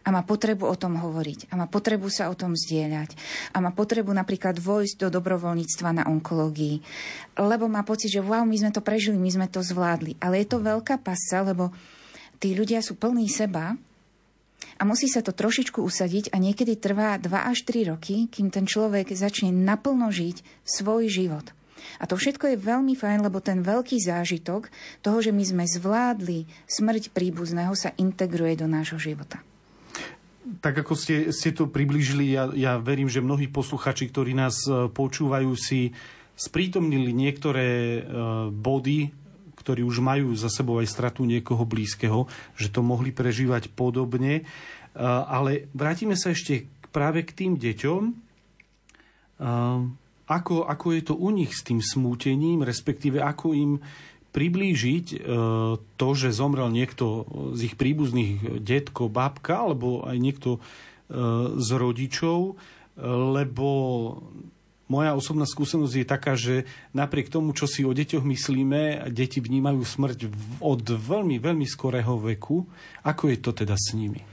A 0.00 0.08
má 0.08 0.24
potrebu 0.24 0.64
o 0.64 0.76
tom 0.80 0.96
hovoriť. 0.96 1.52
A 1.52 1.60
má 1.60 1.68
potrebu 1.68 2.08
sa 2.08 2.32
o 2.32 2.34
tom 2.38 2.56
zdieľať. 2.56 3.14
A 3.52 3.60
má 3.60 3.68
potrebu 3.68 4.08
napríklad 4.16 4.56
vojsť 4.56 5.06
do 5.06 5.08
dobrovoľníctva 5.20 6.02
na 6.02 6.04
onkológii. 6.08 6.80
Lebo 7.36 7.68
má 7.68 7.84
pocit, 7.84 8.08
že 8.08 8.24
wow, 8.24 8.42
my 8.48 8.56
sme 8.56 8.70
to 8.72 8.80
prežili, 8.80 9.20
my 9.20 9.28
sme 9.28 9.46
to 9.52 9.60
zvládli. 9.60 10.16
Ale 10.18 10.40
je 10.40 10.48
to 10.48 10.58
veľká 10.64 11.04
pasa, 11.04 11.44
lebo 11.44 11.68
tí 12.40 12.56
ľudia 12.56 12.80
sú 12.80 12.96
plní 12.96 13.28
seba 13.28 13.76
a 14.80 14.82
musí 14.88 15.12
sa 15.12 15.20
to 15.20 15.36
trošičku 15.36 15.84
usadiť 15.84 16.32
a 16.32 16.40
niekedy 16.40 16.80
trvá 16.80 17.20
2 17.20 17.28
až 17.28 17.68
3 17.68 17.92
roky, 17.92 18.32
kým 18.32 18.48
ten 18.48 18.64
človek 18.64 19.12
začne 19.12 19.52
naplno 19.52 20.08
žiť 20.08 20.64
svoj 20.64 21.12
život. 21.12 21.44
A 21.98 22.04
to 22.08 22.16
všetko 22.16 22.54
je 22.54 22.56
veľmi 22.58 22.94
fajn, 22.96 23.24
lebo 23.24 23.42
ten 23.42 23.60
veľký 23.60 24.00
zážitok 24.00 24.72
toho, 25.04 25.18
že 25.20 25.32
my 25.34 25.44
sme 25.44 25.64
zvládli 25.66 26.48
smrť 26.66 27.12
príbuzného, 27.12 27.72
sa 27.76 27.94
integruje 27.96 28.60
do 28.60 28.66
nášho 28.70 28.96
života. 28.96 29.42
Tak 30.60 30.82
ako 30.82 30.96
ste, 30.96 31.30
ste 31.30 31.52
to 31.52 31.68
približili, 31.68 32.32
ja, 32.32 32.48
ja 32.50 32.72
verím, 32.80 33.06
že 33.06 33.22
mnohí 33.22 33.46
posluchači, 33.46 34.08
ktorí 34.08 34.32
nás 34.32 34.66
e, 34.66 34.88
počúvajú, 34.88 35.52
si 35.54 35.92
sprítomnili 36.34 37.12
niektoré 37.12 37.68
e, 37.68 38.00
body, 38.48 39.12
ktorí 39.60 39.84
už 39.84 40.00
majú 40.00 40.32
za 40.32 40.48
sebou 40.48 40.80
aj 40.80 40.88
stratu 40.88 41.28
niekoho 41.28 41.68
blízkeho, 41.68 42.24
že 42.56 42.72
to 42.72 42.80
mohli 42.80 43.12
prežívať 43.12 43.68
podobne. 43.70 44.40
E, 44.40 44.42
ale 45.04 45.68
vrátime 45.76 46.16
sa 46.16 46.32
ešte 46.32 46.66
práve 46.90 47.22
k 47.22 47.36
tým 47.36 47.52
deťom 47.60 48.02
ako, 50.30 50.62
ako 50.62 50.86
je 50.94 51.02
to 51.02 51.14
u 51.18 51.28
nich 51.34 51.50
s 51.50 51.66
tým 51.66 51.82
smútením, 51.82 52.62
respektíve 52.62 53.18
ako 53.18 53.50
im 53.50 53.72
priblížiť 54.30 55.06
e, 55.10 55.18
to, 55.74 56.08
že 56.14 56.30
zomrel 56.30 56.70
niekto 56.70 57.26
z 57.58 57.66
ich 57.66 57.74
príbuzných 57.74 58.62
detko, 58.62 59.10
babka, 59.10 59.66
alebo 59.66 60.06
aj 60.06 60.16
niekto 60.22 60.50
e, 60.56 60.60
z 61.58 61.68
rodičov, 61.74 62.54
lebo 63.00 63.68
moja 64.90 65.14
osobná 65.14 65.46
skúsenosť 65.46 65.94
je 65.94 66.06
taká, 66.06 66.34
že 66.34 66.66
napriek 66.90 67.30
tomu, 67.30 67.54
čo 67.54 67.70
si 67.70 67.86
o 67.86 67.94
deťoch 67.94 68.26
myslíme, 68.26 69.10
deti 69.14 69.38
vnímajú 69.38 69.82
smrť 69.86 70.18
od 70.58 70.82
veľmi, 70.82 71.38
veľmi 71.38 71.66
skorého 71.66 72.18
veku. 72.18 72.66
Ako 73.06 73.30
je 73.30 73.38
to 73.38 73.54
teda 73.54 73.78
s 73.78 73.94
nimi? 73.94 74.26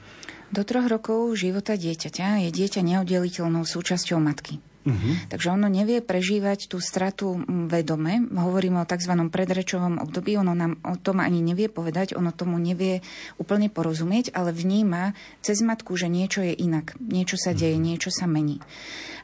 Do 0.50 0.66
troch 0.66 0.90
rokov 0.90 1.38
života 1.38 1.78
dieťaťa 1.78 2.48
je 2.48 2.50
dieťa 2.50 2.82
neoddeliteľnou 2.82 3.68
súčasťou 3.68 4.18
matky. 4.18 4.58
Uh-huh. 4.88 5.14
Takže 5.28 5.52
ono 5.52 5.68
nevie 5.68 6.00
prežívať 6.00 6.72
tú 6.72 6.80
stratu 6.80 7.36
vedome. 7.68 8.24
Hovoríme 8.24 8.80
o 8.80 8.88
tzv. 8.88 9.12
predrečovom 9.28 10.00
období, 10.00 10.40
ono 10.40 10.56
nám 10.56 10.80
o 10.88 10.96
tom 10.96 11.20
ani 11.20 11.44
nevie 11.44 11.68
povedať, 11.68 12.16
ono 12.16 12.32
tomu 12.32 12.56
nevie 12.56 13.04
úplne 13.36 13.68
porozumieť, 13.68 14.32
ale 14.32 14.56
vníma 14.56 15.12
cez 15.44 15.60
matku, 15.60 16.00
že 16.00 16.08
niečo 16.08 16.40
je 16.40 16.56
inak, 16.56 16.96
niečo 17.04 17.36
sa 17.36 17.52
deje, 17.52 17.76
uh-huh. 17.76 17.88
niečo 17.92 18.10
sa 18.16 18.26
mení. 18.32 18.64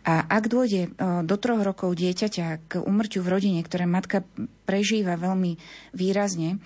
A 0.03 0.27
ak 0.27 0.51
dôjde 0.51 0.91
do 0.99 1.35
troch 1.39 1.63
rokov 1.63 1.95
dieťaťa 1.95 2.67
k 2.67 2.71
umrťu 2.83 3.23
v 3.23 3.31
rodine, 3.31 3.63
ktoré 3.63 3.87
matka 3.87 4.27
prežíva 4.67 5.15
veľmi 5.15 5.55
výrazne, 5.95 6.59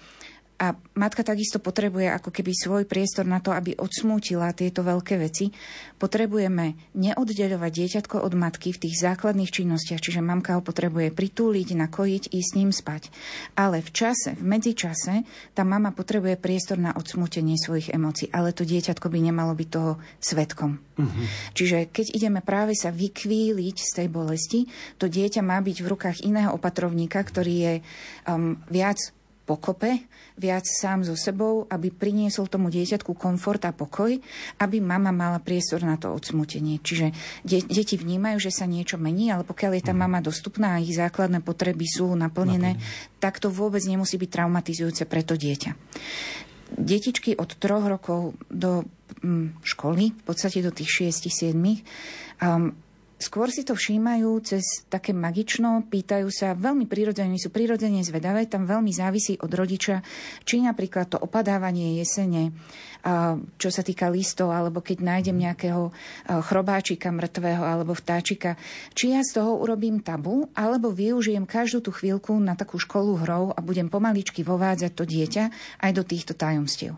a 0.57 0.73
matka 0.97 1.21
takisto 1.21 1.61
potrebuje 1.61 2.09
ako 2.09 2.33
keby 2.33 2.51
svoj 2.57 2.83
priestor 2.89 3.29
na 3.29 3.37
to, 3.37 3.53
aby 3.53 3.77
odsmútila 3.77 4.49
tieto 4.57 4.81
veľké 4.81 5.21
veci. 5.21 5.53
Potrebujeme 6.01 6.93
neoddeľovať 6.97 7.71
dieťatko 7.71 8.25
od 8.25 8.33
matky 8.33 8.73
v 8.73 8.81
tých 8.89 8.97
základných 9.05 9.53
činnostiach, 9.53 10.01
čiže 10.01 10.25
mamka 10.25 10.57
ho 10.57 10.65
potrebuje 10.65 11.13
pritúliť, 11.13 11.77
nakojiť, 11.77 12.23
ísť 12.33 12.49
s 12.49 12.57
ním 12.57 12.73
spať. 12.73 13.13
Ale 13.53 13.85
v 13.85 13.89
čase, 13.93 14.33
v 14.33 14.43
medzičase, 14.49 15.21
tá 15.53 15.61
mama 15.61 15.93
potrebuje 15.93 16.41
priestor 16.41 16.81
na 16.81 16.89
odsmútenie 16.97 17.53
svojich 17.53 17.93
emócií, 17.93 18.33
ale 18.33 18.49
to 18.49 18.65
dieťatko 18.65 19.13
by 19.13 19.19
nemalo 19.21 19.53
byť 19.53 19.69
toho 19.69 20.01
svetkom. 20.17 20.81
Uh-huh. 20.97 21.25
Čiže 21.53 21.93
keď 21.93 22.17
ideme 22.17 22.41
práve 22.41 22.73
sa 22.73 22.89
vykvíliť 22.89 23.77
z 23.77 23.91
tej 23.93 24.07
bolesti, 24.09 24.65
to 24.97 25.05
dieťa 25.05 25.45
má 25.45 25.61
byť 25.61 25.77
v 25.85 25.89
rukách 25.93 26.17
iného 26.25 26.49
opatrovníka, 26.49 27.21
ktorý 27.21 27.53
je 27.53 27.73
um, 28.25 28.57
viac 28.73 28.97
pokope, 29.47 30.03
viac 30.35 30.67
sám 30.67 31.07
so 31.07 31.15
sebou, 31.15 31.63
aby 31.71 31.87
priniesol 31.87 32.51
tomu 32.51 32.67
dieťatku 32.67 33.15
komfort 33.15 33.63
a 33.63 33.71
pokoj, 33.71 34.11
aby 34.59 34.77
mama 34.83 35.15
mala 35.15 35.39
priestor 35.39 35.87
na 35.87 35.95
to 35.95 36.11
odsmutenie. 36.11 36.83
Čiže 36.83 37.15
de- 37.47 37.63
deti 37.63 37.95
vnímajú, 37.95 38.43
že 38.43 38.51
sa 38.51 38.67
niečo 38.67 38.99
mení, 38.99 39.31
ale 39.31 39.47
pokiaľ 39.47 39.71
je 39.79 39.83
tá 39.87 39.95
mhm. 39.95 40.01
mama 40.03 40.19
dostupná 40.19 40.75
a 40.75 40.83
ich 40.83 40.99
základné 40.99 41.39
potreby 41.39 41.87
sú 41.87 42.11
naplnené, 42.11 42.75
Naplnené. 42.75 43.17
tak 43.23 43.39
to 43.39 43.47
vôbec 43.47 43.81
nemusí 43.87 44.19
byť 44.19 44.29
traumatizujúce 44.29 45.07
pre 45.07 45.23
to 45.23 45.39
dieťa. 45.39 45.71
Detičky 46.67 47.31
od 47.39 47.55
troch 47.55 47.87
rokov 47.87 48.35
do 48.51 48.83
mm, 49.23 49.63
školy, 49.63 50.11
v 50.11 50.23
podstate 50.27 50.59
do 50.59 50.75
tých 50.75 51.07
6-7, 51.07 51.55
um, 52.43 52.75
Skôr 53.17 53.49
si 53.49 53.65
to 53.65 53.73
všímajú 53.73 54.29
cez 54.45 54.85
také 54.93 55.09
magično, 55.09 55.89
pýtajú 55.89 56.29
sa 56.29 56.53
veľmi 56.53 56.85
prirodzene, 56.85 57.33
sú 57.41 57.49
prirodzene 57.49 58.05
zvedavé, 58.05 58.45
tam 58.45 58.69
veľmi 58.69 58.93
závisí 58.93 59.41
od 59.41 59.49
rodiča, 59.49 60.05
či 60.45 60.61
napríklad 60.61 61.09
to 61.09 61.17
opadávanie 61.17 61.97
jesene, 61.97 62.53
čo 63.57 63.69
sa 63.73 63.81
týka 63.81 64.13
listov, 64.13 64.53
alebo 64.53 64.85
keď 64.85 65.01
nájdem 65.01 65.33
nejakého 65.33 65.89
chrobáčika 66.45 67.09
mŕtvého 67.09 67.65
alebo 67.65 67.97
vtáčika, 67.97 68.53
či 68.93 69.17
ja 69.17 69.25
z 69.25 69.41
toho 69.41 69.65
urobím 69.65 70.05
tabu, 70.05 70.53
alebo 70.53 70.93
využijem 70.93 71.49
každú 71.49 71.89
tú 71.89 71.91
chvíľku 71.97 72.37
na 72.37 72.53
takú 72.53 72.77
školu 72.77 73.25
hrou 73.25 73.49
a 73.49 73.59
budem 73.65 73.89
pomaličky 73.89 74.45
vovádzať 74.45 74.91
to 74.93 75.09
dieťa 75.09 75.43
aj 75.81 75.91
do 75.97 76.05
týchto 76.05 76.37
tajomstiev. 76.37 76.93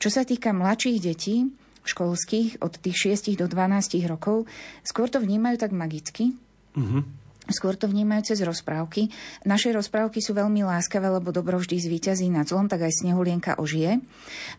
Čo 0.00 0.08
sa 0.08 0.24
týka 0.24 0.56
mladších 0.56 0.98
detí, 1.04 1.44
školských 1.84 2.60
od 2.60 2.76
tých 2.76 3.16
6 3.16 3.36
do 3.40 3.46
12 3.48 4.00
rokov, 4.06 4.44
skôr 4.84 5.08
to 5.08 5.20
vnímajú 5.20 5.56
tak 5.60 5.72
magicky. 5.72 6.36
Uh-huh. 6.70 7.02
skôr 7.50 7.74
to 7.74 7.90
vnímajú 7.90 8.30
cez 8.30 8.46
rozprávky. 8.46 9.10
Naše 9.42 9.74
rozprávky 9.74 10.22
sú 10.22 10.38
veľmi 10.38 10.62
láskavé, 10.62 11.10
lebo 11.10 11.34
dobro 11.34 11.58
vždy 11.58 11.82
zvíťazí 11.82 12.30
nad 12.30 12.46
zlom, 12.46 12.70
tak 12.70 12.86
aj 12.86 13.02
Snehulienka 13.02 13.58
ožije. 13.58 13.98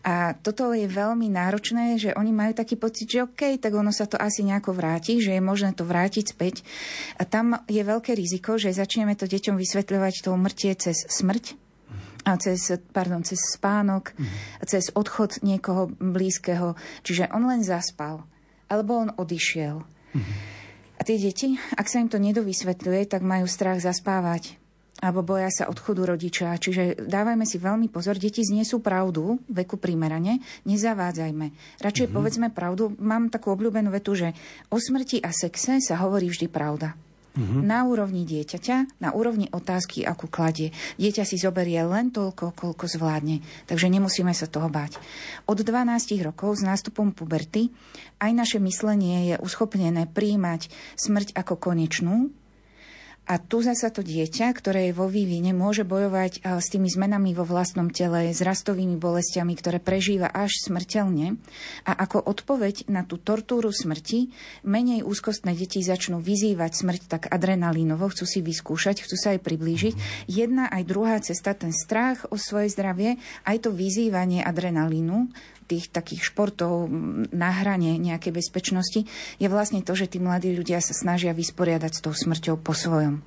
A 0.04 0.36
toto 0.36 0.76
je 0.76 0.84
veľmi 0.84 1.32
náročné, 1.32 1.96
že 1.96 2.12
oni 2.12 2.36
majú 2.36 2.52
taký 2.52 2.76
pocit, 2.76 3.08
že 3.08 3.24
OK, 3.24 3.56
tak 3.56 3.72
ono 3.72 3.96
sa 3.96 4.04
to 4.04 4.20
asi 4.20 4.44
nejako 4.44 4.76
vráti, 4.76 5.24
že 5.24 5.32
je 5.32 5.40
možné 5.40 5.72
to 5.72 5.88
vrátiť 5.88 6.36
späť. 6.36 6.60
A 7.16 7.24
tam 7.24 7.64
je 7.64 7.80
veľké 7.80 8.12
riziko, 8.12 8.60
že 8.60 8.76
začneme 8.76 9.16
to 9.16 9.24
deťom 9.24 9.56
vysvetľovať 9.56 10.14
to 10.20 10.28
umrtie 10.36 10.76
cez 10.76 11.08
smrť, 11.08 11.61
a 12.22 12.38
cez, 12.38 12.70
pardon, 12.94 13.22
cez 13.26 13.38
spánok, 13.58 14.14
mm. 14.14 14.26
cez 14.66 14.94
odchod 14.94 15.42
niekoho 15.42 15.90
blízkeho. 15.98 16.78
Čiže 17.02 17.30
on 17.34 17.46
len 17.50 17.66
zaspal, 17.66 18.22
alebo 18.70 18.98
on 18.98 19.10
odišiel. 19.14 19.82
Mm. 20.14 20.34
A 20.98 21.00
tie 21.02 21.18
deti, 21.18 21.58
ak 21.74 21.90
sa 21.90 21.98
im 21.98 22.06
to 22.06 22.22
nedovysvetľuje, 22.22 23.10
tak 23.10 23.26
majú 23.26 23.50
strach 23.50 23.82
zaspávať 23.82 24.62
alebo 25.02 25.26
boja 25.26 25.50
sa 25.50 25.66
odchodu 25.66 26.14
rodiča. 26.14 26.54
Čiže 26.54 27.10
dávajme 27.10 27.42
si 27.42 27.58
veľmi 27.58 27.90
pozor, 27.90 28.22
deti 28.22 28.46
zniesú 28.46 28.78
pravdu 28.78 29.42
veku 29.50 29.74
primerane, 29.74 30.38
nezavádzajme. 30.62 31.46
Radšej 31.82 32.06
mm-hmm. 32.06 32.14
povedzme 32.14 32.48
pravdu. 32.54 32.94
Mám 33.02 33.34
takú 33.34 33.50
obľúbenú 33.50 33.90
vetu, 33.90 34.14
že 34.14 34.30
o 34.70 34.78
smrti 34.78 35.18
a 35.18 35.34
sexe 35.34 35.82
sa 35.82 35.98
hovorí 36.06 36.30
vždy 36.30 36.46
pravda. 36.46 36.94
Mm-hmm. 37.32 37.62
Na 37.64 37.88
úrovni 37.88 38.28
dieťaťa, 38.28 39.00
na 39.00 39.16
úrovni 39.16 39.48
otázky, 39.48 40.04
akú 40.04 40.28
kladie. 40.28 40.68
Dieťa 41.00 41.24
si 41.24 41.40
zoberie 41.40 41.80
len 41.80 42.12
toľko, 42.12 42.52
koľko 42.52 42.84
zvládne. 42.84 43.40
Takže 43.64 43.88
nemusíme 43.88 44.36
sa 44.36 44.44
toho 44.44 44.68
báť. 44.68 45.00
Od 45.48 45.56
12 45.56 46.12
rokov 46.20 46.60
s 46.60 46.62
nástupom 46.62 47.16
puberty 47.16 47.72
aj 48.20 48.30
naše 48.36 48.58
myslenie 48.60 49.32
je 49.32 49.36
uschopnené 49.40 50.04
príjmať 50.12 50.68
smrť 51.00 51.32
ako 51.32 51.56
konečnú, 51.56 52.28
a 53.22 53.38
tu 53.38 53.62
zasa 53.62 53.94
to 53.94 54.02
dieťa, 54.02 54.50
ktoré 54.50 54.90
je 54.90 54.98
vo 54.98 55.06
vývine, 55.06 55.54
môže 55.54 55.86
bojovať 55.86 56.42
eh, 56.42 56.58
s 56.58 56.66
tými 56.74 56.90
zmenami 56.90 57.30
vo 57.38 57.46
vlastnom 57.46 57.86
tele, 57.86 58.34
s 58.34 58.42
rastovými 58.42 58.98
bolestiami, 58.98 59.54
ktoré 59.54 59.78
prežíva 59.78 60.26
až 60.26 60.58
smrteľne. 60.66 61.38
A 61.86 61.92
ako 61.94 62.18
odpoveď 62.18 62.90
na 62.90 63.06
tú 63.06 63.22
tortúru 63.22 63.70
smrti, 63.70 64.34
menej 64.66 65.06
úzkostné 65.06 65.54
deti 65.54 65.86
začnú 65.86 66.18
vyzývať 66.18 66.72
smrť 66.82 67.00
tak 67.06 67.22
adrenalínovo, 67.30 68.10
chcú 68.10 68.26
si 68.26 68.42
vyskúšať, 68.42 69.06
chcú 69.06 69.14
sa 69.14 69.38
aj 69.38 69.40
priblížiť. 69.46 69.94
Jedna 70.26 70.66
aj 70.66 70.82
druhá 70.82 71.16
cesta, 71.22 71.54
ten 71.54 71.70
strach 71.70 72.26
o 72.34 72.36
svoje 72.36 72.74
zdravie, 72.74 73.22
aj 73.46 73.56
to 73.62 73.70
vyzývanie 73.70 74.42
adrenalínu, 74.42 75.30
tých 75.72 75.88
takých 75.88 76.28
športov 76.28 76.92
na 77.32 77.50
hrane 77.64 77.96
nejakej 77.96 78.36
bezpečnosti, 78.36 79.08
je 79.40 79.48
vlastne 79.48 79.80
to, 79.80 79.96
že 79.96 80.12
tí 80.12 80.20
mladí 80.20 80.52
ľudia 80.52 80.84
sa 80.84 80.92
snažia 80.92 81.32
vysporiadať 81.32 81.92
s 81.96 82.02
tou 82.04 82.12
smrťou 82.12 82.60
po 82.60 82.76
svojom. 82.76 83.24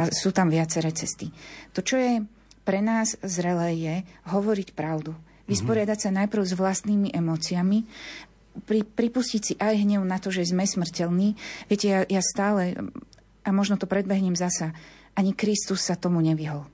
A 0.00 0.08
sú 0.08 0.32
tam 0.32 0.48
viaceré 0.48 0.88
cesty. 0.96 1.28
To, 1.76 1.84
čo 1.84 2.00
je 2.00 2.24
pre 2.64 2.80
nás 2.80 3.20
zrelé, 3.20 3.76
je 3.76 3.94
hovoriť 4.32 4.72
pravdu. 4.72 5.12
Vysporiadať 5.46 6.08
sa 6.08 6.10
najprv 6.10 6.42
s 6.42 6.58
vlastnými 6.58 7.14
emóciami, 7.14 7.86
pri, 8.66 8.82
pripustiť 8.82 9.42
si 9.44 9.54
aj 9.60 9.84
hnev 9.84 10.02
na 10.02 10.16
to, 10.16 10.32
že 10.32 10.48
sme 10.50 10.64
smrteľní. 10.64 11.36
Viete, 11.68 11.86
ja, 11.86 12.00
ja 12.08 12.22
stále, 12.24 12.74
a 13.44 13.50
možno 13.52 13.76
to 13.76 13.86
predbehnem 13.86 14.34
zasa, 14.34 14.72
ani 15.14 15.36
Kristus 15.36 15.84
sa 15.84 15.94
tomu 15.94 16.18
nevyhol. 16.24 16.64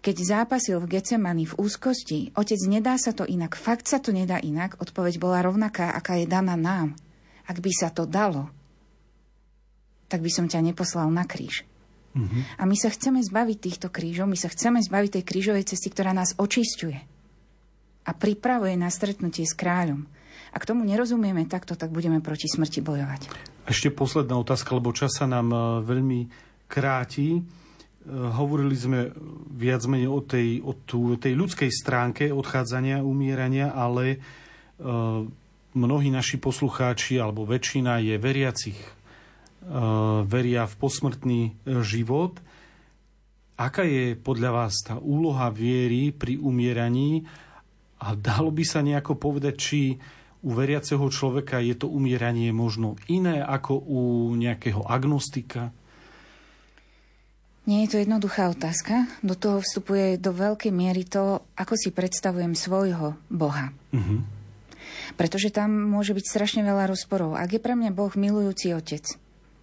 Keď 0.00 0.16
zápasil 0.16 0.80
v 0.80 0.96
Getsemani 0.96 1.44
v 1.44 1.60
úzkosti, 1.60 2.32
otec, 2.32 2.56
nedá 2.64 2.96
sa 2.96 3.12
to 3.12 3.28
inak, 3.28 3.52
fakt 3.52 3.84
sa 3.84 4.00
to 4.00 4.16
nedá 4.16 4.40
inak, 4.40 4.80
odpoveď 4.80 5.20
bola 5.20 5.44
rovnaká, 5.44 5.92
aká 5.92 6.16
je 6.16 6.24
daná 6.24 6.56
nám. 6.56 6.96
Ak 7.44 7.60
by 7.60 7.68
sa 7.68 7.92
to 7.92 8.08
dalo, 8.08 8.48
tak 10.08 10.24
by 10.24 10.30
som 10.32 10.48
ťa 10.48 10.64
neposlal 10.64 11.12
na 11.12 11.28
kríž. 11.28 11.68
Mm-hmm. 12.16 12.58
A 12.58 12.62
my 12.64 12.76
sa 12.80 12.88
chceme 12.90 13.20
zbaviť 13.20 13.58
týchto 13.60 13.88
krížov, 13.92 14.26
my 14.26 14.40
sa 14.40 14.48
chceme 14.50 14.80
zbaviť 14.80 15.20
tej 15.20 15.24
krížovej 15.28 15.68
cesty, 15.68 15.92
ktorá 15.92 16.16
nás 16.16 16.34
očistuje 16.40 16.98
a 18.02 18.10
pripravuje 18.10 18.74
na 18.80 18.88
stretnutie 18.88 19.44
s 19.44 19.54
kráľom. 19.54 20.08
Ak 20.50 20.66
tomu 20.66 20.82
nerozumieme 20.82 21.46
takto, 21.46 21.78
tak 21.78 21.94
budeme 21.94 22.18
proti 22.18 22.50
smrti 22.50 22.82
bojovať. 22.82 23.30
Ešte 23.70 23.94
posledná 23.94 24.34
otázka, 24.40 24.74
lebo 24.74 24.90
čas 24.90 25.14
sa 25.14 25.30
nám 25.30 25.52
eh, 25.52 25.60
veľmi 25.86 26.20
kráti. 26.66 27.59
Hovorili 28.08 28.72
sme 28.72 29.12
viac 29.52 29.84
menej 29.84 30.08
o 30.08 30.24
tej, 30.24 30.64
o 30.64 30.72
tú, 30.72 31.20
tej 31.20 31.36
ľudskej 31.36 31.68
stránke 31.68 32.32
odchádzania, 32.32 33.04
umierania, 33.04 33.76
ale 33.76 34.16
uh, 34.16 35.20
mnohí 35.76 36.08
naši 36.08 36.40
poslucháči, 36.40 37.20
alebo 37.20 37.44
väčšina 37.44 38.00
je 38.00 38.16
veriacich, 38.16 38.80
uh, 38.80 40.24
veria 40.24 40.64
v 40.64 40.74
posmrtný 40.80 41.40
život. 41.84 42.40
Aká 43.60 43.84
je 43.84 44.16
podľa 44.16 44.50
vás 44.64 44.80
tá 44.80 44.96
úloha 44.96 45.52
viery 45.52 46.16
pri 46.16 46.40
umieraní 46.40 47.28
a 48.00 48.16
dalo 48.16 48.48
by 48.48 48.64
sa 48.64 48.80
nejako 48.80 49.20
povedať, 49.20 49.54
či 49.60 49.80
u 50.40 50.56
veriaceho 50.56 51.04
človeka 51.12 51.60
je 51.60 51.76
to 51.76 51.84
umieranie 51.84 52.48
možno 52.48 52.96
iné 53.12 53.44
ako 53.44 53.76
u 53.76 54.00
nejakého 54.40 54.88
agnostika? 54.88 55.76
Nie 57.68 57.84
je 57.84 57.92
to 57.92 57.96
jednoduchá 58.00 58.48
otázka. 58.48 59.04
Do 59.20 59.36
toho 59.36 59.60
vstupuje 59.60 60.16
do 60.16 60.32
veľkej 60.32 60.72
miery 60.72 61.04
to, 61.04 61.44
ako 61.54 61.74
si 61.76 61.92
predstavujem 61.92 62.56
svojho 62.56 63.20
Boha. 63.28 63.76
Uh-huh. 63.92 64.24
Pretože 65.20 65.52
tam 65.52 65.68
môže 65.70 66.16
byť 66.16 66.24
strašne 66.24 66.62
veľa 66.64 66.88
rozporov. 66.88 67.36
Ak 67.36 67.52
je 67.52 67.60
pre 67.60 67.76
mňa 67.76 67.92
Boh 67.92 68.10
milujúci 68.16 68.72
otec, 68.72 69.04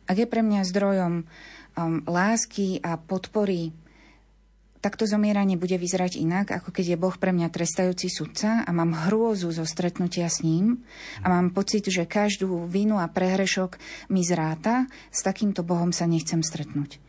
ak 0.08 0.18
je 0.18 0.28
pre 0.30 0.46
mňa 0.46 0.62
zdrojom 0.70 1.14
um, 1.24 1.26
lásky 2.06 2.80
a 2.86 2.96
podpory, 3.02 3.74
tak 4.78 4.96
to 4.96 5.10
zomieranie 5.10 5.58
bude 5.58 5.74
vyzerať 5.74 6.22
inak, 6.22 6.54
ako 6.54 6.70
keď 6.70 6.96
je 6.96 7.02
Boh 7.02 7.16
pre 7.18 7.34
mňa 7.34 7.50
trestajúci 7.50 8.08
sudca 8.14 8.62
a 8.64 8.70
mám 8.72 9.10
hrôzu 9.10 9.50
zo 9.50 9.66
stretnutia 9.66 10.30
s 10.30 10.46
ním 10.46 10.86
a 11.26 11.34
mám 11.34 11.50
pocit, 11.52 11.90
že 11.90 12.06
každú 12.06 12.70
vinu 12.70 13.02
a 13.02 13.10
prehrešok 13.10 13.82
mi 14.14 14.22
zráta, 14.22 14.86
s 15.10 15.26
takýmto 15.26 15.66
Bohom 15.66 15.90
sa 15.90 16.06
nechcem 16.06 16.46
stretnúť. 16.46 17.02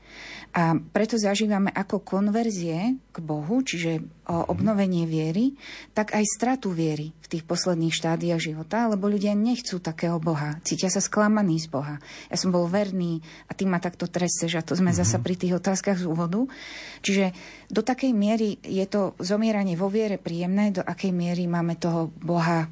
A 0.57 0.75
preto 0.81 1.21
zažívame 1.21 1.69
ako 1.69 2.01
konverzie 2.01 2.97
k 3.13 3.17
Bohu, 3.21 3.61
čiže 3.61 4.01
o 4.25 4.49
obnovenie 4.49 5.05
viery, 5.05 5.53
tak 5.93 6.17
aj 6.17 6.25
stratu 6.25 6.73
viery 6.73 7.13
v 7.13 7.27
tých 7.29 7.45
posledných 7.45 7.93
štádiách 7.93 8.41
života, 8.41 8.89
lebo 8.89 9.13
ľudia 9.13 9.37
nechcú 9.37 9.77
takého 9.77 10.17
Boha. 10.17 10.57
Cítia 10.65 10.89
sa 10.89 11.05
sklamaní 11.05 11.61
z 11.61 11.69
Boha. 11.69 12.01
Ja 12.33 12.37
som 12.41 12.49
bol 12.49 12.65
verný 12.65 13.21
a 13.45 13.53
ty 13.53 13.69
ma 13.69 13.77
takto 13.77 14.09
tresteš 14.09 14.57
a 14.57 14.65
to 14.65 14.73
sme 14.73 14.91
mm-hmm. 14.91 15.05
zasa 15.05 15.21
pri 15.21 15.37
tých 15.37 15.61
otázkach 15.61 16.01
z 16.01 16.09
úvodu. 16.09 16.49
Čiže 17.05 17.37
do 17.69 17.85
takej 17.85 18.17
miery 18.17 18.57
je 18.65 18.89
to 18.89 19.13
zomieranie 19.21 19.77
vo 19.77 19.93
viere 19.93 20.17
príjemné, 20.17 20.73
do 20.73 20.81
akej 20.81 21.13
miery 21.13 21.45
máme 21.45 21.77
toho 21.77 22.09
Boha 22.25 22.67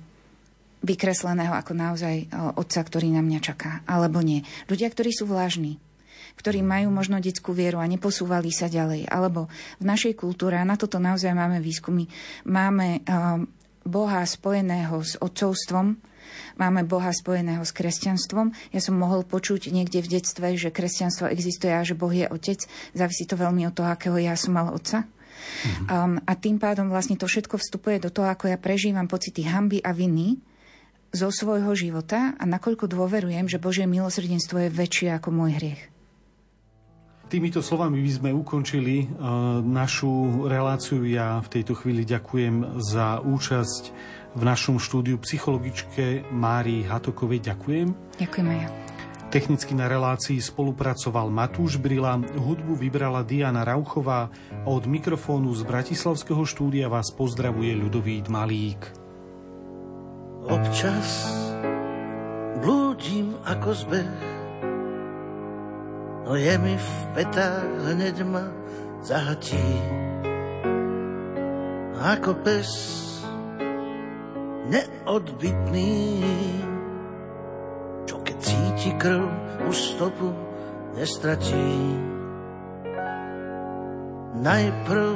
vykresleného 0.86 1.52
ako 1.56 1.72
naozaj 1.76 2.30
otca, 2.56 2.80
ktorý 2.84 3.10
na 3.10 3.20
mňa 3.24 3.40
čaká, 3.42 3.82
alebo 3.84 4.22
nie. 4.22 4.46
Ľudia, 4.70 4.86
ktorí 4.92 5.10
sú 5.10 5.26
vlážni, 5.26 5.82
ktorí 6.36 6.60
majú 6.62 6.92
možno 6.92 7.18
detskú 7.18 7.56
vieru 7.56 7.80
a 7.80 7.90
neposúvali 7.90 8.52
sa 8.52 8.68
ďalej. 8.68 9.08
Alebo 9.08 9.48
v 9.80 9.84
našej 9.84 10.14
kultúre, 10.14 10.60
a 10.60 10.68
na 10.68 10.76
toto 10.76 11.00
naozaj 11.00 11.32
máme 11.32 11.58
výskumy, 11.58 12.06
máme 12.44 13.02
Boha 13.86 14.22
spojeného 14.26 14.98
s 15.00 15.14
otcovstvom, 15.18 15.96
máme 16.58 16.82
Boha 16.84 17.14
spojeného 17.14 17.62
s 17.62 17.70
kresťanstvom. 17.70 18.50
Ja 18.74 18.80
som 18.82 18.98
mohol 18.98 19.22
počuť 19.22 19.70
niekde 19.70 20.02
v 20.02 20.18
detstve, 20.18 20.58
že 20.58 20.74
kresťanstvo 20.74 21.30
existuje 21.30 21.70
a 21.72 21.86
že 21.86 21.94
Boh 21.94 22.10
je 22.10 22.26
otec. 22.26 22.66
Závisí 22.92 23.24
to 23.24 23.38
veľmi 23.38 23.64
od 23.70 23.74
toho, 23.76 23.88
akého 23.88 24.18
ja 24.18 24.34
som 24.34 24.58
mal 24.58 24.74
otca. 24.74 25.06
Mm-hmm. 25.06 25.86
Um, 25.86 26.14
a 26.26 26.32
tým 26.34 26.58
pádom 26.58 26.90
vlastne 26.90 27.14
to 27.14 27.30
všetko 27.30 27.60
vstupuje 27.60 28.02
do 28.02 28.10
toho, 28.10 28.26
ako 28.26 28.50
ja 28.50 28.58
prežívam 28.58 29.06
pocity 29.06 29.46
hamby 29.46 29.78
a 29.84 29.94
viny 29.94 30.42
zo 31.14 31.30
svojho 31.30 31.70
života 31.78 32.34
a 32.34 32.44
nakoľko 32.44 32.90
dôverujem, 32.90 33.46
že 33.46 33.62
Božie 33.62 33.86
milosrdenstvo 33.86 34.66
je 34.66 34.74
väčšie 34.74 35.08
ako 35.14 35.28
môj 35.30 35.56
hriech. 35.56 35.95
Týmito 37.26 37.58
slovami 37.58 38.06
by 38.06 38.12
sme 38.22 38.30
ukončili 38.30 39.02
uh, 39.02 39.58
našu 39.58 40.46
reláciu. 40.46 41.02
Ja 41.02 41.42
v 41.42 41.58
tejto 41.58 41.74
chvíli 41.74 42.06
ďakujem 42.06 42.78
za 42.78 43.18
účasť 43.18 43.82
v 44.38 44.42
našom 44.46 44.78
štúdiu 44.78 45.18
psychologičke 45.18 46.30
Márii 46.30 46.86
Hatokovej. 46.86 47.42
Ďakujem. 47.50 47.88
Ďakujem 48.22 48.46
aj 48.46 48.58
ja. 48.62 48.68
Technicky 49.26 49.74
na 49.74 49.90
relácii 49.90 50.38
spolupracoval 50.38 51.26
Matúš 51.34 51.82
Brila, 51.82 52.14
hudbu 52.14 52.78
vybrala 52.78 53.26
Diana 53.26 53.66
Rauchová 53.66 54.30
a 54.62 54.66
od 54.70 54.86
mikrofónu 54.86 55.50
z 55.50 55.66
Bratislavského 55.66 56.46
štúdia 56.46 56.86
vás 56.86 57.10
pozdravuje 57.10 57.74
Ľudovít 57.74 58.30
Malík. 58.30 58.86
Občas 60.46 61.26
blúdim 62.62 63.34
ako 63.42 63.74
zbeh 63.74 64.35
no 66.26 66.34
je 66.34 66.54
mi 66.58 66.74
v 66.74 66.90
petách 67.14 67.86
hneď 67.86 68.26
ma 68.26 68.50
zahatí. 69.06 69.62
Ako 71.96 72.34
pes 72.42 72.70
neodbitný, 74.66 75.94
čo 78.10 78.18
keď 78.26 78.36
cíti 78.42 78.90
krv 78.98 79.30
u 79.64 79.72
stopu 79.72 80.34
nestratí. 80.98 81.70
Najprv 84.36 85.14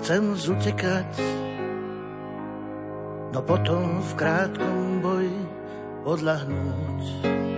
chcem 0.00 0.22
zutekať, 0.38 1.10
no 3.34 3.40
potom 3.42 4.00
v 4.00 4.10
krátkom 4.16 5.04
boji 5.04 5.38
odlahnúť. 6.06 7.55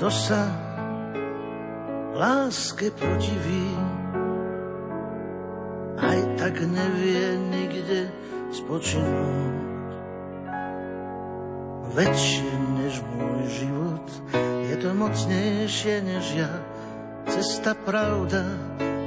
Kto 0.00 0.08
sa 0.08 0.48
láske 2.16 2.88
protiví, 2.88 3.68
aj 6.00 6.40
tak 6.40 6.56
nevie 6.64 7.36
nikde 7.52 8.08
spočinúť. 8.48 9.92
Väčšie 11.92 12.48
než 12.80 13.04
môj 13.12 13.40
život, 13.60 14.08
je 14.72 14.74
to 14.80 14.88
mocnejšie 14.96 16.00
než 16.00 16.24
ja, 16.32 16.48
cesta 17.28 17.76
pravda 17.76 18.48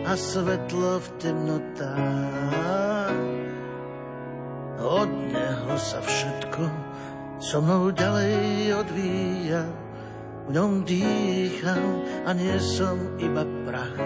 a 0.05 0.13
svetlo 0.13 1.01
v 1.01 1.07
temnotách. 1.17 3.17
Od 4.77 5.09
neho 5.09 5.73
sa 5.73 6.05
všetko 6.05 6.69
so 7.41 7.65
mnou 7.65 7.89
ďalej 7.89 8.77
odvíja, 8.77 9.82
v 10.47 10.49
ňom 10.51 10.83
dýcham 10.83 12.03
a 12.27 12.35
nie 12.35 12.57
som 12.59 12.99
iba 13.19 13.47
prach. 13.63 13.99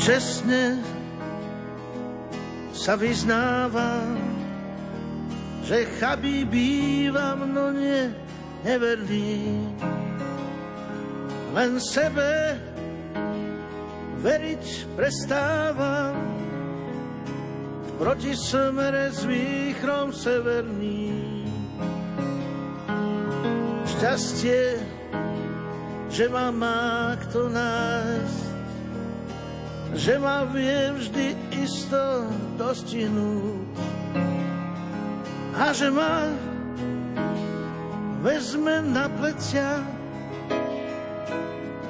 Čestne 0.00 0.80
sa 2.72 2.96
vyznávam, 2.96 4.16
že 5.62 5.86
chabí 6.00 6.48
bývam, 6.48 7.44
no 7.46 7.70
nie 7.70 8.10
neverný. 8.64 9.68
Len 11.52 11.76
sebe 11.76 12.56
veriť 14.22 14.64
prestávam, 14.96 16.16
v 17.82 17.90
protismere 18.00 19.12
s 19.12 19.26
výchrom 19.28 20.14
severný. 20.14 21.01
Šťastie, 24.02 24.82
že 26.10 26.26
ma 26.26 26.50
má 26.50 27.14
kto 27.22 27.46
nájsť, 27.46 28.42
že 29.94 30.18
ma 30.18 30.42
vie 30.50 30.90
vždy 30.98 31.26
isto 31.62 32.26
dostihnúť. 32.58 33.62
A 35.54 35.70
že 35.70 35.86
ma 35.94 36.26
vezme 38.26 38.82
na 38.90 39.06
plecia, 39.06 39.86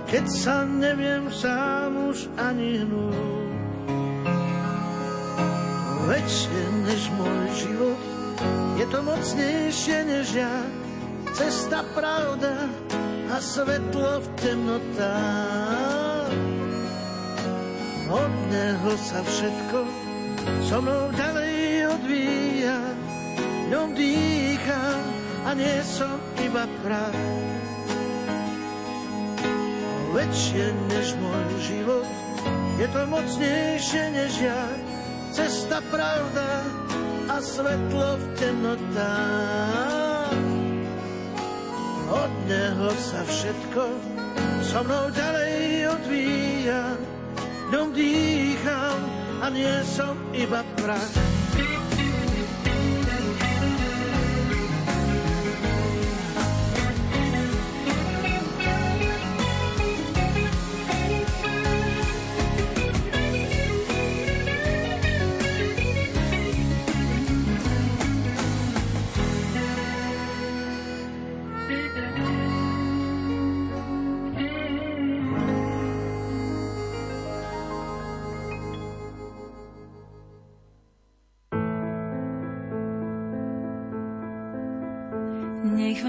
keď 0.05 0.25
sa 0.37 0.69
neviem 0.69 1.33
sám 1.33 2.13
už 2.13 2.29
ani 2.37 2.85
hnúť. 2.85 3.57
Väčšie 6.13 6.61
než 6.93 7.03
môj 7.17 7.41
život, 7.57 8.01
je 8.77 8.85
to 8.85 9.01
mocnejšie 9.01 9.99
než 10.05 10.29
ja, 10.37 10.72
cesta 11.33 11.81
pravda 11.97 12.69
a 13.33 13.37
svetlo 13.41 14.21
v 14.21 14.27
temnotách. 14.37 16.33
Od 18.13 18.33
neho 18.53 18.93
sa 19.01 19.25
všetko 19.25 19.79
so 20.69 20.79
mnou 20.85 21.09
ďalej 21.17 21.89
odvíja, 21.97 22.79
ňom 23.73 23.97
dýcham 23.97 25.03
a 25.49 25.51
nie 25.57 25.81
som 25.81 26.21
iba 26.37 26.69
prach. 26.85 27.23
Väčšie 30.13 30.77
než 30.93 31.17
môj 31.17 31.49
život, 31.65 32.09
je 32.77 32.87
to 32.93 33.03
mocnejšie 33.09 34.05
než 34.13 34.33
ja, 34.45 34.69
cesta 35.33 35.81
pravda 35.89 36.69
a 37.33 37.41
svetlo 37.41 38.21
v 38.21 38.25
temnotách. 38.37 40.02
Od 42.13 42.33
neho 42.45 42.93
sa 42.93 43.25
všetko 43.25 43.83
so 44.61 44.85
mnou 44.85 45.09
ďalej 45.17 45.89
odvíja, 45.97 46.93
ňom 47.73 47.89
dýcham 47.97 49.01
a 49.41 49.49
nie 49.49 49.81
som 49.89 50.13
iba 50.37 50.61
prach. 50.77 51.32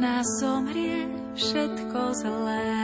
Nás 0.03 0.27
zomrie 0.39 1.07
všetko 1.35 2.01
zlé. 2.13 2.75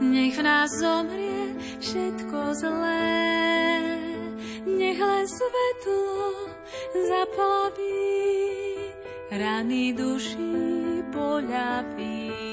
Nech 0.00 0.36
v 0.36 0.42
nás 0.44 0.70
zomrie 0.80 1.56
všetko 1.80 2.40
zlé. 2.56 3.16
Nech 4.64 5.00
len 5.00 5.24
svetlo 5.24 6.30
zaplaví 6.94 8.16
rany 9.32 9.92
duší 9.92 11.04
poľaví. 11.12 12.49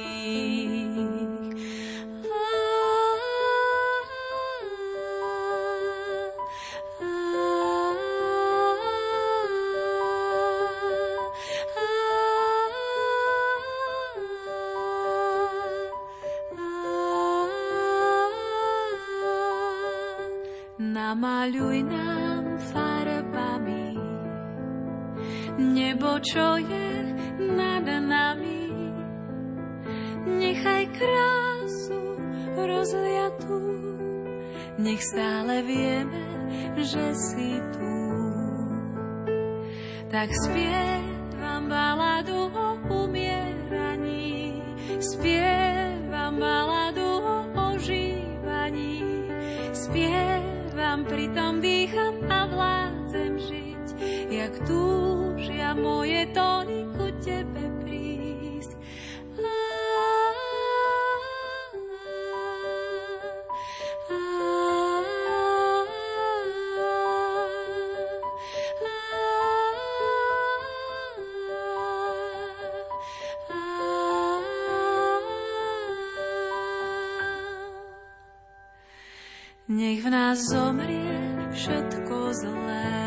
Nech 79.67 79.99
v 79.99 80.07
nás 80.07 80.39
zomrie 80.47 81.19
všetko 81.51 82.31
zlé. 82.39 83.03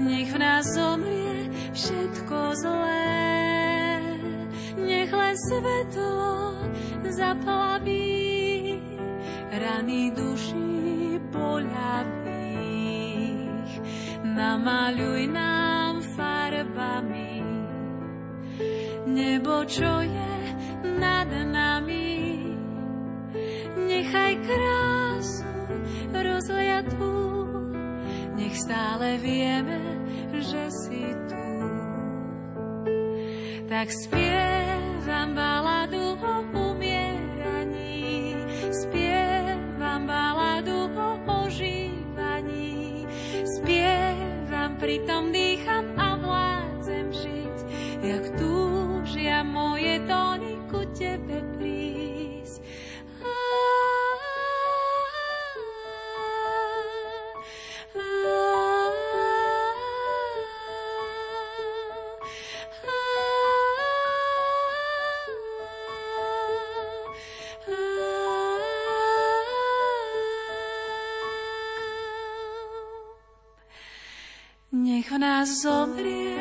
Nech 0.00 0.32
v 0.32 0.40
nás 0.40 0.64
zomrie 0.72 1.52
všetko 1.76 2.56
zlé. 2.56 3.20
Nech 4.80 5.12
len 5.12 5.36
svetlo 5.36 6.56
zaplaví 7.12 8.80
rany 9.52 10.16
duší 10.16 11.20
poľavých. 11.28 12.72
Namaľuj 14.32 15.28
nám 15.28 16.00
farbami 16.16 17.44
nebo, 19.12 19.60
čo 19.68 19.92
je 20.08 20.21
stále 28.72 29.20
vieme, 29.20 29.76
že 30.32 30.64
si 30.72 31.04
tu. 31.28 31.44
Tak 33.68 33.92
spievam 33.92 35.36
baladu 35.36 36.16
o 36.16 36.34
umieraní, 36.72 38.32
spievam 38.72 40.08
baladu 40.08 40.88
o 40.88 41.08
ožívaní, 41.44 43.04
spievam, 43.44 44.80
pritom 44.80 45.28
zomrie 75.62 76.31